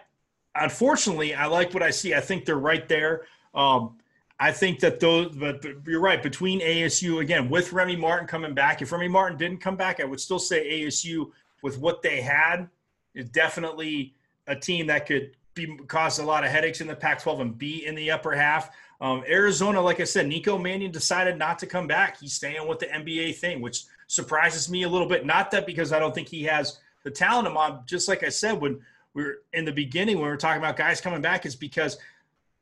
unfortunately, 0.55 1.33
I 1.33 1.45
like 1.47 1.73
what 1.73 1.83
I 1.83 1.89
see. 1.89 2.13
I 2.13 2.19
think 2.19 2.45
they're 2.45 2.55
right 2.55 2.87
there. 2.87 3.23
Um, 3.53 3.97
I 4.39 4.51
think 4.51 4.79
that 4.79 4.99
those, 4.99 5.35
but, 5.35 5.61
but, 5.61 5.71
you're 5.85 6.01
right. 6.01 6.21
Between 6.21 6.59
ASU 6.59 7.21
again, 7.21 7.49
with 7.49 7.71
Remy 7.71 7.95
Martin 7.95 8.27
coming 8.27 8.53
back, 8.53 8.81
if 8.81 8.91
Remy 8.91 9.07
Martin 9.07 9.37
didn't 9.37 9.59
come 9.59 9.75
back, 9.75 9.99
I 9.99 10.05
would 10.05 10.19
still 10.19 10.39
say 10.39 10.81
ASU 10.81 11.31
with 11.61 11.77
what 11.77 12.01
they 12.01 12.21
had 12.21 12.67
is 13.13 13.29
definitely 13.29 14.13
a 14.47 14.55
team 14.55 14.87
that 14.87 15.05
could 15.05 15.31
be 15.53 15.77
cause 15.87 16.19
a 16.19 16.25
lot 16.25 16.43
of 16.43 16.49
headaches 16.49 16.81
in 16.81 16.87
the 16.87 16.95
Pac-12 16.95 17.41
and 17.41 17.57
be 17.57 17.85
in 17.85 17.95
the 17.95 18.11
upper 18.11 18.31
half. 18.31 18.71
Um, 19.01 19.23
Arizona, 19.27 19.79
like 19.79 19.99
I 19.99 20.03
said, 20.03 20.27
Nico 20.27 20.57
Mannion 20.57 20.91
decided 20.91 21.37
not 21.37 21.59
to 21.59 21.67
come 21.67 21.87
back. 21.87 22.19
He's 22.19 22.33
staying 22.33 22.67
with 22.67 22.79
the 22.79 22.87
NBA 22.87 23.35
thing, 23.35 23.61
which 23.61 23.83
surprises 24.07 24.69
me 24.69 24.83
a 24.83 24.89
little 24.89 25.07
bit. 25.07 25.25
Not 25.25 25.51
that 25.51 25.65
because 25.65 25.93
I 25.93 25.99
don't 25.99 26.15
think 26.15 26.27
he 26.27 26.43
has 26.43 26.79
the 27.03 27.11
talent 27.11 27.53
mom. 27.53 27.81
Just 27.85 28.07
like 28.07 28.23
I 28.23 28.29
said, 28.29 28.59
when 28.59 28.81
we 29.13 29.23
are 29.23 29.35
in 29.53 29.65
the 29.65 29.71
beginning 29.71 30.17
when 30.17 30.25
we 30.25 30.31
are 30.31 30.37
talking 30.37 30.61
about 30.61 30.75
guys 30.77 31.01
coming 31.01 31.21
back 31.21 31.45
is 31.45 31.55
because 31.55 31.97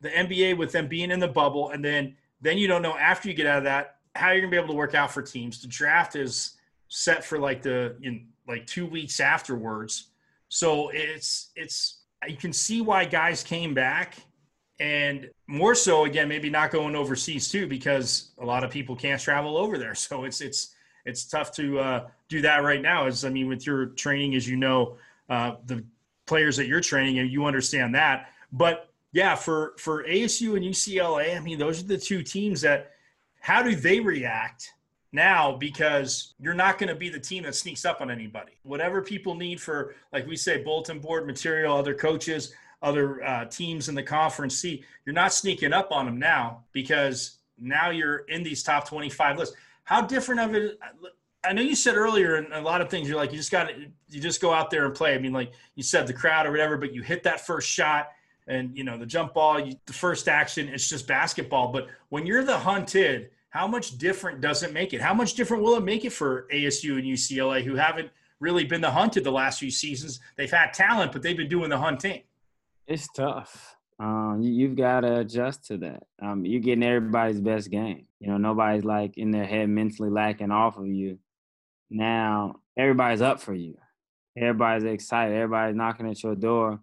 the 0.01 0.09
NBA 0.09 0.57
with 0.57 0.71
them 0.71 0.87
being 0.87 1.11
in 1.11 1.19
the 1.19 1.27
bubble 1.27 1.69
and 1.69 1.83
then 1.83 2.15
then 2.41 2.57
you 2.57 2.67
don't 2.67 2.81
know 2.81 2.97
after 2.97 3.29
you 3.29 3.35
get 3.35 3.45
out 3.45 3.59
of 3.59 3.63
that 3.65 3.97
how 4.15 4.31
you're 4.31 4.41
gonna 4.41 4.51
be 4.51 4.57
able 4.57 4.67
to 4.67 4.73
work 4.73 4.95
out 4.95 5.11
for 5.11 5.21
teams. 5.21 5.61
The 5.61 5.67
draft 5.67 6.15
is 6.15 6.57
set 6.89 7.23
for 7.23 7.39
like 7.39 7.61
the 7.61 7.95
in 8.01 8.27
like 8.47 8.65
two 8.67 8.85
weeks 8.85 9.19
afterwards. 9.19 10.07
So 10.49 10.89
it's 10.89 11.51
it's 11.55 11.99
you 12.27 12.37
can 12.37 12.53
see 12.53 12.81
why 12.81 13.05
guys 13.05 13.43
came 13.43 13.73
back 13.73 14.15
and 14.79 15.29
more 15.47 15.75
so 15.75 16.05
again 16.05 16.27
maybe 16.27 16.49
not 16.49 16.71
going 16.71 16.95
overseas 16.95 17.49
too 17.49 17.67
because 17.67 18.31
a 18.39 18.45
lot 18.45 18.63
of 18.63 18.71
people 18.71 18.95
can't 18.95 19.21
travel 19.21 19.55
over 19.55 19.77
there 19.77 19.95
so 19.95 20.25
it's 20.25 20.41
it's 20.41 20.75
it's 21.05 21.25
tough 21.25 21.51
to 21.51 21.79
uh, 21.79 22.07
do 22.27 22.41
that 22.41 22.63
right 22.63 22.81
now 22.81 23.05
as 23.05 23.23
i 23.23 23.29
mean 23.29 23.47
with 23.47 23.65
your 23.65 23.87
training 23.87 24.35
as 24.35 24.47
you 24.47 24.57
know 24.57 24.97
uh, 25.29 25.55
the 25.67 25.83
players 26.31 26.55
that 26.55 26.65
you're 26.65 26.79
training 26.79 27.19
and 27.19 27.29
you 27.29 27.43
understand 27.43 27.93
that. 27.93 28.29
But 28.53 28.89
yeah, 29.11 29.35
for 29.35 29.73
for 29.77 30.05
ASU 30.05 30.55
and 30.55 30.63
UCLA, 30.63 31.35
I 31.35 31.41
mean, 31.41 31.59
those 31.59 31.83
are 31.83 31.87
the 31.87 31.97
two 31.97 32.23
teams 32.23 32.61
that 32.61 32.91
how 33.41 33.61
do 33.61 33.75
they 33.75 33.99
react 33.99 34.71
now 35.11 35.51
because 35.51 36.33
you're 36.39 36.53
not 36.53 36.77
going 36.77 36.87
to 36.87 36.95
be 36.95 37.09
the 37.09 37.19
team 37.19 37.43
that 37.43 37.53
sneaks 37.53 37.83
up 37.83 37.99
on 37.99 38.09
anybody. 38.09 38.53
Whatever 38.63 39.01
people 39.01 39.35
need 39.35 39.59
for, 39.59 39.93
like 40.13 40.25
we 40.25 40.37
say, 40.37 40.63
bulletin 40.63 40.99
board 40.99 41.27
material, 41.27 41.75
other 41.75 41.93
coaches, 41.93 42.53
other 42.81 43.21
uh, 43.25 43.43
teams 43.43 43.89
in 43.89 43.95
the 43.95 44.01
conference 44.01 44.55
see, 44.55 44.85
you're 45.05 45.13
not 45.13 45.33
sneaking 45.33 45.73
up 45.73 45.91
on 45.91 46.05
them 46.05 46.17
now 46.17 46.63
because 46.71 47.39
now 47.59 47.89
you're 47.89 48.19
in 48.29 48.41
these 48.41 48.63
top 48.63 48.87
25 48.87 49.37
lists. 49.37 49.55
How 49.83 49.99
different 49.99 50.39
of 50.39 50.55
it? 50.55 50.79
I 51.43 51.53
know 51.53 51.61
you 51.61 51.75
said 51.75 51.95
earlier 51.95 52.37
in 52.37 52.51
a 52.53 52.61
lot 52.61 52.81
of 52.81 52.89
things, 52.89 53.07
you're 53.07 53.17
like, 53.17 53.31
you 53.31 53.37
just 53.37 53.51
got 53.51 53.69
to, 53.69 53.73
you 54.09 54.21
just 54.21 54.41
go 54.41 54.53
out 54.53 54.69
there 54.69 54.85
and 54.85 54.93
play. 54.93 55.15
I 55.15 55.17
mean, 55.17 55.33
like 55.33 55.53
you 55.75 55.83
said, 55.83 56.05
the 56.05 56.13
crowd 56.13 56.45
or 56.45 56.51
whatever, 56.51 56.77
but 56.77 56.93
you 56.93 57.01
hit 57.01 57.23
that 57.23 57.45
first 57.45 57.67
shot 57.67 58.09
and, 58.47 58.77
you 58.77 58.83
know, 58.83 58.97
the 58.97 59.05
jump 59.05 59.33
ball, 59.33 59.59
you, 59.59 59.73
the 59.85 59.93
first 59.93 60.27
action, 60.27 60.67
it's 60.67 60.87
just 60.87 61.07
basketball. 61.07 61.71
But 61.71 61.87
when 62.09 62.25
you're 62.27 62.43
the 62.43 62.57
hunted, 62.57 63.31
how 63.49 63.67
much 63.67 63.97
different 63.97 64.39
does 64.39 64.61
it 64.61 64.71
make 64.71 64.93
it? 64.93 65.01
How 65.01 65.13
much 65.13 65.33
different 65.33 65.63
will 65.63 65.75
it 65.75 65.83
make 65.83 66.05
it 66.05 66.11
for 66.11 66.47
ASU 66.53 66.93
and 66.93 67.03
UCLA 67.03 67.63
who 67.63 67.75
haven't 67.75 68.11
really 68.39 68.63
been 68.63 68.81
the 68.81 68.91
hunted 68.91 69.23
the 69.23 69.31
last 69.31 69.59
few 69.59 69.71
seasons? 69.71 70.19
They've 70.37 70.51
had 70.51 70.73
talent, 70.73 71.11
but 71.11 71.23
they've 71.23 71.37
been 71.37 71.49
doing 71.49 71.69
the 71.69 71.77
hunting. 71.77 72.21
It's 72.87 73.07
tough. 73.07 73.75
Um, 73.99 74.39
you, 74.41 74.67
have 74.67 74.77
got 74.77 75.01
to 75.01 75.19
adjust 75.19 75.65
to 75.67 75.77
that. 75.77 76.03
Um, 76.21 76.45
you're 76.45 76.59
getting 76.59 76.83
everybody's 76.83 77.39
best 77.39 77.69
game. 77.69 78.05
You 78.19 78.29
know, 78.29 78.37
nobody's 78.37 78.83
like 78.83 79.17
in 79.17 79.31
their 79.31 79.45
head 79.45 79.69
mentally 79.69 80.09
lacking 80.09 80.51
off 80.51 80.77
of 80.77 80.87
you 80.87 81.19
now 81.91 82.55
everybody's 82.77 83.21
up 83.21 83.41
for 83.41 83.53
you. 83.53 83.77
Everybody's 84.37 84.85
excited. 84.85 85.35
Everybody's 85.35 85.75
knocking 85.75 86.09
at 86.09 86.23
your 86.23 86.35
door, 86.35 86.79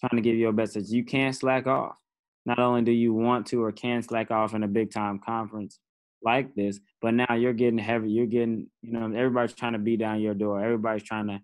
trying 0.00 0.16
to 0.16 0.22
give 0.22 0.36
you 0.36 0.48
a 0.48 0.52
message. 0.52 0.88
You 0.88 1.04
can't 1.04 1.36
slack 1.36 1.66
off. 1.66 1.96
Not 2.46 2.58
only 2.58 2.82
do 2.82 2.92
you 2.92 3.12
want 3.12 3.46
to 3.48 3.62
or 3.62 3.72
can 3.72 4.02
slack 4.02 4.30
off 4.30 4.54
in 4.54 4.62
a 4.62 4.68
big 4.68 4.90
time 4.90 5.18
conference 5.18 5.78
like 6.22 6.54
this, 6.54 6.80
but 7.02 7.12
now 7.12 7.34
you're 7.34 7.52
getting 7.52 7.78
heavy. 7.78 8.10
You're 8.10 8.26
getting, 8.26 8.68
you 8.82 8.92
know, 8.92 9.04
everybody's 9.04 9.54
trying 9.54 9.74
to 9.74 9.78
be 9.78 9.98
down 9.98 10.20
your 10.20 10.34
door. 10.34 10.64
Everybody's 10.64 11.02
trying 11.02 11.26
to 11.26 11.40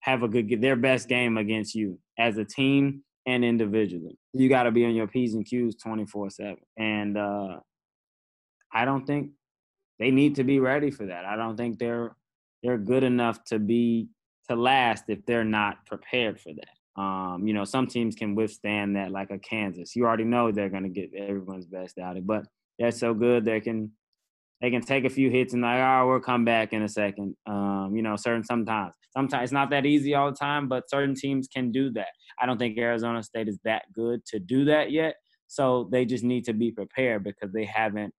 have 0.00 0.22
a 0.22 0.28
good, 0.28 0.60
their 0.60 0.76
best 0.76 1.08
game 1.08 1.36
against 1.38 1.74
you 1.74 1.98
as 2.18 2.38
a 2.38 2.44
team 2.44 3.02
and 3.26 3.44
individually. 3.44 4.16
You 4.32 4.48
got 4.48 4.64
to 4.64 4.70
be 4.70 4.84
on 4.84 4.94
your 4.94 5.08
P's 5.08 5.34
and 5.34 5.44
Q's 5.44 5.74
24 5.74 6.30
7. 6.30 6.56
And 6.78 7.18
uh, 7.18 7.56
I 8.72 8.84
don't 8.84 9.06
think 9.06 9.30
they 9.98 10.12
need 10.12 10.36
to 10.36 10.44
be 10.44 10.60
ready 10.60 10.92
for 10.92 11.06
that. 11.06 11.24
I 11.24 11.34
don't 11.34 11.56
think 11.56 11.78
they're 11.78 12.14
they're 12.64 12.78
good 12.78 13.04
enough 13.04 13.44
to 13.44 13.58
be 13.58 14.08
to 14.48 14.56
last 14.56 15.04
if 15.08 15.24
they're 15.26 15.44
not 15.44 15.86
prepared 15.86 16.40
for 16.40 16.52
that. 16.54 17.00
Um, 17.00 17.46
you 17.46 17.52
know, 17.52 17.64
some 17.64 17.86
teams 17.86 18.14
can 18.14 18.34
withstand 18.34 18.96
that, 18.96 19.10
like 19.10 19.30
a 19.30 19.38
Kansas. 19.38 19.94
You 19.94 20.06
already 20.06 20.24
know 20.24 20.50
they're 20.50 20.70
going 20.70 20.84
to 20.84 20.88
get 20.88 21.10
everyone's 21.14 21.66
best 21.66 21.98
out 21.98 22.12
of 22.12 22.18
it, 22.18 22.26
but 22.26 22.46
they're 22.78 22.90
so 22.90 23.14
good 23.14 23.44
they 23.44 23.60
can 23.60 23.92
they 24.60 24.70
can 24.70 24.80
take 24.80 25.04
a 25.04 25.10
few 25.10 25.30
hits 25.30 25.52
and 25.52 25.62
like, 25.62 25.80
oh, 25.80 26.08
we'll 26.08 26.20
come 26.20 26.44
back 26.44 26.72
in 26.72 26.82
a 26.82 26.88
second. 26.88 27.36
Um, 27.46 27.92
you 27.94 28.02
know, 28.02 28.16
certain 28.16 28.44
sometimes. 28.44 28.94
Sometimes 29.14 29.44
it's 29.44 29.52
not 29.52 29.68
that 29.70 29.84
easy 29.84 30.14
all 30.14 30.30
the 30.30 30.36
time, 30.36 30.68
but 30.68 30.88
certain 30.88 31.14
teams 31.14 31.48
can 31.48 31.70
do 31.70 31.90
that. 31.92 32.08
I 32.40 32.46
don't 32.46 32.56
think 32.56 32.78
Arizona 32.78 33.22
State 33.22 33.48
is 33.48 33.58
that 33.64 33.82
good 33.92 34.24
to 34.26 34.38
do 34.38 34.64
that 34.64 34.90
yet. 34.90 35.16
So 35.48 35.88
they 35.92 36.06
just 36.06 36.24
need 36.24 36.44
to 36.46 36.54
be 36.54 36.70
prepared 36.70 37.24
because 37.24 37.52
they 37.52 37.64
haven't 37.66 38.14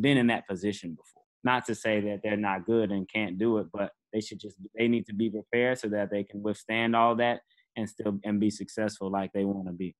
been 0.00 0.16
in 0.16 0.28
that 0.28 0.48
position 0.48 0.90
before. 0.90 1.13
Not 1.44 1.66
to 1.66 1.74
say 1.74 2.00
that 2.00 2.20
they're 2.22 2.36
not 2.36 2.66
good 2.66 2.90
and 2.90 3.08
can't 3.08 3.38
do 3.38 3.58
it, 3.58 3.66
but 3.72 3.92
they 4.12 4.20
should 4.20 4.40
just 4.40 4.56
they 4.76 4.88
need 4.88 5.06
to 5.06 5.14
be 5.14 5.30
prepared 5.30 5.78
so 5.78 5.88
that 5.88 6.10
they 6.10 6.24
can 6.24 6.42
withstand 6.42 6.96
all 6.96 7.14
that 7.16 7.40
and 7.76 7.88
still 7.88 8.18
and 8.24 8.40
be 8.40 8.50
successful 8.50 9.10
like 9.10 9.32
they 9.32 9.44
want 9.44 9.66
to 9.66 9.72
be. 9.72 9.94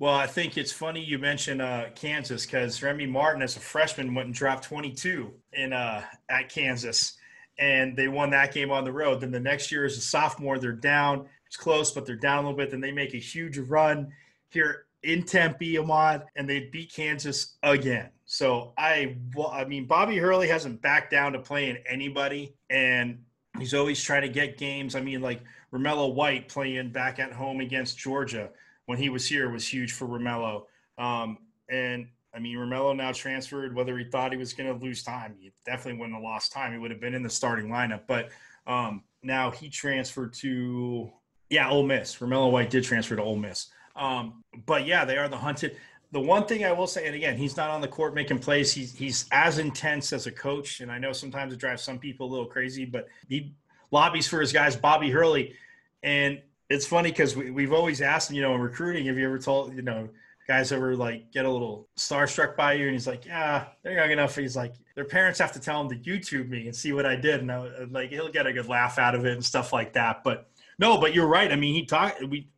Well, 0.00 0.14
I 0.14 0.26
think 0.26 0.58
it's 0.58 0.72
funny 0.72 1.04
you 1.04 1.18
mentioned 1.18 1.62
uh, 1.62 1.90
Kansas 1.94 2.44
because 2.44 2.82
Remy 2.82 3.06
Martin, 3.06 3.42
as 3.42 3.56
a 3.56 3.60
freshman, 3.60 4.12
went 4.12 4.26
and 4.26 4.34
dropped 4.34 4.64
22 4.64 5.32
in 5.52 5.72
uh, 5.72 6.02
at 6.28 6.48
Kansas, 6.48 7.16
and 7.58 7.96
they 7.96 8.08
won 8.08 8.30
that 8.30 8.52
game 8.52 8.72
on 8.72 8.82
the 8.82 8.92
road. 8.92 9.20
Then 9.20 9.30
the 9.30 9.38
next 9.38 9.70
year, 9.70 9.84
as 9.84 9.96
a 9.96 10.00
sophomore, 10.00 10.58
they're 10.58 10.72
down. 10.72 11.26
It's 11.46 11.56
close, 11.56 11.92
but 11.92 12.06
they're 12.06 12.16
down 12.16 12.38
a 12.38 12.48
little 12.48 12.56
bit. 12.56 12.72
Then 12.72 12.80
they 12.80 12.90
make 12.90 13.14
a 13.14 13.18
huge 13.18 13.58
run 13.58 14.12
here 14.50 14.83
in 15.04 15.22
Tempe, 15.22 15.78
Ahmad, 15.78 16.24
and 16.34 16.48
they 16.48 16.60
beat 16.60 16.92
Kansas 16.92 17.56
again. 17.62 18.08
So 18.24 18.72
I, 18.78 19.16
well, 19.36 19.50
I 19.52 19.64
mean, 19.64 19.86
Bobby 19.86 20.16
Hurley 20.16 20.48
hasn't 20.48 20.80
backed 20.80 21.10
down 21.10 21.34
to 21.34 21.38
playing 21.38 21.78
anybody, 21.86 22.54
and 22.70 23.22
he's 23.58 23.74
always 23.74 24.02
trying 24.02 24.22
to 24.22 24.28
get 24.28 24.56
games. 24.56 24.96
I 24.96 25.00
mean, 25.02 25.20
like 25.20 25.42
Romello 25.72 26.14
White 26.14 26.48
playing 26.48 26.90
back 26.90 27.18
at 27.18 27.32
home 27.32 27.60
against 27.60 27.98
Georgia 27.98 28.50
when 28.86 28.98
he 28.98 29.10
was 29.10 29.26
here 29.26 29.50
was 29.50 29.68
huge 29.68 29.92
for 29.92 30.06
Romello. 30.08 30.64
Um, 30.96 31.38
and 31.68 32.08
I 32.34 32.38
mean, 32.38 32.56
Romello 32.56 32.96
now 32.96 33.12
transferred. 33.12 33.74
Whether 33.74 33.96
he 33.98 34.04
thought 34.04 34.32
he 34.32 34.38
was 34.38 34.54
going 34.54 34.72
to 34.72 34.84
lose 34.84 35.02
time, 35.02 35.36
he 35.38 35.52
definitely 35.66 36.00
wouldn't 36.00 36.16
have 36.16 36.24
lost 36.24 36.50
time. 36.50 36.72
He 36.72 36.78
would 36.78 36.90
have 36.90 37.00
been 37.00 37.14
in 37.14 37.22
the 37.22 37.30
starting 37.30 37.68
lineup. 37.68 38.02
But 38.06 38.30
um, 38.66 39.04
now 39.22 39.50
he 39.50 39.68
transferred 39.68 40.32
to 40.34 41.12
yeah, 41.50 41.68
Ole 41.68 41.84
Miss. 41.84 42.16
Romello 42.16 42.50
White 42.50 42.70
did 42.70 42.84
transfer 42.84 43.16
to 43.16 43.22
Ole 43.22 43.36
Miss. 43.36 43.68
Um, 43.96 44.42
but 44.66 44.86
yeah, 44.86 45.04
they 45.04 45.18
are 45.18 45.28
the 45.28 45.36
hunted. 45.36 45.76
The 46.12 46.20
one 46.20 46.46
thing 46.46 46.64
I 46.64 46.72
will 46.72 46.86
say, 46.86 47.06
and 47.06 47.14
again, 47.14 47.36
he's 47.36 47.56
not 47.56 47.70
on 47.70 47.80
the 47.80 47.88
court 47.88 48.14
making 48.14 48.38
plays. 48.38 48.72
He's 48.72 48.94
he's 48.94 49.26
as 49.32 49.58
intense 49.58 50.12
as 50.12 50.26
a 50.26 50.32
coach, 50.32 50.80
and 50.80 50.90
I 50.90 50.98
know 50.98 51.12
sometimes 51.12 51.52
it 51.52 51.58
drives 51.58 51.82
some 51.82 51.98
people 51.98 52.28
a 52.28 52.30
little 52.30 52.46
crazy, 52.46 52.84
but 52.84 53.08
he 53.28 53.54
lobbies 53.90 54.28
for 54.28 54.40
his 54.40 54.52
guys, 54.52 54.76
Bobby 54.76 55.10
Hurley, 55.10 55.54
and 56.02 56.40
it's 56.70 56.86
funny 56.86 57.10
because 57.10 57.36
we, 57.36 57.50
we've 57.50 57.72
always 57.72 58.00
asked 58.00 58.30
him, 58.30 58.36
you 58.36 58.42
know, 58.42 58.54
in 58.54 58.60
recruiting, 58.60 59.06
have 59.06 59.18
you 59.18 59.26
ever 59.26 59.38
told, 59.38 59.74
you 59.74 59.82
know, 59.82 60.08
guys 60.46 60.72
ever 60.72 60.96
like 60.96 61.30
get 61.32 61.44
a 61.44 61.50
little 61.50 61.88
starstruck 61.96 62.56
by 62.56 62.74
you? 62.74 62.84
And 62.84 62.92
he's 62.92 63.06
like, 63.06 63.26
yeah, 63.26 63.66
they're 63.82 63.94
young 63.94 64.10
enough. 64.10 64.36
He's 64.36 64.56
like, 64.56 64.74
their 64.94 65.04
parents 65.04 65.38
have 65.38 65.52
to 65.52 65.60
tell 65.60 65.86
them 65.86 65.96
to 65.96 66.10
YouTube 66.10 66.48
me 66.48 66.66
and 66.66 66.74
see 66.74 66.92
what 66.92 67.06
I 67.06 67.16
did. 67.16 67.40
And 67.40 67.52
I, 67.52 67.68
like, 67.90 68.10
he'll 68.10 68.30
get 68.30 68.46
a 68.46 68.52
good 68.52 68.68
laugh 68.68 68.98
out 68.98 69.14
of 69.14 69.26
it 69.26 69.32
and 69.32 69.44
stuff 69.44 69.72
like 69.72 69.92
that. 69.94 70.24
But 70.24 70.48
no, 70.78 70.98
but 70.98 71.14
you're 71.14 71.26
right. 71.26 71.52
I 71.52 71.56
mean, 71.56 71.74
he 71.74 71.84
talked, 71.84 72.22
we, 72.24 72.48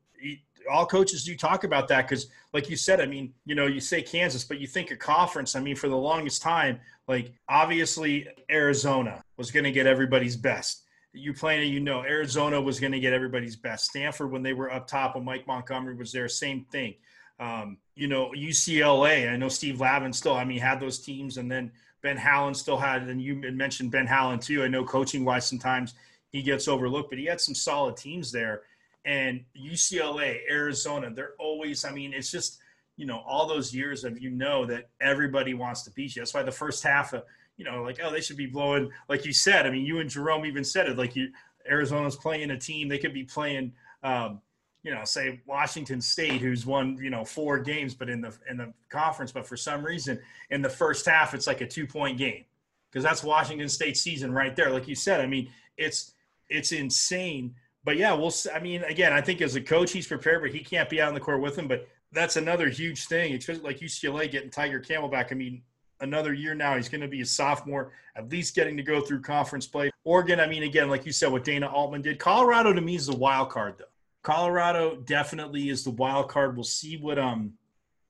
all 0.71 0.87
coaches 0.87 1.25
do 1.25 1.37
talk 1.37 1.65
about 1.65 1.89
that 1.89 2.09
because, 2.09 2.29
like 2.53 2.71
you 2.71 2.77
said, 2.77 3.01
I 3.01 3.07
mean, 3.07 3.33
you 3.45 3.55
know, 3.55 3.67
you 3.67 3.81
say 3.81 4.03
Kansas, 4.03 4.45
but 4.45 4.59
you 4.59 4.67
think 4.67 4.91
a 4.91 4.97
conference. 4.97 5.57
I 5.57 5.61
mean, 5.61 5.77
for 5.77 5.89
the 5.89 5.97
longest 5.97 6.43
time, 6.43 6.81
like 7.09 7.33
obviously 7.49 8.29
Arizona 8.51 9.23
was 9.37 9.51
going 9.51 9.65
to 9.65 9.73
get 9.73 9.87
everybody's 9.87 10.37
best 10.37 10.83
you 11.17 11.33
playing 11.33 11.73
you 11.73 11.81
know 11.81 12.03
Arizona 12.03 12.61
was 12.61 12.79
going 12.79 12.93
to 12.93 13.01
get 13.01 13.13
everybody's 13.13 13.57
best. 13.57 13.87
Stanford 13.87 14.31
when 14.31 14.43
they 14.43 14.53
were 14.53 14.73
up 14.73 14.87
top 14.87 15.15
when 15.15 15.25
Mike 15.25 15.47
Montgomery 15.47 15.95
was 15.95 16.13
there, 16.13 16.29
same 16.29 16.65
thing. 16.71 16.95
Um, 17.41 17.79
you 17.95 18.09
know 18.09 18.33
UCLA. 18.37 19.31
I 19.33 19.37
know 19.37 19.49
Steve 19.49 19.81
Lavin 19.81 20.13
still. 20.13 20.35
I 20.35 20.45
mean, 20.45 20.59
had 20.59 20.81
those 20.81 20.99
teams, 20.99 21.39
and 21.39 21.51
then 21.51 21.73
Ben 22.03 22.17
Howland 22.17 22.57
still 22.57 22.77
had. 22.77 23.03
And 23.03 23.21
you 23.21 23.37
mentioned 23.53 23.91
Ben 23.91 24.07
Howland 24.07 24.43
too. 24.43 24.63
I 24.63 24.69
know 24.69 24.85
coaching 24.85 25.25
wise, 25.25 25.47
sometimes 25.47 25.95
he 26.31 26.43
gets 26.43 26.69
overlooked, 26.69 27.11
but 27.11 27.19
he 27.19 27.25
had 27.25 27.41
some 27.41 27.55
solid 27.55 27.97
teams 27.97 28.31
there. 28.31 28.63
And 29.07 29.45
UCLA, 29.57 30.41
Arizona, 30.51 31.11
they're 31.11 31.35
always. 31.39 31.85
I 31.85 31.93
mean, 31.93 32.13
it's 32.13 32.31
just 32.31 32.59
you 32.99 33.07
know 33.07 33.23
all 33.27 33.47
those 33.47 33.75
years 33.75 34.05
of 34.05 34.21
you 34.21 34.31
know 34.31 34.67
that 34.67 34.91
everybody 35.01 35.55
wants 35.55 35.83
to 35.85 35.91
beat 35.93 36.15
you. 36.15 36.21
That's 36.21 36.35
why 36.35 36.43
the 36.43 36.53
first 36.53 36.83
half 36.83 37.15
of 37.15 37.23
you 37.57 37.65
know, 37.65 37.83
like, 37.83 37.99
oh, 38.03 38.11
they 38.11 38.21
should 38.21 38.37
be 38.37 38.47
blowing, 38.47 38.91
like 39.09 39.25
you 39.25 39.33
said. 39.33 39.67
I 39.67 39.71
mean, 39.71 39.87
you 39.87 40.01
and 40.01 40.11
Jerome 40.11 40.45
even 40.45 40.65
said 40.65 40.89
it, 40.89 40.99
like 40.99 41.17
you, 41.17 41.31
Arizona's 41.69 42.17
playing 42.17 42.51
a 42.51 42.59
team, 42.59 42.89
they 42.89 42.99
could 42.99 43.15
be 43.15 43.25
playing, 43.25 43.73
um, 44.03 44.41
you 44.83 44.95
know, 44.95 45.05
say 45.05 45.41
Washington 45.47 46.01
State, 46.01 46.41
who's 46.41 46.67
won, 46.67 46.99
you 47.01 47.11
know, 47.11 47.25
four 47.25 47.59
games, 47.59 47.95
but 47.95 48.09
in 48.09 48.21
the 48.21 48.37
in 48.49 48.57
the 48.57 48.73
conference, 48.89 49.33
but 49.33 49.47
for 49.47 49.57
some 49.57 49.85
reason 49.85 50.19
in 50.51 50.63
the 50.63 50.69
first 50.69 51.07
half, 51.07 51.35
it's 51.35 51.47
like 51.47 51.61
a 51.61 51.67
two 51.67 51.87
point 51.87 52.19
game 52.19 52.45
because 52.91 53.03
that's 53.03 53.25
Washington 53.25 53.69
State 53.69 53.97
season 53.97 54.33
right 54.33 54.55
there. 54.55 54.71
Like 54.71 54.87
you 54.87 54.95
said, 54.95 55.21
I 55.21 55.27
mean, 55.27 55.51
it's 55.77 56.13
it's 56.49 56.73
insane. 56.73 57.55
But 57.87 57.97
yeah, 57.97 58.13
we'll. 58.13 58.33
I 58.53 58.59
mean, 58.59 58.83
again, 58.83 59.13
I 59.13 59.21
think 59.21 59.41
as 59.41 59.55
a 59.55 59.61
coach, 59.61 59.93
he's 59.93 60.09
prepared, 60.09 60.43
but 60.43 60.51
he 60.51 60.59
can't 60.59 60.91
be 60.91 61.01
out 61.01 61.07
on 61.09 61.15
the 61.15 61.21
court 61.21 61.41
with 61.41 61.57
him. 61.57 61.69
But 61.69 61.89
that's 62.11 62.35
another 62.35 62.69
huge 62.69 63.07
thing. 63.07 63.33
It's 63.33 63.49
like 63.49 63.79
UCLA 63.79 64.29
getting 64.29 64.51
Tyger 64.51 64.87
Campbell 64.87 65.09
Camelback. 65.09 65.31
I 65.31 65.37
mean, 65.37 65.63
another 66.01 66.35
year 66.35 66.53
now. 66.53 66.75
He's 66.75 66.89
going 66.89 67.01
to 67.03 67.09
be 67.09 67.21
a 67.21 67.27
sophomore, 67.27 67.93
at 68.17 68.29
least 68.29 68.57
getting 68.57 68.77
to 68.77 68.83
go 68.83 69.01
through 69.01 69.23
conference 69.23 69.69
play. 69.69 69.93
Oregon, 70.03 70.41
I 70.41 70.49
mean, 70.49 70.65
again, 70.65 70.91
like 70.91 71.07
you 71.07 71.13
said, 71.13 71.31
what 71.31 71.45
Dana 71.45 71.69
Altman 71.69 72.03
did. 72.03 72.19
Colorado 72.19 72.73
to 72.73 72.81
me 72.81 72.97
is 72.97 73.07
the 73.07 73.17
wild 73.17 73.51
card, 73.51 73.77
though. 73.79 73.85
Colorado 74.25 74.97
definitely 74.97 75.69
is 75.69 75.85
the 75.85 75.93
wild 75.93 76.29
card. 76.29 76.57
We'll 76.57 76.65
see 76.65 76.97
what 76.97 77.21
um 77.21 77.53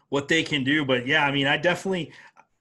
what 0.09 0.29
they 0.29 0.43
can 0.43 0.65
do, 0.65 0.87
but 0.87 1.07
yeah, 1.07 1.27
I 1.27 1.33
mean, 1.33 1.47
I 1.47 1.59
definitely, 1.59 2.13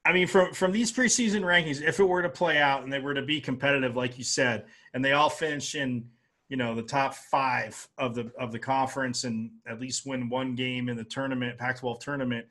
I 0.03 0.11
mean, 0.11 0.27
from 0.27 0.53
from 0.53 0.73
these 0.73 0.91
preseason 0.91 1.43
rankings, 1.43 1.81
if 1.81 2.01
it 2.01 2.03
were 2.03 2.23
to 2.23 2.29
play 2.29 2.57
out 2.57 2.83
and 2.83 2.91
they 2.91 2.99
were 2.99 3.13
to 3.13 3.21
be 3.21 3.39
competitive, 3.39 3.95
like 3.95 4.17
you 4.17 4.25
said, 4.25 4.65
and 4.93 5.05
they 5.05 5.13
all 5.13 5.29
finish 5.29 5.75
in 5.75 6.09
you 6.49 6.57
know 6.57 6.75
the 6.75 6.83
top 6.83 7.15
five 7.15 7.87
of 7.97 8.15
the 8.15 8.31
of 8.37 8.51
the 8.51 8.59
conference 8.59 9.23
and 9.23 9.51
at 9.67 9.79
least 9.79 10.05
win 10.05 10.29
one 10.29 10.55
game 10.55 10.89
in 10.89 10.97
the 10.97 11.03
tournament, 11.03 11.57
Pac-12 11.57 11.99
tournament 11.99 12.45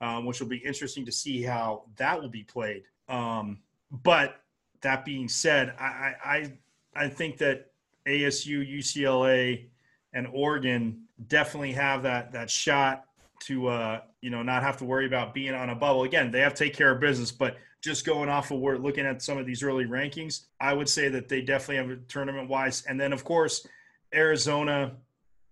um, 0.00 0.24
which 0.24 0.40
will 0.40 0.48
be 0.48 0.58
interesting 0.58 1.04
to 1.04 1.12
see 1.12 1.42
how 1.42 1.84
that 1.96 2.20
will 2.20 2.28
be 2.28 2.42
played. 2.42 2.84
Um, 3.08 3.58
but 3.90 4.40
that 4.80 5.04
being 5.04 5.28
said, 5.28 5.74
I, 5.78 6.14
I 6.24 6.52
I 6.94 7.08
think 7.08 7.38
that 7.38 7.70
ASU, 8.06 8.78
UCLA, 8.78 9.66
and 10.12 10.26
Oregon 10.32 11.02
definitely 11.28 11.72
have 11.72 12.02
that 12.04 12.32
that 12.32 12.48
shot 12.48 13.04
to 13.40 13.68
uh, 13.68 14.00
you 14.22 14.30
know 14.30 14.42
not 14.42 14.62
have 14.62 14.78
to 14.78 14.84
worry 14.84 15.06
about 15.06 15.34
being 15.34 15.54
on 15.54 15.70
a 15.70 15.74
bubble. 15.74 16.04
Again, 16.04 16.30
they 16.30 16.40
have 16.40 16.54
to 16.54 16.64
take 16.64 16.74
care 16.74 16.90
of 16.92 17.00
business, 17.00 17.30
but 17.30 17.56
just 17.82 18.04
going 18.04 18.28
off 18.28 18.50
of 18.50 18.60
where 18.60 18.78
looking 18.78 19.06
at 19.06 19.22
some 19.22 19.38
of 19.38 19.46
these 19.46 19.62
early 19.62 19.86
rankings, 19.86 20.42
I 20.60 20.74
would 20.74 20.88
say 20.88 21.08
that 21.08 21.28
they 21.28 21.40
definitely 21.40 21.76
have 21.76 21.90
a 21.90 21.96
tournament 22.08 22.48
wise. 22.48 22.84
And 22.86 23.00
then 23.00 23.12
of 23.12 23.24
course, 23.24 23.66
Arizona, 24.14 24.92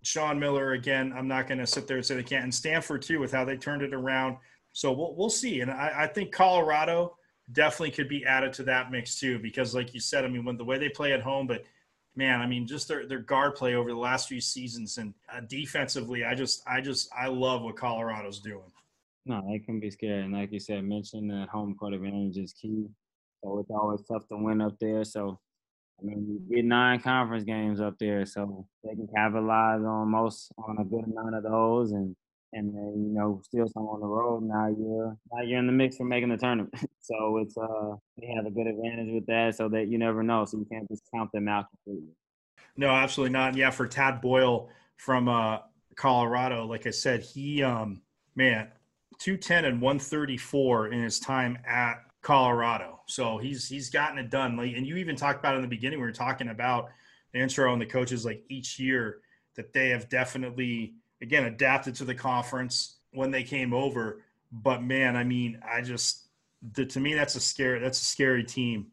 Sean 0.03 0.39
Miller 0.39 0.73
again. 0.73 1.13
I'm 1.15 1.27
not 1.27 1.47
going 1.47 1.59
to 1.59 1.67
sit 1.67 1.87
there 1.87 1.97
and 1.97 2.05
say 2.05 2.15
they 2.15 2.23
can't. 2.23 2.43
And 2.43 2.53
Stanford 2.53 3.01
too, 3.01 3.19
with 3.19 3.31
how 3.31 3.45
they 3.45 3.57
turned 3.57 3.81
it 3.81 3.93
around. 3.93 4.37
So 4.73 4.91
we'll 4.91 5.15
we'll 5.15 5.29
see. 5.29 5.61
And 5.61 5.71
I, 5.71 6.03
I, 6.03 6.07
think 6.07 6.31
Colorado 6.31 7.17
definitely 7.51 7.91
could 7.91 8.07
be 8.07 8.25
added 8.25 8.53
to 8.53 8.63
that 8.63 8.91
mix 8.91 9.19
too, 9.19 9.39
because 9.39 9.73
like 9.73 9.93
you 9.93 9.99
said, 9.99 10.23
I 10.23 10.27
mean, 10.27 10.45
when 10.45 10.57
the 10.57 10.63
way 10.63 10.77
they 10.77 10.89
play 10.89 11.11
at 11.13 11.21
home, 11.21 11.47
but 11.47 11.65
man, 12.15 12.39
I 12.39 12.45
mean, 12.45 12.67
just 12.67 12.87
their 12.87 13.07
their 13.07 13.19
guard 13.19 13.55
play 13.55 13.75
over 13.75 13.89
the 13.89 13.97
last 13.97 14.27
few 14.27 14.39
seasons 14.39 14.97
and 14.97 15.13
uh, 15.33 15.41
defensively, 15.47 16.23
I 16.23 16.35
just 16.35 16.61
I 16.67 16.81
just 16.81 17.09
I 17.17 17.27
love 17.27 17.63
what 17.63 17.75
Colorado's 17.75 18.39
doing. 18.39 18.71
No, 19.29 19.45
it 19.49 19.63
can 19.63 19.79
be 19.79 19.91
scary. 19.91 20.23
And 20.23 20.33
like 20.33 20.51
you 20.51 20.59
said, 20.59 20.83
mention 20.83 21.27
that 21.27 21.49
home 21.49 21.75
court 21.75 21.93
advantage 21.93 22.37
is 22.37 22.51
key. 22.51 22.87
So 23.43 23.59
it's 23.59 23.69
always 23.69 24.01
tough 24.01 24.27
to 24.29 24.37
win 24.37 24.59
up 24.59 24.75
there. 24.81 25.03
So 25.03 25.39
I 26.01 26.05
mean, 26.05 26.41
we 26.49 26.55
get 26.55 26.65
nine 26.65 26.99
conference 26.99 27.43
games 27.43 27.79
up 27.79 27.93
there, 27.99 28.25
so 28.25 28.65
they 28.83 28.95
can 28.95 29.07
capitalize 29.15 29.81
on 29.81 30.09
most 30.09 30.51
on 30.57 30.79
a 30.79 30.83
good 30.83 31.03
amount 31.05 31.35
of 31.35 31.43
those, 31.43 31.91
and 31.91 32.15
and 32.53 32.73
then 32.73 32.93
you 32.95 33.13
know 33.13 33.39
still 33.43 33.67
some 33.67 33.83
on 33.83 33.99
the 33.99 34.07
road. 34.07 34.43
Now 34.43 34.67
you're 34.67 35.15
now 35.31 35.43
you're 35.43 35.59
in 35.59 35.67
the 35.67 35.73
mix 35.73 35.97
for 35.97 36.05
making 36.05 36.29
the 36.29 36.37
tournament, 36.37 36.73
so 36.99 37.37
it's 37.37 37.55
uh 37.55 37.95
they 38.17 38.33
have 38.35 38.47
a 38.47 38.51
good 38.51 38.65
advantage 38.65 39.13
with 39.13 39.27
that, 39.27 39.55
so 39.55 39.69
that 39.69 39.89
you 39.89 39.99
never 39.99 40.23
know, 40.23 40.45
so 40.45 40.57
you 40.57 40.65
can't 40.71 40.87
just 40.89 41.03
count 41.13 41.31
them 41.33 41.47
out 41.47 41.65
completely. 41.69 42.15
No, 42.77 42.89
absolutely 42.89 43.33
not. 43.33 43.55
Yeah, 43.55 43.69
for 43.69 43.87
Tad 43.87 44.21
Boyle 44.21 44.69
from 44.97 45.27
uh, 45.27 45.59
Colorado, 45.95 46.65
like 46.65 46.87
I 46.87 46.91
said, 46.91 47.21
he 47.21 47.61
um 47.61 48.01
man, 48.35 48.69
two 49.19 49.37
ten 49.37 49.65
and 49.65 49.81
one 49.81 49.99
thirty 49.99 50.37
four 50.37 50.87
in 50.87 51.01
his 51.01 51.19
time 51.19 51.57
at 51.67 52.03
Colorado. 52.21 53.01
So 53.05 53.37
he's 53.37 53.67
he's 53.67 53.89
gotten 53.89 54.17
it 54.17 54.29
done. 54.29 54.57
Like, 54.57 54.75
and 54.75 54.87
you 54.87 54.95
even 54.97 55.15
talked 55.15 55.39
about 55.39 55.55
in 55.55 55.61
the 55.61 55.67
beginning, 55.67 55.99
we 55.99 56.05
were 56.05 56.11
talking 56.11 56.49
about 56.49 56.89
the 57.33 57.39
intro 57.39 57.71
and 57.71 57.81
the 57.81 57.85
coaches 57.85 58.25
like 58.25 58.43
each 58.49 58.79
year 58.79 59.19
that 59.55 59.73
they 59.73 59.89
have 59.89 60.09
definitely 60.09 60.93
again 61.21 61.45
adapted 61.45 61.95
to 61.95 62.05
the 62.05 62.15
conference 62.15 62.95
when 63.11 63.31
they 63.31 63.43
came 63.43 63.73
over. 63.73 64.21
But 64.51 64.81
man, 64.81 65.15
I 65.15 65.23
mean, 65.23 65.59
I 65.67 65.81
just 65.81 66.27
the, 66.73 66.85
to 66.85 66.99
me 66.99 67.13
that's 67.13 67.35
a 67.35 67.39
scary 67.39 67.79
that's 67.79 68.01
a 68.01 68.05
scary 68.05 68.43
team 68.43 68.87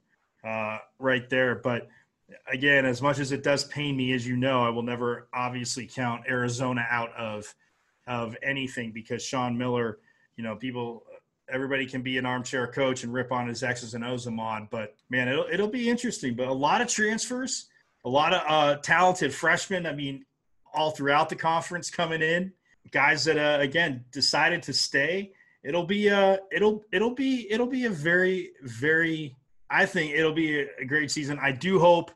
uh, 0.45 0.79
right 0.99 1.29
there. 1.31 1.55
But 1.55 1.89
again, 2.51 2.85
as 2.85 3.01
much 3.01 3.19
as 3.19 3.33
it 3.33 3.43
does 3.43 3.65
pain 3.65 3.97
me, 3.97 4.13
as 4.13 4.27
you 4.27 4.37
know, 4.37 4.63
I 4.63 4.71
will 4.71 4.83
never 4.83 5.29
obviously 5.33 5.87
count 5.87 6.25
Arizona 6.29 6.87
out 6.91 7.15
of 7.17 7.55
of 8.07 8.37
anything 8.43 8.93
because 8.93 9.23
Sean 9.23 9.57
Miller, 9.59 9.99
you 10.37 10.45
know, 10.45 10.57
people 10.57 11.05
everybody 11.49 11.87
can 11.87 12.03
be 12.03 12.19
an 12.19 12.27
armchair 12.27 12.67
coach 12.67 13.05
and 13.05 13.13
rip 13.13 13.31
on 13.31 13.47
his 13.49 13.63
X's 13.63 13.95
and 13.95 14.05
O's 14.05 14.27
Ahmad, 14.27 14.69
but 14.71 14.95
man, 15.11 15.29
it'll 15.29 15.47
it'll 15.51 15.69
be 15.69 15.89
interesting. 15.89 16.35
But 16.35 16.49
a 16.49 16.53
lot 16.53 16.81
of 16.81 16.89
transfers, 16.89 17.67
a 18.05 18.09
lot 18.09 18.33
of 18.33 18.43
uh, 18.47 18.81
talented 18.81 19.33
freshmen. 19.33 19.87
I 19.87 19.93
mean, 19.93 20.25
all 20.75 20.91
throughout 20.91 21.29
the 21.29 21.37
conference 21.37 21.91
coming 21.91 22.23
in, 22.23 22.53
guys 22.91 23.25
that 23.25 23.39
uh, 23.39 23.63
again 23.63 24.05
decided 24.13 24.63
to 24.65 24.73
stay. 24.73 25.33
It'll 25.63 25.87
be 25.87 26.11
uh 26.11 26.37
it'll 26.53 26.85
it'll 26.93 27.15
be 27.15 27.51
it'll 27.51 27.67
be 27.67 27.87
a 27.87 27.91
very 27.91 28.53
very 28.63 29.35
I 29.69 29.87
think 29.87 30.15
it'll 30.15 30.33
be 30.33 30.61
a 30.61 30.85
great 30.85 31.11
season. 31.11 31.39
I 31.43 31.51
do 31.53 31.81
hope 31.81 32.13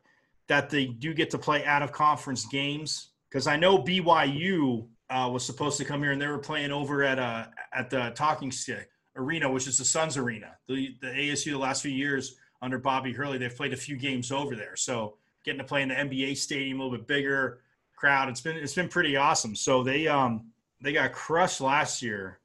that 0.46 0.70
they 0.70 0.86
do 0.86 1.14
get 1.14 1.30
to 1.30 1.38
play 1.38 1.64
out 1.64 1.82
of 1.82 1.92
conference 1.92 2.46
games 2.46 3.08
because 3.28 3.46
I 3.46 3.56
know 3.56 3.82
BYU 3.82 4.86
uh, 5.10 5.28
was 5.28 5.44
supposed 5.44 5.76
to 5.78 5.84
come 5.84 6.02
here 6.02 6.12
and 6.12 6.22
they 6.22 6.28
were 6.28 6.38
playing 6.38 6.70
over 6.70 7.02
at 7.02 7.18
uh, 7.18 7.46
at 7.72 7.90
the 7.90 8.12
Talking 8.14 8.52
Stick 8.52 8.88
Arena, 9.16 9.50
which 9.50 9.66
is 9.66 9.76
the 9.78 9.84
Suns 9.84 10.16
Arena. 10.16 10.56
The 10.68 10.96
the 11.00 11.08
ASU 11.08 11.52
the 11.52 11.58
last 11.58 11.82
few 11.82 11.90
years 11.90 12.36
under 12.62 12.78
Bobby 12.78 13.12
Hurley, 13.12 13.38
they've 13.38 13.54
played 13.54 13.72
a 13.72 13.76
few 13.76 13.96
games 13.96 14.30
over 14.30 14.54
there. 14.54 14.76
So 14.76 15.16
getting 15.44 15.58
to 15.58 15.64
play 15.64 15.82
in 15.82 15.88
the 15.88 15.94
NBA 15.94 16.36
stadium, 16.36 16.80
a 16.80 16.84
little 16.84 16.98
bit 16.98 17.06
bigger 17.06 17.60
crowd, 17.96 18.28
it's 18.28 18.40
been 18.40 18.56
it's 18.56 18.74
been 18.74 18.88
pretty 18.88 19.16
awesome. 19.16 19.56
So 19.56 19.82
they 19.82 20.06
um 20.06 20.46
they 20.80 20.92
got 20.92 21.12
crushed 21.12 21.60
last 21.60 22.02
year. 22.02 22.38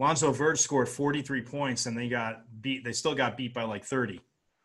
Lonzo 0.00 0.30
Verge 0.30 0.60
scored 0.60 0.88
43 0.88 1.42
points 1.42 1.86
and 1.86 1.96
they 1.96 2.08
got 2.08 2.44
beat. 2.60 2.84
They 2.84 2.92
still 2.92 3.14
got 3.14 3.36
beat 3.36 3.54
by 3.54 3.64
like 3.64 3.84
30. 3.84 4.20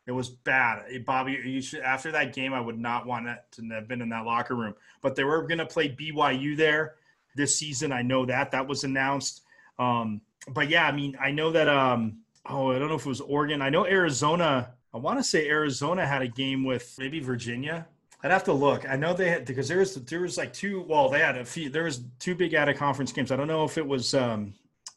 It 0.05 0.11
was 0.11 0.29
bad. 0.29 0.83
Bobby, 1.05 1.39
you 1.43 1.61
should, 1.61 1.79
after 1.79 2.11
that 2.11 2.33
game, 2.33 2.53
I 2.53 2.59
would 2.59 2.77
not 2.77 3.07
want 3.07 3.25
to 3.25 3.69
have 3.69 3.87
been 3.87 4.01
in 4.01 4.09
that 4.09 4.25
locker 4.25 4.53
room. 4.53 4.75
But 5.01 5.15
they 5.15 5.23
were 5.23 5.47
going 5.47 5.59
to 5.59 5.65
play 5.65 5.89
BYU 5.89 6.57
there 6.57 6.95
this 7.35 7.57
season. 7.57 7.91
I 7.91 8.01
know 8.01 8.25
that 8.25 8.51
that 8.51 8.67
was 8.67 8.83
announced. 8.83 9.41
Um, 9.79 10.21
but 10.47 10.69
yeah, 10.69 10.85
I 10.85 10.91
mean, 10.91 11.17
I 11.19 11.31
know 11.31 11.51
that. 11.51 11.67
Um, 11.67 12.19
oh, 12.47 12.71
I 12.71 12.79
don't 12.79 12.89
know 12.89 12.95
if 12.95 13.05
it 13.05 13.09
was 13.09 13.21
Oregon. 13.21 13.61
I 13.61 13.69
know 13.69 13.85
Arizona. 13.85 14.73
I 14.93 14.97
want 14.97 15.19
to 15.19 15.23
say 15.23 15.47
Arizona 15.47 16.05
had 16.05 16.21
a 16.21 16.27
game 16.27 16.63
with 16.63 16.95
maybe 16.99 17.19
Virginia. 17.19 17.87
I'd 18.23 18.31
have 18.31 18.43
to 18.45 18.53
look. 18.53 18.87
I 18.87 18.95
know 18.95 19.13
they 19.13 19.29
had 19.29 19.45
because 19.45 19.67
there 19.67 19.79
was 19.79 19.95
there 19.95 20.21
was 20.21 20.37
like 20.37 20.53
two. 20.53 20.81
Well, 20.83 21.09
they 21.09 21.19
had 21.19 21.37
a 21.37 21.43
few. 21.43 21.69
There 21.69 21.83
was 21.83 22.05
two 22.19 22.35
big 22.35 22.55
out 22.55 22.69
of 22.69 22.77
conference 22.77 23.11
games. 23.11 23.31
I 23.31 23.35
don't 23.35 23.47
know 23.47 23.65
if 23.65 23.77
it 23.77 23.85
was 23.85 24.13
um, 24.13 24.53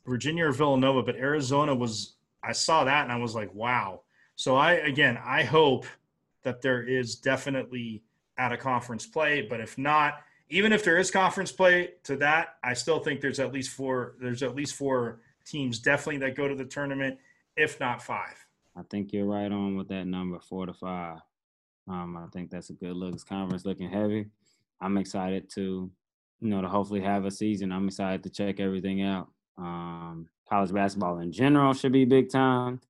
Virginia 0.06 0.46
or 0.46 0.52
Villanova, 0.52 1.02
but 1.02 1.16
Arizona 1.16 1.74
was. 1.74 2.14
I 2.42 2.52
saw 2.52 2.84
that 2.84 3.02
and 3.02 3.10
I 3.10 3.16
was 3.16 3.34
like, 3.34 3.52
wow. 3.52 4.02
So 4.36 4.54
I 4.54 4.74
again, 4.74 5.18
I 5.24 5.42
hope 5.42 5.86
that 6.44 6.62
there 6.62 6.82
is 6.82 7.16
definitely 7.16 8.02
out 8.38 8.52
of 8.52 8.60
conference 8.60 9.06
play. 9.06 9.42
But 9.42 9.60
if 9.60 9.76
not, 9.76 10.20
even 10.48 10.72
if 10.72 10.84
there 10.84 10.98
is 10.98 11.10
conference 11.10 11.50
play 11.50 11.94
to 12.04 12.16
that, 12.18 12.56
I 12.62 12.74
still 12.74 13.00
think 13.00 13.20
there's 13.20 13.40
at 13.40 13.52
least 13.52 13.70
four. 13.70 14.14
There's 14.20 14.42
at 14.42 14.54
least 14.54 14.74
four 14.74 15.20
teams 15.44 15.78
definitely 15.78 16.18
that 16.18 16.36
go 16.36 16.48
to 16.48 16.54
the 16.54 16.64
tournament, 16.64 17.18
if 17.56 17.80
not 17.80 18.02
five. 18.02 18.46
I 18.76 18.82
think 18.90 19.12
you're 19.12 19.26
right 19.26 19.50
on 19.50 19.76
with 19.76 19.88
that 19.88 20.06
number, 20.06 20.38
four 20.38 20.66
to 20.66 20.72
five. 20.72 21.18
Um, 21.88 22.16
I 22.16 22.26
think 22.32 22.50
that's 22.50 22.70
a 22.70 22.74
good 22.74 22.96
look. 22.96 23.12
This 23.12 23.24
conference 23.24 23.64
looking 23.64 23.90
heavy. 23.90 24.26
I'm 24.80 24.98
excited 24.98 25.48
to, 25.54 25.90
you 26.40 26.48
know, 26.48 26.60
to 26.60 26.68
hopefully 26.68 27.00
have 27.00 27.24
a 27.24 27.30
season. 27.30 27.72
I'm 27.72 27.88
excited 27.88 28.22
to 28.24 28.30
check 28.30 28.60
everything 28.60 29.02
out. 29.02 29.28
Um, 29.56 30.28
college 30.48 30.72
basketball 30.72 31.20
in 31.20 31.32
general 31.32 31.72
should 31.72 31.92
be 31.92 32.04
big 32.04 32.30
time. 32.30 32.80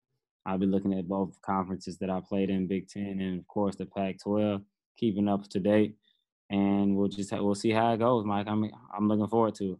I'll 0.45 0.59
be 0.59 0.67
looking 0.67 0.95
at 0.95 1.09
both 1.09 1.41
conferences 1.43 1.99
that 1.99 2.11
I 2.11 2.21
played 2.21 2.51
in, 2.51 2.67
Big 2.67 2.89
Ten 2.89 3.21
and 3.21 3.41
of 3.41 3.47
course 3.49 3.77
the 3.77 3.87
Pac-12, 3.87 4.63
keeping 4.97 5.29
up 5.29 5.49
to 5.49 5.61
date 5.61 5.97
and 6.51 6.97
we'll 6.97 7.09
just 7.09 7.33
we'll 7.33 7.55
see 7.55 7.71
how 7.71 7.93
it 7.93 7.99
goes, 7.99 8.25
Mike. 8.25 8.47
I'm 8.49 8.71
I'm 8.97 9.09
looking 9.09 9.29
forward 9.29 9.55
to 9.57 9.73
it. 9.73 9.79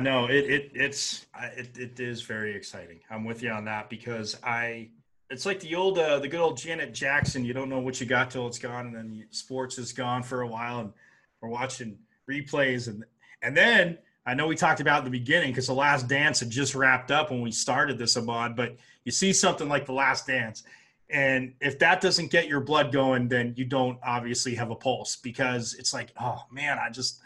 No, 0.00 0.26
it 0.26 0.50
it 0.50 0.70
it's 0.74 1.26
it, 1.56 1.78
it 1.78 2.00
is 2.00 2.22
very 2.22 2.54
exciting. 2.54 3.00
I'm 3.10 3.24
with 3.24 3.42
you 3.42 3.50
on 3.50 3.64
that 3.66 3.88
because 3.88 4.36
I 4.42 4.90
it's 5.30 5.46
like 5.46 5.60
the 5.60 5.74
old 5.74 5.98
uh, 5.98 6.18
the 6.18 6.28
good 6.28 6.40
old 6.40 6.56
Janet 6.56 6.92
Jackson. 6.92 7.44
You 7.44 7.54
don't 7.54 7.68
know 7.68 7.80
what 7.80 8.00
you 8.00 8.06
got 8.06 8.30
till 8.30 8.46
it's 8.46 8.58
gone, 8.58 8.86
and 8.86 8.94
then 8.94 9.26
sports 9.30 9.78
is 9.78 9.92
gone 9.92 10.22
for 10.22 10.42
a 10.42 10.48
while, 10.48 10.80
and 10.80 10.92
we're 11.40 11.48
watching 11.48 11.98
replays, 12.30 12.88
and 12.88 13.04
and 13.42 13.56
then 13.56 13.98
I 14.26 14.34
know 14.34 14.46
we 14.46 14.56
talked 14.56 14.80
about 14.80 15.00
in 15.00 15.04
the 15.04 15.18
beginning 15.18 15.50
because 15.50 15.66
the 15.66 15.74
Last 15.74 16.08
Dance 16.08 16.40
had 16.40 16.50
just 16.50 16.74
wrapped 16.74 17.10
up 17.10 17.30
when 17.30 17.40
we 17.40 17.50
started 17.50 17.98
this 17.98 18.16
Ahmad, 18.16 18.56
but 18.56 18.76
you 19.04 19.12
see 19.12 19.32
something 19.32 19.68
like 19.68 19.86
the 19.86 19.92
Last 19.92 20.26
Dance, 20.26 20.64
and 21.10 21.54
if 21.60 21.78
that 21.80 22.00
doesn't 22.00 22.30
get 22.30 22.48
your 22.48 22.60
blood 22.60 22.92
going, 22.92 23.28
then 23.28 23.54
you 23.56 23.64
don't 23.64 23.98
obviously 24.02 24.54
have 24.54 24.70
a 24.70 24.74
pulse 24.74 25.16
because 25.16 25.74
it's 25.74 25.92
like, 25.92 26.12
oh 26.20 26.42
man, 26.50 26.78
I 26.78 26.90
just, 26.90 27.20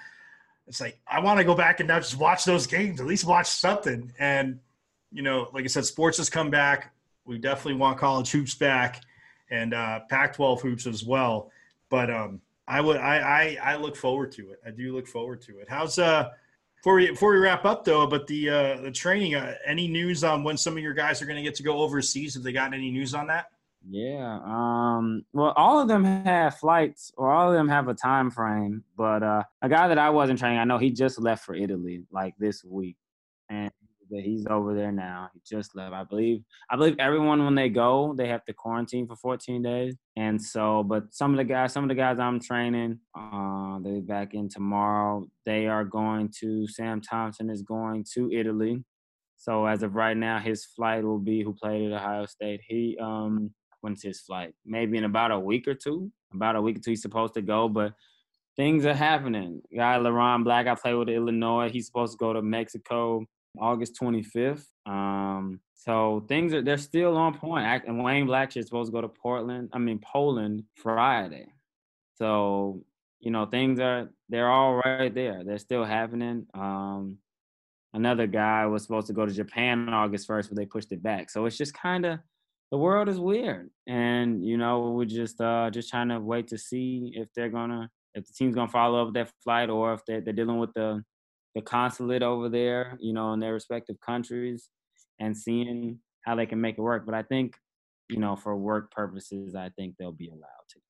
it's 0.66 0.80
like, 0.80 0.98
I 1.06 1.20
want 1.20 1.38
to 1.38 1.44
go 1.44 1.54
back 1.54 1.80
and 1.80 1.88
not 1.88 2.02
just 2.02 2.18
watch 2.18 2.44
those 2.44 2.66
games, 2.66 3.00
at 3.00 3.06
least 3.06 3.24
watch 3.24 3.46
something. 3.46 4.12
And, 4.18 4.58
you 5.12 5.22
know, 5.22 5.48
like 5.54 5.64
I 5.64 5.68
said, 5.68 5.84
sports 5.84 6.18
has 6.18 6.28
come 6.28 6.50
back. 6.50 6.92
We 7.24 7.38
definitely 7.38 7.74
want 7.74 7.98
college 7.98 8.30
hoops 8.30 8.54
back 8.54 9.02
and 9.50 9.72
uh, 9.72 10.00
Pac 10.10 10.34
12 10.34 10.60
hoops 10.60 10.86
as 10.86 11.04
well. 11.04 11.50
But 11.88 12.10
um, 12.10 12.40
I 12.66 12.80
would, 12.80 12.96
I, 12.96 13.58
I, 13.62 13.72
I 13.72 13.76
look 13.76 13.96
forward 13.96 14.32
to 14.32 14.50
it. 14.50 14.60
I 14.66 14.70
do 14.70 14.92
look 14.94 15.06
forward 15.06 15.40
to 15.42 15.60
it. 15.60 15.68
How's, 15.68 15.98
uh, 15.98 16.30
before 16.76 16.94
we 16.94 17.10
before 17.10 17.32
we 17.32 17.38
wrap 17.38 17.64
up 17.64 17.84
though, 17.84 18.06
but 18.06 18.28
the 18.28 18.48
uh, 18.48 18.80
the 18.82 18.90
training, 18.92 19.34
uh, 19.34 19.54
any 19.66 19.88
news 19.88 20.22
on 20.22 20.44
when 20.44 20.56
some 20.56 20.76
of 20.76 20.82
your 20.82 20.94
guys 20.94 21.20
are 21.20 21.26
going 21.26 21.36
to 21.36 21.42
get 21.42 21.56
to 21.56 21.64
go 21.64 21.78
overseas? 21.78 22.34
Have 22.34 22.44
they 22.44 22.52
gotten 22.52 22.72
any 22.72 22.92
news 22.92 23.14
on 23.14 23.26
that? 23.26 23.50
Yeah. 23.86 24.40
Um, 24.44 25.24
well, 25.32 25.52
all 25.56 25.80
of 25.80 25.88
them 25.88 26.04
have 26.04 26.58
flights, 26.58 27.12
or 27.16 27.30
all 27.30 27.50
of 27.50 27.54
them 27.54 27.68
have 27.68 27.88
a 27.88 27.94
time 27.94 28.30
frame. 28.30 28.84
But 28.96 29.22
uh, 29.22 29.42
a 29.62 29.68
guy 29.68 29.88
that 29.88 29.98
I 29.98 30.10
wasn't 30.10 30.38
training, 30.38 30.58
I 30.58 30.64
know 30.64 30.78
he 30.78 30.90
just 30.90 31.20
left 31.20 31.44
for 31.44 31.54
Italy 31.54 32.04
like 32.10 32.34
this 32.38 32.64
week, 32.64 32.96
and 33.48 33.70
he's 34.10 34.46
over 34.46 34.74
there 34.74 34.92
now. 34.92 35.30
He 35.32 35.40
just 35.48 35.76
left. 35.76 35.92
I 35.94 36.04
believe. 36.04 36.42
I 36.70 36.76
believe 36.76 36.96
everyone 36.98 37.44
when 37.44 37.54
they 37.54 37.68
go, 37.68 38.14
they 38.16 38.28
have 38.28 38.44
to 38.46 38.52
quarantine 38.52 39.06
for 39.06 39.16
14 39.16 39.62
days. 39.62 39.96
And 40.16 40.40
so, 40.40 40.82
but 40.82 41.04
some 41.10 41.32
of 41.32 41.38
the 41.38 41.44
guys, 41.44 41.72
some 41.72 41.84
of 41.84 41.88
the 41.88 41.94
guys 41.94 42.18
I'm 42.18 42.40
training, 42.40 42.98
uh, 43.16 43.78
they're 43.80 44.00
back 44.00 44.34
in 44.34 44.48
tomorrow. 44.48 45.28
They 45.46 45.66
are 45.66 45.84
going 45.84 46.32
to. 46.40 46.66
Sam 46.68 47.00
Thompson 47.00 47.48
is 47.48 47.62
going 47.62 48.04
to 48.14 48.30
Italy. 48.32 48.84
So 49.38 49.66
as 49.66 49.84
of 49.84 49.94
right 49.94 50.16
now, 50.16 50.40
his 50.40 50.64
flight 50.64 51.04
will 51.04 51.20
be 51.20 51.42
who 51.42 51.54
played 51.54 51.92
at 51.92 51.96
Ohio 51.96 52.26
State. 52.26 52.60
He 52.66 52.98
um 53.00 53.52
when's 53.80 54.02
his 54.02 54.20
flight? 54.20 54.54
Maybe 54.64 54.98
in 54.98 55.04
about 55.04 55.30
a 55.30 55.38
week 55.38 55.68
or 55.68 55.74
two. 55.74 56.10
About 56.34 56.56
a 56.56 56.62
week 56.62 56.76
or 56.76 56.80
two, 56.80 56.90
he's 56.90 57.02
supposed 57.02 57.34
to 57.34 57.42
go, 57.42 57.68
but 57.68 57.94
things 58.56 58.84
are 58.84 58.94
happening. 58.94 59.62
Guy 59.74 59.96
Leron 59.96 60.44
Black, 60.44 60.66
I 60.66 60.74
play 60.74 60.94
with 60.94 61.08
Illinois. 61.08 61.70
He's 61.70 61.86
supposed 61.86 62.12
to 62.12 62.18
go 62.18 62.32
to 62.32 62.42
Mexico 62.42 63.24
August 63.58 63.98
25th. 64.00 64.64
Um, 64.86 65.60
so 65.74 66.24
things 66.28 66.52
are 66.52 66.62
they're 66.62 66.78
still 66.78 67.16
on 67.16 67.38
point. 67.38 67.84
And 67.86 68.02
Wayne 68.02 68.26
Black 68.26 68.56
is 68.56 68.66
supposed 68.66 68.88
to 68.88 68.92
go 68.92 69.00
to 69.00 69.08
Portland. 69.08 69.70
I 69.72 69.78
mean 69.78 70.00
Poland 70.00 70.64
Friday. 70.74 71.46
So 72.16 72.82
you 73.20 73.30
know 73.30 73.46
things 73.46 73.80
are 73.80 74.10
they're 74.28 74.50
all 74.50 74.74
right 74.84 75.14
there. 75.14 75.44
They're 75.44 75.58
still 75.58 75.84
happening. 75.84 76.46
Um, 76.52 77.18
another 77.94 78.26
guy 78.26 78.66
was 78.66 78.82
supposed 78.82 79.06
to 79.06 79.12
go 79.12 79.24
to 79.24 79.32
Japan 79.32 79.88
August 79.88 80.28
1st, 80.28 80.48
but 80.48 80.56
they 80.56 80.66
pushed 80.66 80.92
it 80.92 81.02
back. 81.02 81.30
So 81.30 81.46
it's 81.46 81.56
just 81.56 81.74
kind 81.74 82.04
of 82.04 82.18
the 82.70 82.78
world 82.78 83.08
is 83.08 83.18
weird, 83.18 83.70
and 83.86 84.44
you 84.44 84.56
know 84.56 84.90
we're 84.90 85.04
just 85.04 85.40
uh 85.40 85.70
just 85.70 85.90
trying 85.90 86.08
to 86.08 86.20
wait 86.20 86.48
to 86.48 86.58
see 86.58 87.12
if 87.14 87.28
they're 87.34 87.48
gonna 87.48 87.88
if 88.14 88.26
the 88.26 88.32
team's 88.32 88.54
gonna 88.54 88.68
follow 88.68 89.06
up 89.06 89.14
that 89.14 89.30
flight 89.42 89.70
or 89.70 89.94
if 89.94 90.04
they're, 90.06 90.20
they're 90.20 90.32
dealing 90.32 90.58
with 90.58 90.72
the 90.74 91.02
the 91.54 91.62
consulate 91.62 92.22
over 92.22 92.48
there, 92.48 92.96
you 93.00 93.12
know, 93.12 93.32
in 93.32 93.40
their 93.40 93.54
respective 93.54 93.98
countries, 94.00 94.68
and 95.18 95.36
seeing 95.36 95.98
how 96.22 96.34
they 96.34 96.46
can 96.46 96.60
make 96.60 96.78
it 96.78 96.82
work. 96.82 97.06
But 97.06 97.14
I 97.14 97.22
think, 97.22 97.56
you 98.08 98.18
know, 98.18 98.36
for 98.36 98.54
work 98.56 98.90
purposes, 98.90 99.54
I 99.54 99.70
think 99.70 99.94
they'll 99.98 100.12
be 100.12 100.28
allowed 100.28 100.66
to. 100.70 100.80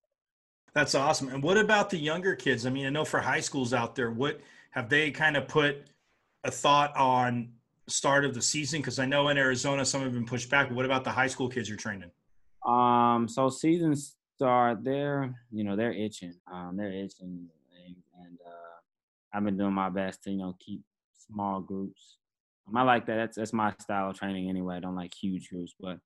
That's 0.74 0.95
awesome. 0.95 1.29
And 1.29 1.43
what 1.43 1.57
about 1.57 1.91
the 1.91 1.99
younger 1.99 2.35
kids? 2.35 2.66
I 2.66 2.70
mean, 2.70 2.87
I 2.87 2.91
know 2.91 3.05
for 3.05 3.20
high 3.20 3.41
schools 3.41 3.72
out 3.72 3.95
there, 3.95 4.11
what 4.11 4.41
have 4.72 4.89
they 4.89 5.11
kind 5.11 5.37
of 5.37 5.49
put 5.49 5.89
a 6.45 6.51
thought 6.51 6.97
on 6.97 7.53
start 7.89 8.24
of 8.24 8.34
the 8.34 8.43
season? 8.43 8.80
Because 8.80 8.99
I 8.99 9.07
know 9.07 9.28
in 9.28 9.39
Arizona 9.39 9.84
some 9.84 10.03
have 10.03 10.12
been 10.12 10.26
pushed 10.26 10.51
back. 10.51 10.70
What 10.70 10.84
about 10.84 11.05
the 11.05 11.11
high 11.11 11.26
school 11.26 11.49
kids 11.49 11.68
you're 11.68 11.78
training? 11.78 12.11
Um, 12.66 13.28
so 13.28 13.49
season 13.49 13.95
start, 14.36 14.84
they're 14.84 15.34
you 15.51 15.64
know 15.64 15.76
they're 15.76 15.93
itching. 15.93 16.34
Um, 16.51 16.76
they're 16.76 16.93
itching, 16.93 17.49
and, 17.86 17.97
and 18.24 18.39
uh, 18.47 18.78
I've 19.32 19.45
been 19.45 19.57
doing 19.57 19.72
my 19.72 19.89
best 19.89 20.22
to 20.24 20.30
you 20.30 20.39
know 20.39 20.57
keep 20.59 20.82
small 21.26 21.61
groups. 21.61 22.18
Um, 22.68 22.76
I 22.76 22.82
like 22.82 23.07
that. 23.07 23.16
That's 23.16 23.36
that's 23.36 23.53
my 23.53 23.74
style 23.80 24.11
of 24.11 24.18
training 24.18 24.49
anyway. 24.49 24.76
I 24.76 24.80
don't 24.80 24.97
like 24.97 25.14
huge 25.14 25.51
groups, 25.51 25.74
but 25.80 25.99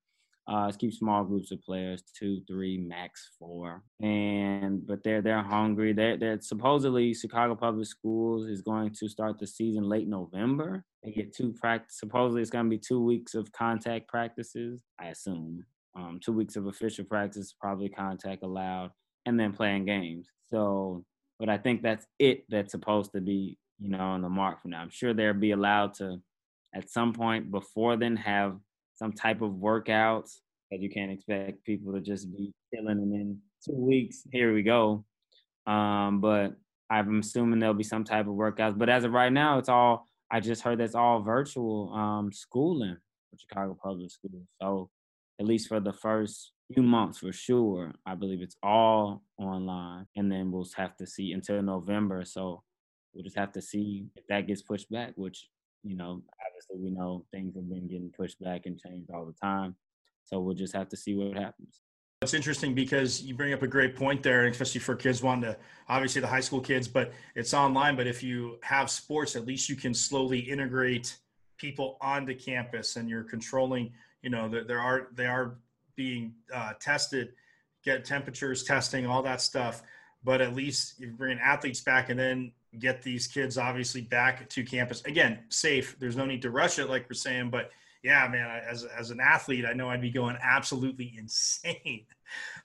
uh, 0.45 0.65
let's 0.65 0.77
keep 0.77 0.93
small 0.93 1.23
groups 1.23 1.51
of 1.51 1.61
players, 1.61 2.03
two, 2.17 2.41
three, 2.47 2.77
max 2.77 3.29
four. 3.39 3.81
And 4.01 4.85
but 4.85 5.03
they're 5.03 5.21
they're 5.21 5.41
hungry. 5.41 5.93
They're, 5.93 6.17
they're 6.17 6.41
supposedly 6.41 7.13
Chicago 7.13 7.55
Public 7.55 7.87
Schools 7.87 8.47
is 8.47 8.61
going 8.61 8.93
to 8.99 9.07
start 9.07 9.39
the 9.39 9.47
season 9.47 9.87
late 9.87 10.07
November. 10.07 10.83
They 11.03 11.11
get 11.11 11.33
two 11.33 11.53
practice. 11.53 11.97
Supposedly 11.97 12.41
it's 12.41 12.51
going 12.51 12.65
to 12.65 12.69
be 12.69 12.77
two 12.77 13.01
weeks 13.01 13.35
of 13.35 13.51
contact 13.53 14.09
practices. 14.09 14.83
I 14.99 15.07
assume 15.07 15.65
um, 15.95 16.19
two 16.23 16.33
weeks 16.33 16.57
of 16.57 16.67
official 16.67 17.05
practice, 17.05 17.55
probably 17.57 17.89
contact 17.89 18.43
allowed, 18.43 18.91
and 19.25 19.39
then 19.39 19.53
playing 19.53 19.85
games. 19.85 20.27
So, 20.49 21.05
but 21.39 21.47
I 21.47 21.57
think 21.57 21.81
that's 21.83 22.05
it. 22.19 22.43
That's 22.49 22.71
supposed 22.71 23.13
to 23.13 23.21
be 23.21 23.57
you 23.79 23.89
know 23.89 23.99
on 23.99 24.21
the 24.21 24.29
mark 24.29 24.61
for 24.61 24.67
now. 24.67 24.81
I'm 24.81 24.89
sure 24.89 25.13
they'll 25.13 25.33
be 25.33 25.51
allowed 25.51 25.93
to 25.95 26.17
at 26.75 26.89
some 26.89 27.13
point 27.13 27.49
before 27.49 27.95
then 27.95 28.17
have 28.17 28.57
some 28.95 29.13
type 29.13 29.41
of 29.41 29.51
workouts 29.53 30.39
that 30.71 30.81
you 30.81 30.89
can't 30.89 31.11
expect 31.11 31.63
people 31.63 31.93
to 31.93 32.01
just 32.01 32.31
be 32.35 32.51
chilling 32.73 32.99
and 32.99 33.13
in 33.13 33.39
two 33.63 33.75
weeks, 33.75 34.23
here 34.31 34.53
we 34.53 34.63
go. 34.63 35.05
Um, 35.65 36.19
but 36.19 36.55
I'm 36.89 37.19
assuming 37.19 37.59
there'll 37.59 37.73
be 37.73 37.83
some 37.83 38.03
type 38.03 38.27
of 38.27 38.33
workouts. 38.33 38.77
But 38.77 38.89
as 38.89 39.03
of 39.03 39.11
right 39.11 39.31
now, 39.31 39.57
it's 39.57 39.69
all 39.69 40.07
I 40.31 40.39
just 40.39 40.61
heard 40.63 40.79
that's 40.79 40.95
all 40.95 41.21
virtual 41.21 41.93
um, 41.93 42.31
schooling 42.31 42.97
for 43.29 43.37
Chicago 43.37 43.77
Public 43.81 44.11
Schools. 44.11 44.47
So 44.61 44.89
at 45.39 45.45
least 45.45 45.67
for 45.67 45.79
the 45.79 45.93
first 45.93 46.51
few 46.73 46.83
months 46.83 47.19
for 47.19 47.31
sure, 47.31 47.93
I 48.05 48.15
believe 48.15 48.41
it's 48.41 48.57
all 48.63 49.23
online. 49.37 50.07
And 50.15 50.31
then 50.31 50.51
we'll 50.51 50.67
have 50.75 50.95
to 50.97 51.07
see 51.07 51.33
until 51.33 51.61
November. 51.61 52.25
So 52.25 52.63
we'll 53.13 53.23
just 53.23 53.37
have 53.37 53.51
to 53.53 53.61
see 53.61 54.05
if 54.15 54.25
that 54.27 54.47
gets 54.47 54.61
pushed 54.61 54.89
back, 54.91 55.13
which, 55.15 55.49
you 55.83 55.95
know, 55.95 56.21
obviously 56.63 56.89
we 56.89 56.95
know 56.95 57.25
things 57.31 57.55
have 57.55 57.69
been 57.69 57.87
getting 57.87 58.11
pushed 58.15 58.39
back 58.41 58.65
and 58.65 58.79
changed 58.79 59.09
all 59.11 59.25
the 59.25 59.33
time. 59.33 59.75
So 60.23 60.39
we'll 60.39 60.55
just 60.55 60.75
have 60.75 60.89
to 60.89 60.97
see 60.97 61.15
what 61.15 61.37
happens. 61.37 61.81
It's 62.21 62.33
interesting 62.33 62.73
because 62.73 63.21
you 63.21 63.35
bring 63.35 63.53
up 63.53 63.63
a 63.63 63.67
great 63.67 63.95
point 63.95 64.23
there, 64.23 64.45
especially 64.47 64.79
for 64.79 64.95
kids 64.95 65.21
wanting 65.21 65.51
to, 65.51 65.57
obviously 65.89 66.21
the 66.21 66.27
high 66.27 66.39
school 66.39 66.61
kids, 66.61 66.87
but 66.87 67.11
it's 67.35 67.53
online. 67.53 67.97
But 67.97 68.07
if 68.07 68.23
you 68.23 68.59
have 68.61 68.89
sports, 68.89 69.35
at 69.35 69.45
least 69.45 69.67
you 69.67 69.75
can 69.75 69.93
slowly 69.93 70.39
integrate 70.39 71.17
people 71.57 71.97
onto 71.99 72.33
campus 72.33 72.95
and 72.95 73.09
you're 73.09 73.23
controlling, 73.23 73.91
you 74.21 74.29
know, 74.29 74.47
there, 74.47 74.63
there 74.63 74.79
are, 74.79 75.09
they 75.13 75.25
are 75.25 75.57
being 75.97 76.33
uh, 76.53 76.73
tested, 76.79 77.33
get 77.83 78.05
temperatures 78.05 78.63
testing, 78.63 79.05
all 79.05 79.21
that 79.23 79.41
stuff. 79.41 79.83
But 80.23 80.39
at 80.39 80.55
least 80.55 81.01
you 81.01 81.11
bring 81.11 81.37
athletes 81.39 81.81
back 81.81 82.09
and 82.09 82.17
then 82.17 82.53
get 82.79 83.01
these 83.01 83.27
kids 83.27 83.57
obviously 83.57 84.01
back 84.01 84.49
to 84.49 84.63
campus. 84.63 85.01
Again, 85.05 85.39
safe. 85.49 85.95
There's 85.99 86.15
no 86.15 86.25
need 86.25 86.41
to 86.41 86.51
rush 86.51 86.79
it, 86.79 86.89
like 86.89 87.09
we're 87.09 87.15
saying, 87.15 87.49
but 87.49 87.71
yeah, 88.03 88.27
man, 88.27 88.61
as, 88.69 88.83
as 88.83 89.11
an 89.11 89.19
athlete, 89.21 89.65
I 89.65 89.73
know 89.73 89.89
I'd 89.89 90.01
be 90.01 90.11
going 90.11 90.37
absolutely 90.41 91.13
insane 91.17 92.05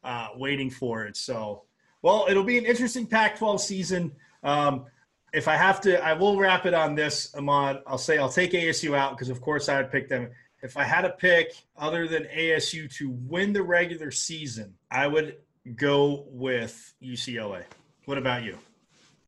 uh, 0.03 0.29
waiting 0.37 0.71
for 0.71 1.05
it. 1.05 1.17
So, 1.17 1.63
well, 2.03 2.27
it'll 2.29 2.45
be 2.45 2.59
an 2.59 2.65
interesting 2.65 3.07
Pac 3.07 3.39
12 3.39 3.61
season. 3.61 4.13
Um, 4.43 4.87
if 5.33 5.47
I 5.47 5.57
have 5.57 5.81
to, 5.83 6.03
I 6.03 6.15
will 6.15 6.39
wrap 6.39 6.67
it 6.67 6.75
on 6.75 6.95
this, 6.95 7.35
Ahmad. 7.35 7.83
I'll 7.87 7.99
say 7.99 8.19
I'll 8.19 8.29
take 8.31 8.53
ASU 8.53 8.97
out 8.97 9.13
because, 9.13 9.29
of 9.29 9.41
course, 9.41 9.69
I 9.69 9.77
would 9.81 9.91
pick 9.91 10.09
them. 10.09 10.31
If 10.63 10.77
I 10.77 10.85
had 10.85 11.03
to 11.03 11.11
pick 11.11 11.55
other 11.77 12.09
than 12.09 12.25
ASU 12.25 12.93
to 12.97 13.11
win 13.11 13.53
the 13.53 13.63
regular 13.63 14.11
season, 14.11 14.75
I 14.91 15.07
would 15.07 15.37
go 15.77 16.25
with 16.29 16.95
UCLA. 17.03 17.63
What 18.07 18.19
about 18.19 18.43
you? 18.43 18.59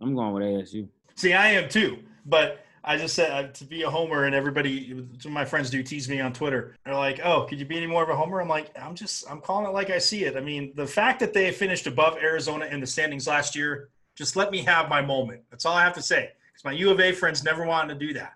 I'm 0.01 0.15
going 0.15 0.33
with 0.33 0.43
ASU. 0.43 0.89
See, 1.15 1.33
I 1.33 1.49
am 1.49 1.69
too, 1.69 1.99
but 2.27 2.65
I 2.83 2.97
just 2.97 3.15
said 3.15 3.31
uh, 3.31 3.49
to 3.49 3.65
be 3.65 3.83
a 3.83 3.91
homer, 3.91 4.25
and 4.25 4.35
everybody, 4.35 4.89
some 5.19 5.33
of 5.33 5.35
my 5.35 5.45
friends 5.45 5.69
do 5.69 5.83
tease 5.83 6.09
me 6.09 6.21
on 6.21 6.33
Twitter. 6.33 6.77
They're 6.85 6.95
like, 6.95 7.21
"Oh, 7.23 7.43
could 7.43 7.59
you 7.59 7.67
be 7.67 7.77
any 7.77 7.87
more 7.87 8.03
of 8.03 8.09
a 8.09 8.17
homer?" 8.17 8.41
I'm 8.41 8.49
like, 8.49 8.71
"I'm 8.81 8.95
just, 8.95 9.31
I'm 9.31 9.41
calling 9.41 9.67
it 9.67 9.73
like 9.73 9.91
I 9.91 9.99
see 9.99 10.25
it." 10.25 10.37
I 10.37 10.41
mean, 10.41 10.73
the 10.75 10.87
fact 10.87 11.21
that 11.21 11.35
they 11.35 11.53
finished 11.53 11.87
above 11.87 12.17
Arizona 12.17 12.67
in 12.67 12.81
the 12.81 12.87
standings 12.87 13.27
last 13.27 13.55
year, 13.55 13.91
just 14.15 14.35
let 14.35 14.51
me 14.51 14.59
have 14.59 14.89
my 14.89 15.03
moment. 15.03 15.43
That's 15.51 15.67
all 15.67 15.77
I 15.77 15.85
have 15.85 15.95
to 15.95 16.03
say. 16.03 16.31
Because 16.53 16.65
my 16.65 16.73
U 16.73 16.91
of 16.91 17.01
A 17.01 17.13
friends 17.13 17.45
never 17.45 17.67
wanted 17.67 17.99
to 17.99 18.07
do 18.07 18.15
that. 18.15 18.35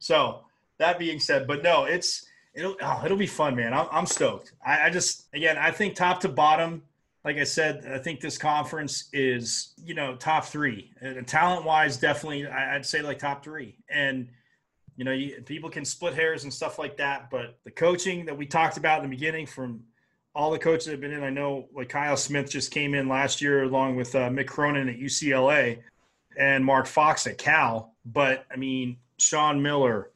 So 0.00 0.44
that 0.78 0.98
being 0.98 1.20
said, 1.20 1.46
but 1.46 1.62
no, 1.62 1.84
it's 1.84 2.26
it'll 2.52 2.76
oh, 2.82 3.02
it'll 3.04 3.16
be 3.16 3.26
fun, 3.28 3.54
man. 3.54 3.72
I'm, 3.72 3.86
I'm 3.92 4.06
stoked. 4.06 4.52
I, 4.66 4.86
I 4.86 4.90
just 4.90 5.26
again, 5.34 5.56
I 5.56 5.70
think 5.70 5.94
top 5.94 6.20
to 6.20 6.28
bottom 6.28 6.82
like 7.24 7.38
I 7.38 7.44
said, 7.44 7.90
I 7.90 7.98
think 7.98 8.20
this 8.20 8.36
conference 8.36 9.08
is, 9.12 9.72
you 9.82 9.94
know, 9.94 10.14
top 10.14 10.44
three. 10.44 10.92
And 11.00 11.26
talent 11.26 11.64
wise, 11.64 11.96
definitely, 11.96 12.46
I'd 12.46 12.84
say 12.84 13.00
like 13.00 13.18
top 13.18 13.42
three. 13.42 13.78
And, 13.88 14.28
you 14.96 15.04
know, 15.04 15.12
you, 15.12 15.40
people 15.46 15.70
can 15.70 15.86
split 15.86 16.14
hairs 16.14 16.44
and 16.44 16.52
stuff 16.52 16.78
like 16.78 16.98
that. 16.98 17.30
But 17.30 17.58
the 17.64 17.70
coaching 17.70 18.26
that 18.26 18.36
we 18.36 18.44
talked 18.44 18.76
about 18.76 19.02
in 19.02 19.08
the 19.08 19.16
beginning 19.16 19.46
from 19.46 19.84
all 20.34 20.50
the 20.50 20.58
coaches 20.58 20.84
that 20.84 20.92
have 20.92 21.00
been 21.00 21.12
in, 21.12 21.22
I 21.22 21.30
know 21.30 21.66
like 21.74 21.88
Kyle 21.88 22.16
Smith 22.16 22.50
just 22.50 22.70
came 22.70 22.94
in 22.94 23.08
last 23.08 23.40
year 23.40 23.62
along 23.62 23.96
with 23.96 24.14
uh, 24.14 24.28
Mick 24.28 24.46
Cronin 24.46 24.90
at 24.90 24.98
UCLA 24.98 25.80
and 26.36 26.62
Mark 26.62 26.86
Fox 26.86 27.26
at 27.26 27.38
Cal. 27.38 27.94
But 28.04 28.44
I 28.52 28.56
mean, 28.56 28.98
Sean 29.18 29.62
Miller, 29.62 30.10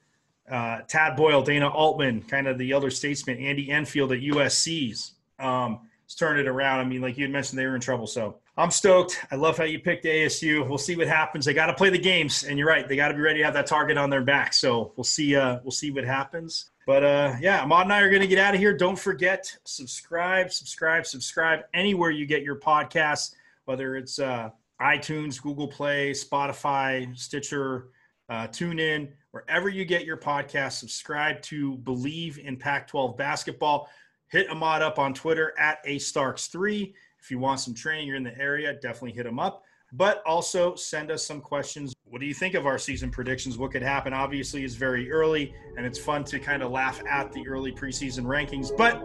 uh, 0.51 0.81
Tad 0.87 1.17
Boyle, 1.17 1.43
Dana 1.43 1.69
Altman, 1.69 2.23
kind 2.23 2.47
of 2.47 2.59
the 2.59 2.73
elder 2.73 2.91
statesman, 2.91 3.39
Andy 3.39 3.71
Enfield 3.71 4.13
at 4.13 4.21
USC's. 4.21 5.13
Um, 5.39 5.88
turn 6.15 6.39
it 6.39 6.47
around. 6.47 6.81
I 6.81 6.85
mean, 6.85 7.01
like 7.01 7.17
you 7.17 7.25
had 7.25 7.31
mentioned, 7.31 7.59
they 7.59 7.67
were 7.67 7.75
in 7.75 7.81
trouble. 7.81 8.07
So 8.07 8.39
I'm 8.57 8.71
stoked. 8.71 9.25
I 9.31 9.37
love 9.37 9.59
how 9.59 9.65
you 9.65 9.79
picked 9.79 10.05
ASU. 10.05 10.67
We'll 10.69 10.79
see 10.79 10.97
what 10.97 11.07
happens. 11.07 11.45
They 11.45 11.55
got 11.55 11.67
to 11.67 11.75
play 11.75 11.91
the 11.91 11.99
games, 11.99 12.45
and 12.45 12.59
you're 12.59 12.69
right. 12.69 12.89
They 12.89 12.97
got 12.97 13.09
to 13.09 13.15
be 13.15 13.21
ready 13.21 13.39
to 13.41 13.45
have 13.45 13.55
that 13.55 13.67
target 13.67 13.99
on 13.99 14.11
their 14.11 14.23
back. 14.23 14.55
So 14.55 14.93
we'll 14.97 15.05
see. 15.05 15.37
Uh, 15.37 15.59
we'll 15.63 15.71
see 15.71 15.91
what 15.91 16.05
happens. 16.05 16.71
But 16.87 17.05
uh, 17.05 17.37
yeah, 17.41 17.63
Ahmad 17.63 17.83
and 17.83 17.93
I 17.93 18.01
are 18.01 18.09
going 18.09 18.23
to 18.23 18.27
get 18.27 18.39
out 18.39 18.55
of 18.55 18.61
here. 18.61 18.75
Don't 18.75 18.99
forget 18.99 19.55
subscribe, 19.65 20.51
subscribe, 20.51 21.05
subscribe 21.05 21.61
anywhere 21.75 22.11
you 22.11 22.25
get 22.25 22.43
your 22.43 22.57
podcasts, 22.57 23.35
whether 23.67 23.97
it's 23.97 24.19
uh, 24.19 24.49
iTunes, 24.81 25.41
Google 25.43 25.69
Play, 25.69 26.13
Spotify, 26.13 27.15
Stitcher, 27.15 27.89
uh, 28.31 28.47
TuneIn, 28.47 29.11
wherever 29.33 29.69
you 29.69 29.85
get 29.85 30.07
your 30.07 30.17
podcast. 30.17 30.73
Subscribe 30.73 31.43
to 31.43 31.77
Bleav 31.77 32.39
in 32.39 32.57
Pac-12 32.57 33.19
Basketball 33.19 33.91
hit 34.29 34.51
Ahmad 34.51 34.83
up 34.83 34.99
on 34.99 35.15
Twitter 35.15 35.55
at 35.59 35.79
A 35.85 35.97
Starks3. 35.97 36.93
If 37.21 37.31
you 37.31 37.39
want 37.39 37.61
some 37.61 37.75
training, 37.75 38.07
you're 38.07 38.17
in 38.17 38.23
the 38.23 38.39
area, 38.39 38.75
definitely 38.75 39.13
hit 39.13 39.27
him 39.27 39.39
up. 39.39 39.63
But 39.93 40.23
also 40.27 40.75
send 40.75 41.11
us 41.11 41.27
some 41.27 41.41
questions. 41.41 41.95
What 42.05 42.21
do 42.21 42.27
you 42.27 42.35
think 42.35 42.55
of 42.55 42.67
our 42.67 42.79
season 42.79 43.11
predictions? 43.11 43.57
What 43.57 43.73
could 43.73 43.83
happen? 43.83 44.13
Obviously, 44.13 44.63
it's 44.63 44.75
very 44.75 45.11
early, 45.11 45.55
and 45.77 45.87
it's 45.87 45.99
fun 45.99 46.25
to 46.25 46.39
kind 46.39 46.63
of 46.63 46.71
laugh 46.71 47.01
at 47.09 47.33
the 47.33 47.47
early 47.49 47.73
preseason 47.73 48.25
rankings. 48.25 48.77
But 48.77 49.01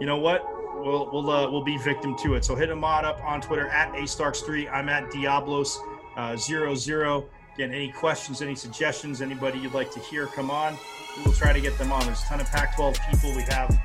you 0.00 0.06
know 0.06 0.18
what? 0.18 0.44
We'll 0.76 1.10
we'll 1.12 1.28
uh, 1.28 1.50
we'll 1.50 1.64
be 1.64 1.76
victim 1.78 2.16
to 2.18 2.34
it. 2.34 2.44
So 2.44 2.54
hit 2.54 2.70
Ahmad 2.70 3.04
up 3.04 3.22
on 3.24 3.40
Twitter 3.40 3.66
at 3.68 3.88
A 3.96 4.02
Starks3. 4.02 4.72
I'm 4.72 4.88
at 4.88 5.10
Diablos 5.10 5.80
uh, 6.16 6.36
zero 6.36 6.74
zero. 6.74 7.26
Again, 7.54 7.72
any 7.72 7.92
questions, 7.92 8.40
any 8.40 8.54
suggestions, 8.54 9.20
anybody 9.20 9.58
you'd 9.58 9.74
like 9.74 9.90
to 9.92 10.00
hear, 10.00 10.26
come 10.26 10.50
on. 10.50 10.76
We 11.16 11.24
will 11.24 11.32
try 11.32 11.52
to 11.52 11.60
get 11.60 11.76
them 11.78 11.92
on. 11.92 12.06
There's 12.06 12.22
a 12.22 12.24
ton 12.24 12.40
of 12.40 12.46
Pac-12 12.46 13.10
people. 13.10 13.36
We 13.36 13.42
have 13.42 13.78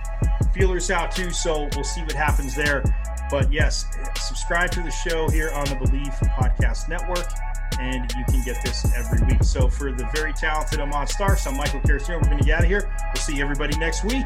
feelers 0.58 0.89
out 0.89 1.12
too, 1.12 1.32
so 1.32 1.70
we'll 1.76 1.84
see 1.84 2.01
what 2.01 2.14
happens 2.14 2.55
there. 2.55 2.84
But 3.30 3.51
yes, 3.51 3.86
subscribe 4.16 4.72
to 4.72 4.82
the 4.82 4.91
show 4.91 5.30
here 5.30 5.51
on 5.51 5.66
the 5.66 5.76
Bleav 5.76 6.14
Podcast 6.36 6.89
Network, 6.89 7.28
and 7.80 8.12
you 8.18 8.26
can 8.26 8.43
get 8.43 8.64
this 8.64 8.91
every 8.95 9.26
week. 9.28 9.43
So 9.43 9.70
for 9.70 9.91
the 9.91 10.10
very 10.16 10.34
talented 10.34 10.80
Ahmad 10.80 11.10
Starks, 11.10 11.45
I'm 11.45 11.58
Michael 11.58 11.82
Caracino. 11.82 12.22
We're 12.22 12.30
going 12.30 12.39
to 12.39 12.45
get 12.45 12.60
out 12.60 12.64
of 12.64 12.70
here. 12.70 12.89
We'll 13.14 13.22
see 13.22 13.41
everybody 13.41 13.78
next 13.78 14.03
week. 14.03 14.26